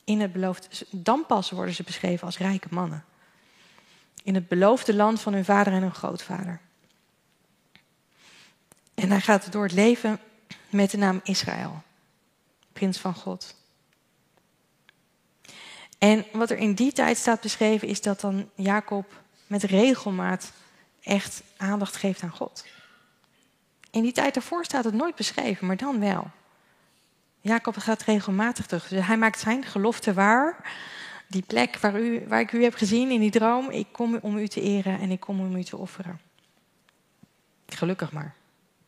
In 0.04 0.20
het 0.20 0.34
beloofde, 0.34 0.86
dan 0.90 1.26
pas 1.26 1.52
worden 1.52 1.74
ze 1.74 1.84
beschreven 1.84 2.26
als 2.26 2.38
rijke 2.38 2.68
mannen. 2.72 3.06
In 4.24 4.36
het 4.36 4.48
beloofde 4.48 4.94
land 4.94 5.22
van 5.22 5.34
hun 5.34 5.46
vader 5.46 5.74
en 5.74 5.82
hun 5.82 5.94
grootvader. 5.94 6.60
En 8.94 9.10
hij 9.10 9.22
gaat 9.22 9.52
door 9.52 9.64
het 9.64 9.74
leven 9.74 10.20
met 10.70 10.92
de 10.92 10.98
naam 10.98 11.20
Israël 11.24 11.84
prins 12.74 12.98
van 12.98 13.14
God. 13.14 13.56
En 15.98 16.26
wat 16.32 16.50
er 16.50 16.58
in 16.58 16.74
die 16.74 16.92
tijd 16.92 17.18
staat 17.18 17.42
beschreven 17.42 17.88
is 17.88 18.02
dat 18.02 18.22
dan 18.22 18.50
Jacob 18.56 19.22
met 19.48 19.64
regelmaat 19.64 20.52
echt 21.04 21.44
aandacht 21.58 21.96
geeft 21.96 22.24
aan 22.24 22.30
God. 22.30 22.66
In 23.92 24.02
die 24.02 24.12
tijd 24.12 24.34
daarvoor 24.34 24.66
staat 24.66 24.84
het 24.84 24.94
nooit 24.94 25.16
beschreven, 25.16 25.68
maar 25.68 25.78
dan 25.78 26.00
wel. 26.00 26.32
Jacob 27.42 27.78
gaat 27.78 28.02
regelmatig 28.02 28.66
terug. 28.66 28.88
Dus 28.88 29.06
hij 29.06 29.18
maakt 29.18 29.40
zijn 29.40 29.64
gelofte 29.64 30.14
waar. 30.14 30.74
Die 31.28 31.44
plek 31.48 31.78
waar, 31.78 32.00
u, 32.00 32.28
waar 32.28 32.40
ik 32.40 32.52
u 32.52 32.64
heb 32.64 32.74
gezien 32.74 33.12
in 33.12 33.20
die 33.20 33.32
droom, 33.32 33.70
ik 33.70 33.88
kom 33.92 34.20
om 34.22 34.38
u 34.38 34.48
te 34.48 34.62
eren 34.62 35.00
en 35.00 35.12
ik 35.12 35.20
kom 35.20 35.40
om 35.40 35.56
u 35.56 35.64
te 35.64 35.78
offeren. 35.78 36.20
Gelukkig 37.68 38.12
maar. 38.12 38.36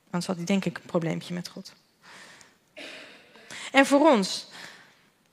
Anders 0.04 0.26
had 0.26 0.36
hij 0.36 0.46
denk 0.46 0.66
ik 0.66 0.78
een 0.78 0.86
probleempje 0.86 1.34
met 1.34 1.48
God. 1.48 1.74
En 3.72 3.86
voor 3.86 4.12
ons, 4.12 4.48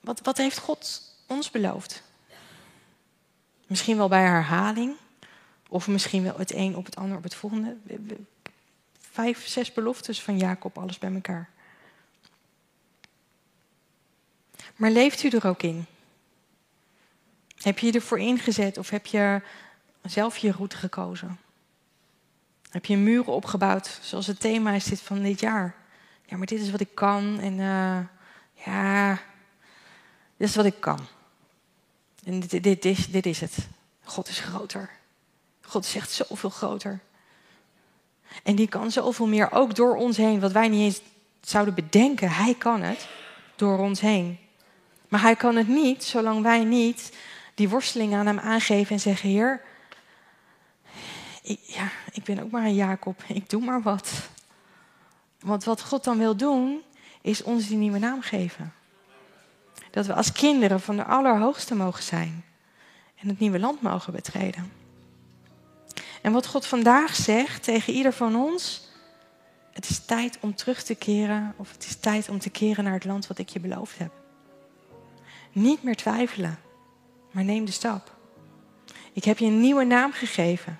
wat, 0.00 0.20
wat 0.22 0.36
heeft 0.36 0.58
God 0.58 1.02
ons 1.26 1.50
beloofd? 1.50 2.02
Misschien 3.66 3.96
wel 3.96 4.08
bij 4.08 4.22
herhaling, 4.22 4.96
of 5.68 5.88
misschien 5.88 6.22
wel 6.22 6.38
het 6.38 6.54
een 6.54 6.76
op 6.76 6.84
het 6.84 6.96
ander 6.96 7.16
op 7.16 7.22
het 7.22 7.34
volgende. 7.34 7.76
Vijf, 9.10 9.46
zes 9.46 9.72
beloftes 9.72 10.22
van 10.22 10.38
Jacob, 10.38 10.78
alles 10.78 10.98
bij 10.98 11.12
elkaar. 11.12 11.48
Maar 14.80 14.90
leeft 14.90 15.22
u 15.22 15.28
er 15.28 15.46
ook 15.46 15.62
in? 15.62 15.86
Heb 17.56 17.78
je 17.78 17.86
je 17.86 17.92
ervoor 17.92 18.18
ingezet 18.18 18.78
of 18.78 18.90
heb 18.90 19.06
je 19.06 19.42
zelf 20.02 20.36
je 20.36 20.52
route 20.52 20.76
gekozen? 20.76 21.38
Heb 22.70 22.84
je 22.84 22.96
muren 22.96 23.32
opgebouwd, 23.32 23.98
zoals 24.02 24.26
het 24.26 24.40
thema 24.40 24.72
is 24.72 24.84
dit 24.84 25.00
van 25.00 25.22
dit 25.22 25.40
jaar? 25.40 25.74
Ja, 26.24 26.36
maar 26.36 26.46
dit 26.46 26.60
is 26.60 26.70
wat 26.70 26.80
ik 26.80 26.94
kan 26.94 27.38
en 27.40 27.58
uh, 27.58 27.98
ja, 28.64 29.12
dit 30.36 30.48
is 30.48 30.56
wat 30.56 30.64
ik 30.64 30.80
kan. 30.80 31.06
En 32.24 32.40
dit, 32.40 32.62
dit, 32.62 32.82
dit, 32.82 33.12
dit 33.12 33.26
is 33.26 33.40
het. 33.40 33.56
God 34.02 34.28
is 34.28 34.40
groter. 34.40 34.90
God 35.60 35.84
is 35.84 35.94
echt 35.94 36.10
zoveel 36.10 36.50
groter. 36.50 37.00
En 38.42 38.54
die 38.54 38.68
kan 38.68 38.90
zoveel 38.90 39.26
meer, 39.26 39.52
ook 39.52 39.74
door 39.74 39.96
ons 39.96 40.16
heen, 40.16 40.40
wat 40.40 40.52
wij 40.52 40.68
niet 40.68 40.82
eens 40.82 41.00
zouden 41.40 41.74
bedenken. 41.74 42.30
Hij 42.30 42.54
kan 42.54 42.82
het 42.82 43.08
door 43.56 43.78
ons 43.78 44.00
heen. 44.00 44.38
Maar 45.10 45.20
hij 45.20 45.36
kan 45.36 45.56
het 45.56 45.68
niet 45.68 46.04
zolang 46.04 46.42
wij 46.42 46.64
niet 46.64 47.12
die 47.54 47.68
worsteling 47.68 48.14
aan 48.14 48.26
hem 48.26 48.38
aangeven 48.38 48.92
en 48.92 49.00
zeggen: 49.00 49.28
Heer, 49.28 49.60
ik, 51.42 51.60
ja, 51.62 51.88
ik 52.12 52.24
ben 52.24 52.42
ook 52.42 52.50
maar 52.50 52.64
een 52.64 52.74
Jacob, 52.74 53.22
ik 53.26 53.50
doe 53.50 53.64
maar 53.64 53.82
wat. 53.82 54.12
Want 55.40 55.64
wat 55.64 55.82
God 55.82 56.04
dan 56.04 56.18
wil 56.18 56.36
doen, 56.36 56.82
is 57.20 57.42
ons 57.42 57.68
die 57.68 57.76
nieuwe 57.76 57.98
naam 57.98 58.22
geven. 58.22 58.72
Dat 59.90 60.06
we 60.06 60.14
als 60.14 60.32
kinderen 60.32 60.80
van 60.80 60.96
de 60.96 61.04
Allerhoogste 61.04 61.74
mogen 61.74 62.02
zijn 62.02 62.44
en 63.16 63.28
het 63.28 63.38
nieuwe 63.38 63.58
land 63.58 63.82
mogen 63.82 64.12
betreden. 64.12 64.72
En 66.22 66.32
wat 66.32 66.46
God 66.46 66.66
vandaag 66.66 67.16
zegt 67.16 67.62
tegen 67.62 67.92
ieder 67.92 68.12
van 68.12 68.36
ons, 68.36 68.88
het 69.72 69.88
is 69.88 70.04
tijd 70.04 70.38
om 70.40 70.54
terug 70.54 70.82
te 70.82 70.94
keren, 70.94 71.54
of 71.56 71.72
het 71.72 71.84
is 71.84 71.96
tijd 71.96 72.28
om 72.28 72.38
te 72.38 72.50
keren 72.50 72.84
naar 72.84 72.92
het 72.92 73.04
land 73.04 73.26
wat 73.26 73.38
ik 73.38 73.48
je 73.48 73.60
beloofd 73.60 73.98
heb. 73.98 74.19
Niet 75.52 75.82
meer 75.82 75.96
twijfelen, 75.96 76.58
maar 77.30 77.44
neem 77.44 77.64
de 77.64 77.72
stap. 77.72 78.16
Ik 79.12 79.24
heb 79.24 79.38
je 79.38 79.46
een 79.46 79.60
nieuwe 79.60 79.84
naam 79.84 80.12
gegeven. 80.12 80.78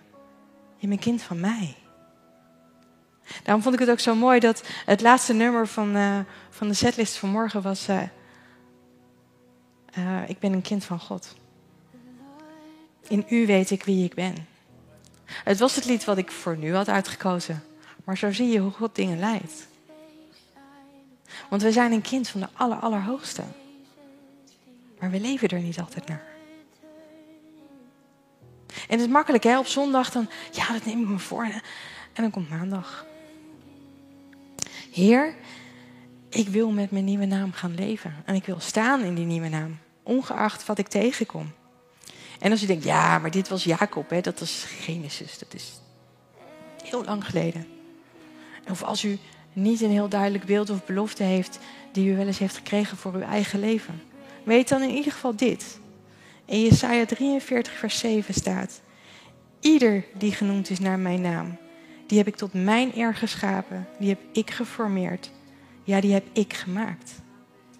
Je 0.76 0.88
bent 0.88 1.00
kind 1.00 1.22
van 1.22 1.40
mij. 1.40 1.76
Daarom 3.42 3.62
vond 3.62 3.74
ik 3.74 3.80
het 3.80 3.90
ook 3.90 4.00
zo 4.00 4.14
mooi 4.14 4.40
dat 4.40 4.62
het 4.84 5.00
laatste 5.00 5.32
nummer 5.32 5.66
van, 5.66 5.96
uh, 5.96 6.18
van 6.50 6.68
de 6.68 6.74
setlist 6.74 7.16
van 7.16 7.28
morgen 7.28 7.62
was: 7.62 7.88
uh, 7.88 8.02
uh, 9.98 10.28
Ik 10.28 10.38
ben 10.38 10.52
een 10.52 10.62
kind 10.62 10.84
van 10.84 11.00
God. 11.00 11.34
In 13.08 13.24
u 13.28 13.46
weet 13.46 13.70
ik 13.70 13.84
wie 13.84 14.04
ik 14.04 14.14
ben. 14.14 14.46
Het 15.24 15.58
was 15.58 15.74
het 15.74 15.84
lied 15.84 16.04
wat 16.04 16.18
ik 16.18 16.30
voor 16.30 16.56
nu 16.56 16.74
had 16.74 16.88
uitgekozen. 16.88 17.64
Maar 18.04 18.18
zo 18.18 18.32
zie 18.32 18.48
je 18.48 18.58
hoe 18.58 18.72
God 18.72 18.94
dingen 18.94 19.18
leidt. 19.18 19.68
Want 21.48 21.62
we 21.62 21.72
zijn 21.72 21.92
een 21.92 22.02
kind 22.02 22.28
van 22.28 22.40
de 22.40 22.48
aller, 22.52 22.78
allerhoogste. 22.78 23.42
Maar 25.00 25.10
we 25.10 25.20
leven 25.20 25.48
er 25.48 25.60
niet 25.60 25.80
altijd 25.80 26.08
naar. 26.08 26.24
En 28.66 28.98
het 28.98 29.00
is 29.00 29.06
makkelijk 29.06 29.42
hè, 29.42 29.58
op 29.58 29.66
zondag 29.66 30.10
dan, 30.10 30.28
ja 30.52 30.72
dat 30.72 30.84
neem 30.84 31.02
ik 31.02 31.08
me 31.08 31.18
voor. 31.18 31.44
En 32.12 32.22
dan 32.22 32.30
komt 32.30 32.50
maandag. 32.50 33.06
Heer, 34.92 35.34
ik 36.28 36.48
wil 36.48 36.70
met 36.70 36.90
mijn 36.90 37.04
nieuwe 37.04 37.26
naam 37.26 37.52
gaan 37.52 37.74
leven. 37.74 38.14
En 38.24 38.34
ik 38.34 38.44
wil 38.44 38.60
staan 38.60 39.02
in 39.02 39.14
die 39.14 39.24
nieuwe 39.24 39.48
naam. 39.48 39.78
Ongeacht 40.02 40.66
wat 40.66 40.78
ik 40.78 40.88
tegenkom. 40.88 41.52
En 42.38 42.50
als 42.50 42.60
je 42.60 42.66
denkt, 42.66 42.84
ja, 42.84 43.18
maar 43.18 43.30
dit 43.30 43.48
was 43.48 43.64
Jacob, 43.64 44.10
hè, 44.10 44.20
dat 44.20 44.38
was 44.40 44.64
Genesis. 44.68 45.38
Dat 45.38 45.54
is 45.54 45.80
heel 46.84 47.04
lang 47.04 47.24
geleden. 47.24 47.66
Of 48.70 48.82
als 48.82 49.04
u 49.04 49.18
niet 49.52 49.80
een 49.80 49.90
heel 49.90 50.08
duidelijk 50.08 50.44
beeld 50.44 50.70
of 50.70 50.84
belofte 50.84 51.22
heeft 51.22 51.58
die 51.92 52.10
u 52.12 52.16
wel 52.16 52.26
eens 52.26 52.38
heeft 52.38 52.56
gekregen 52.56 52.96
voor 52.96 53.14
uw 53.14 53.20
eigen 53.20 53.60
leven. 53.60 54.02
Weet 54.50 54.68
dan 54.68 54.82
in 54.82 54.94
ieder 54.94 55.12
geval 55.12 55.36
dit. 55.36 55.80
In 56.44 56.62
Jesaja 56.62 57.06
43 57.06 57.72
vers 57.72 57.98
7 57.98 58.34
staat. 58.34 58.80
Ieder 59.60 60.04
die 60.14 60.32
genoemd 60.32 60.70
is 60.70 60.78
naar 60.78 60.98
mijn 60.98 61.20
naam, 61.20 61.56
die 62.06 62.18
heb 62.18 62.26
ik 62.26 62.36
tot 62.36 62.52
mijn 62.52 62.90
eer 62.94 63.14
geschapen. 63.14 63.88
Die 63.98 64.08
heb 64.08 64.18
ik 64.32 64.50
geformeerd. 64.50 65.30
Ja, 65.84 66.00
die 66.00 66.12
heb 66.12 66.24
ik 66.32 66.52
gemaakt. 66.52 67.12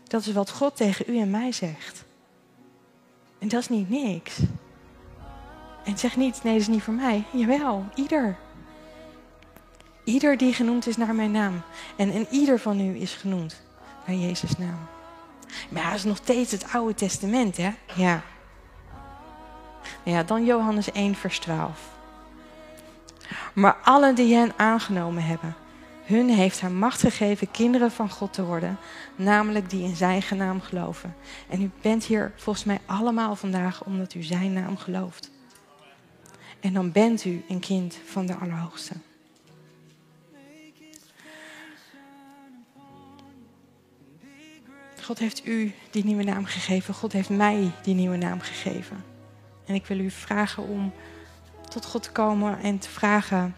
Dat 0.05 0.27
is 0.27 0.33
wat 0.33 0.51
God 0.51 0.77
tegen 0.77 1.05
u 1.09 1.19
en 1.19 1.31
mij 1.31 1.53
zegt. 1.53 2.05
En 3.39 3.49
dat 3.49 3.61
is 3.61 3.69
niet 3.69 3.91
niks. 3.91 4.39
En 5.85 5.99
zeg 5.99 6.17
niet, 6.17 6.43
nee, 6.43 6.53
dat 6.53 6.63
is 6.63 6.69
niet 6.69 6.83
voor 6.83 6.95
mij. 6.95 7.25
Jawel, 7.33 7.85
ieder. 7.95 8.37
Ieder 10.05 10.37
die 10.37 10.53
genoemd 10.53 10.87
is 10.87 10.97
naar 10.97 11.15
mijn 11.15 11.31
naam. 11.31 11.63
En, 11.97 12.11
en 12.11 12.27
ieder 12.31 12.59
van 12.59 12.81
u 12.81 13.01
is 13.01 13.15
genoemd 13.15 13.63
naar 14.07 14.17
Jezus' 14.17 14.59
naam. 14.59 15.00
Maar 15.69 15.83
ja, 15.83 15.89
dat 15.89 15.99
is 15.99 16.05
nog 16.05 16.17
steeds 16.17 16.53
het 16.53 16.73
Oude 16.73 16.95
Testament, 16.95 17.57
hè? 17.57 17.71
Ja. 17.95 18.23
Ja, 20.03 20.23
dan 20.23 20.45
Johannes 20.45 20.93
1, 20.93 21.15
vers 21.15 21.39
12. 21.39 21.89
Maar 23.53 23.77
allen 23.85 24.15
die 24.15 24.35
hen 24.35 24.53
aangenomen 24.57 25.23
hebben, 25.23 25.57
hun 26.05 26.29
heeft 26.29 26.61
hij 26.61 26.71
macht 26.71 27.01
gegeven 27.01 27.51
kinderen 27.51 27.91
van 27.91 28.11
God 28.11 28.33
te 28.33 28.45
worden, 28.45 28.79
namelijk 29.17 29.71
die 29.71 29.83
in 29.83 29.97
zijn 29.97 30.23
naam 30.37 30.61
geloven. 30.61 31.17
En 31.49 31.63
u 31.63 31.71
bent 31.81 32.05
hier 32.05 32.33
volgens 32.37 32.65
mij 32.65 32.79
allemaal 32.87 33.37
vandaag 33.37 33.85
omdat 33.85 34.15
u 34.15 34.23
zijn 34.23 34.53
naam 34.53 34.77
gelooft. 34.77 35.31
En 36.61 36.73
dan 36.73 36.93
bent 36.93 37.25
u 37.25 37.45
een 37.49 37.61
kind 37.61 37.99
van 38.05 38.27
de 38.27 38.35
Allerhoogste. 38.35 38.95
God 45.11 45.19
heeft 45.19 45.47
u 45.47 45.75
die 45.91 46.05
nieuwe 46.05 46.23
naam 46.23 46.45
gegeven. 46.45 46.95
God 46.95 47.13
heeft 47.13 47.29
mij 47.29 47.71
die 47.83 47.95
nieuwe 47.95 48.17
naam 48.17 48.41
gegeven. 48.41 49.05
En 49.67 49.75
ik 49.75 49.87
wil 49.87 49.99
u 49.99 50.11
vragen 50.11 50.63
om 50.63 50.93
tot 51.69 51.85
God 51.85 52.03
te 52.03 52.11
komen 52.11 52.61
en 52.61 52.79
te 52.79 52.89
vragen: 52.89 53.55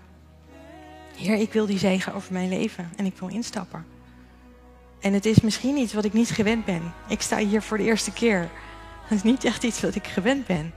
Heer, 1.17 1.35
ik 1.35 1.53
wil 1.53 1.67
die 1.67 1.79
zegen 1.79 2.15
over 2.15 2.33
mijn 2.33 2.49
leven 2.49 2.93
en 2.97 3.07
ik 3.07 3.17
wil 3.19 3.29
instappen. 3.29 3.87
En 5.01 5.13
het 5.13 5.27
is 5.27 5.41
misschien 5.41 5.77
iets 5.77 5.93
wat 5.93 6.05
ik 6.05 6.13
niet 6.13 6.31
gewend 6.31 6.65
ben. 6.65 6.93
Ik 7.09 7.21
sta 7.21 7.37
hier 7.37 7.63
voor 7.63 7.77
de 7.77 7.85
eerste 7.85 8.13
keer. 8.13 8.51
Het 9.03 9.19
is 9.19 9.23
niet 9.23 9.45
echt 9.45 9.63
iets 9.63 9.81
wat 9.81 9.95
ik 9.95 10.07
gewend 10.07 10.47
ben. 10.47 10.73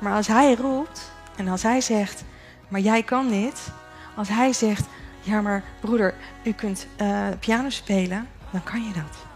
Maar 0.00 0.14
als 0.14 0.26
Hij 0.26 0.54
roept 0.54 1.12
en 1.36 1.48
als 1.48 1.62
Hij 1.62 1.80
zegt: 1.80 2.24
Maar 2.68 2.80
jij 2.80 3.02
kan 3.02 3.28
dit. 3.28 3.68
Als 4.14 4.28
Hij 4.28 4.52
zegt: 4.52 4.86
Ja, 5.20 5.40
maar 5.40 5.64
broeder, 5.80 6.14
u 6.42 6.52
kunt 6.52 6.86
uh, 7.00 7.28
piano 7.40 7.70
spelen, 7.70 8.28
dan 8.50 8.62
kan 8.62 8.82
je 8.82 8.92
dat. 8.92 9.35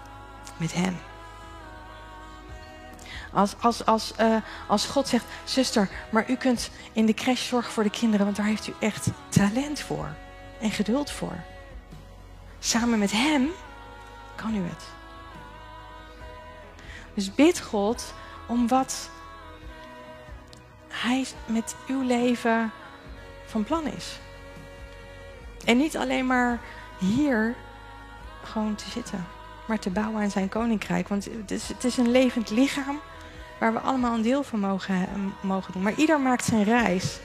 Met 0.61 0.75
Hem. 0.75 0.99
Als, 3.33 3.55
als, 3.61 3.87
als, 3.87 4.13
uh, 4.21 4.37
als 4.67 4.87
God 4.87 5.09
zegt, 5.09 5.25
zuster, 5.45 5.89
maar 6.11 6.31
u 6.31 6.37
kunt 6.37 6.71
in 6.93 7.07
de 7.07 7.15
crash 7.15 7.49
zorgen 7.49 7.73
voor 7.73 7.83
de 7.83 7.91
kinderen, 7.91 8.25
want 8.25 8.37
daar 8.37 8.47
heeft 8.47 8.67
u 8.67 8.75
echt 8.81 9.09
talent 9.29 9.81
voor 9.81 10.15
en 10.61 10.71
geduld 10.71 11.11
voor. 11.11 11.37
Samen 12.59 12.99
met 12.99 13.13
Hem 13.13 13.49
kan 14.35 14.55
u 14.55 14.63
het. 14.63 14.85
Dus 17.15 17.35
bid 17.35 17.61
God 17.61 18.15
om 18.47 18.69
wat 18.69 19.11
Hij 20.89 21.27
met 21.47 21.75
uw 21.87 22.03
leven 22.03 22.71
van 23.47 23.65
plan 23.65 23.87
is. 23.87 24.19
En 25.65 25.77
niet 25.77 25.97
alleen 25.97 26.27
maar 26.27 26.61
hier 26.99 27.55
gewoon 28.43 28.75
te 28.75 28.91
zitten, 28.91 29.27
maar 29.71 29.79
te 29.79 29.91
bouwen 29.91 30.23
aan 30.23 30.31
zijn 30.31 30.49
koninkrijk. 30.49 31.09
Want 31.09 31.25
het 31.25 31.51
is, 31.51 31.69
het 31.69 31.85
is 31.85 31.97
een 31.97 32.11
levend 32.11 32.51
lichaam 32.51 33.01
waar 33.59 33.73
we 33.73 33.79
allemaal 33.79 34.15
een 34.15 34.23
deel 34.23 34.43
van 34.43 34.61
mogen, 34.61 34.95
eh, 34.95 35.09
mogen 35.41 35.73
doen. 35.73 35.83
Maar 35.83 35.95
ieder 35.95 36.21
maakt 36.21 36.45
zijn 36.45 36.65
reis. 36.65 37.19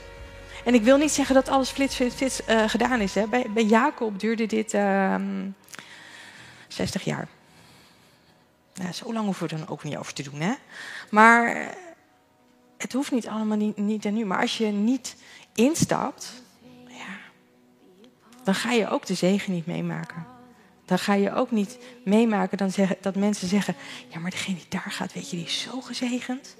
En 0.64 0.74
ik 0.74 0.82
wil 0.82 0.96
niet 0.96 1.10
zeggen 1.10 1.34
dat 1.34 1.48
alles 1.48 1.70
flits, 1.70 1.94
flits, 1.94 2.40
uh, 2.48 2.68
gedaan 2.68 3.00
is. 3.00 3.14
Hè. 3.14 3.26
Bij, 3.26 3.46
bij 3.50 3.64
Jacob 3.64 4.20
duurde 4.20 4.46
dit 4.46 4.74
uh, 4.74 5.14
ehm, 5.14 5.50
60 6.68 7.04
jaar. 7.04 7.28
Nou, 8.74 8.92
zo 8.92 9.12
lang 9.12 9.24
hoeven 9.24 9.46
we 9.46 9.52
er 9.54 9.58
dan 9.58 9.68
ook 9.68 9.82
niet 9.82 9.96
over 9.96 10.12
te 10.12 10.22
doen. 10.22 10.40
Hè? 10.40 10.54
Maar 11.10 11.46
eh, 11.46 11.66
het 12.78 12.92
hoeft 12.92 13.12
niet 13.12 13.28
allemaal 13.28 13.56
niet, 13.56 13.76
niet 13.76 14.04
en 14.04 14.14
nu. 14.14 14.24
Maar 14.24 14.40
als 14.40 14.58
je 14.58 14.66
niet 14.66 15.16
instapt, 15.54 16.32
ja, 16.88 17.18
dan 18.44 18.54
ga 18.54 18.72
je 18.72 18.88
ook 18.88 19.06
de 19.06 19.14
zegen 19.14 19.52
niet 19.52 19.66
meemaken 19.66 20.35
dan 20.86 20.98
ga 20.98 21.14
je 21.14 21.34
ook 21.34 21.50
niet 21.50 21.78
meemaken 22.04 22.58
dan 22.58 22.70
dat 23.00 23.14
mensen 23.14 23.48
zeggen: 23.48 23.74
Ja, 24.08 24.18
maar 24.18 24.30
degene 24.30 24.56
die 24.56 24.66
daar 24.68 24.90
gaat, 24.90 25.12
weet 25.12 25.30
je, 25.30 25.36
die 25.36 25.44
is 25.44 25.60
zo 25.60 25.80
gezegend. 25.80 26.56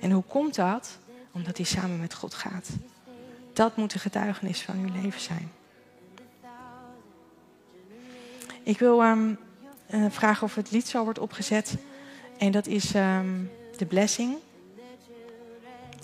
En 0.00 0.10
hoe 0.10 0.22
komt 0.22 0.54
dat? 0.54 0.98
Omdat 1.32 1.56
hij 1.56 1.66
samen 1.66 2.00
met 2.00 2.14
God 2.14 2.34
gaat. 2.34 2.68
Dat 3.52 3.76
moet 3.76 3.92
de 3.92 3.98
getuigenis 3.98 4.62
van 4.62 4.78
uw 4.78 5.02
leven 5.02 5.20
zijn. 5.20 5.52
Ik 8.62 8.78
wil 8.78 9.04
um, 9.04 9.38
vragen 10.08 10.42
of 10.46 10.54
het 10.54 10.70
lied 10.70 10.88
zo 10.88 11.04
wordt 11.04 11.18
opgezet. 11.18 11.76
En 12.38 12.52
dat 12.52 12.66
is 12.66 12.94
um, 12.94 13.50
de 13.76 13.86
blessing. 13.86 14.36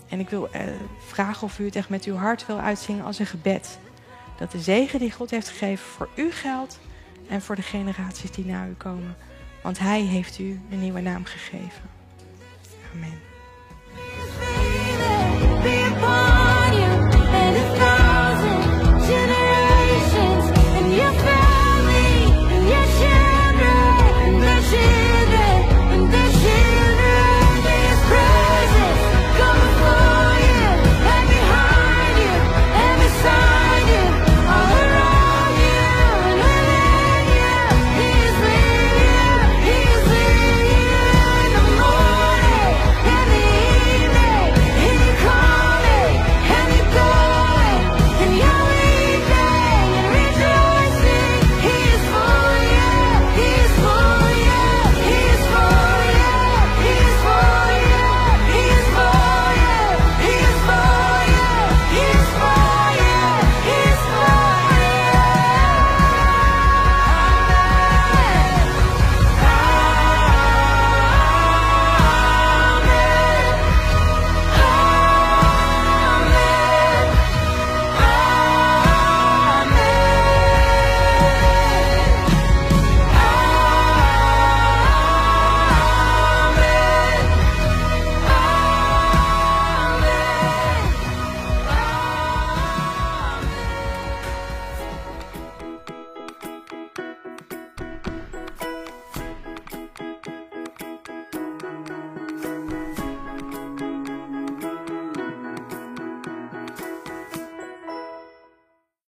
En 0.09 0.21
ik 0.21 0.29
wil 0.29 0.49
uh, 0.55 0.63
vragen 1.07 1.43
of 1.43 1.59
u 1.59 1.65
het 1.65 1.77
echt 1.77 1.89
met 1.89 2.05
uw 2.05 2.15
hart 2.15 2.47
wil 2.47 2.59
uitzingen 2.59 3.05
als 3.05 3.19
een 3.19 3.27
gebed. 3.27 3.79
Dat 4.39 4.51
de 4.51 4.61
zegen 4.61 4.99
die 4.99 5.13
God 5.13 5.31
heeft 5.31 5.49
gegeven 5.49 5.87
voor 5.87 6.09
u 6.17 6.33
geldt 6.33 6.79
en 7.31 7.43
voor 7.43 7.57
de 7.57 7.63
generaties 7.63 8.31
die 8.31 8.45
na 8.45 8.67
u 8.67 8.75
komen. 8.77 9.17
Want 9.63 9.79
Hij 9.79 10.01
heeft 10.01 10.39
u 10.39 10.61
een 10.71 10.81
nieuwe 10.81 11.01
naam 11.01 11.25
gegeven. 11.25 11.83
Amen. 12.95 13.19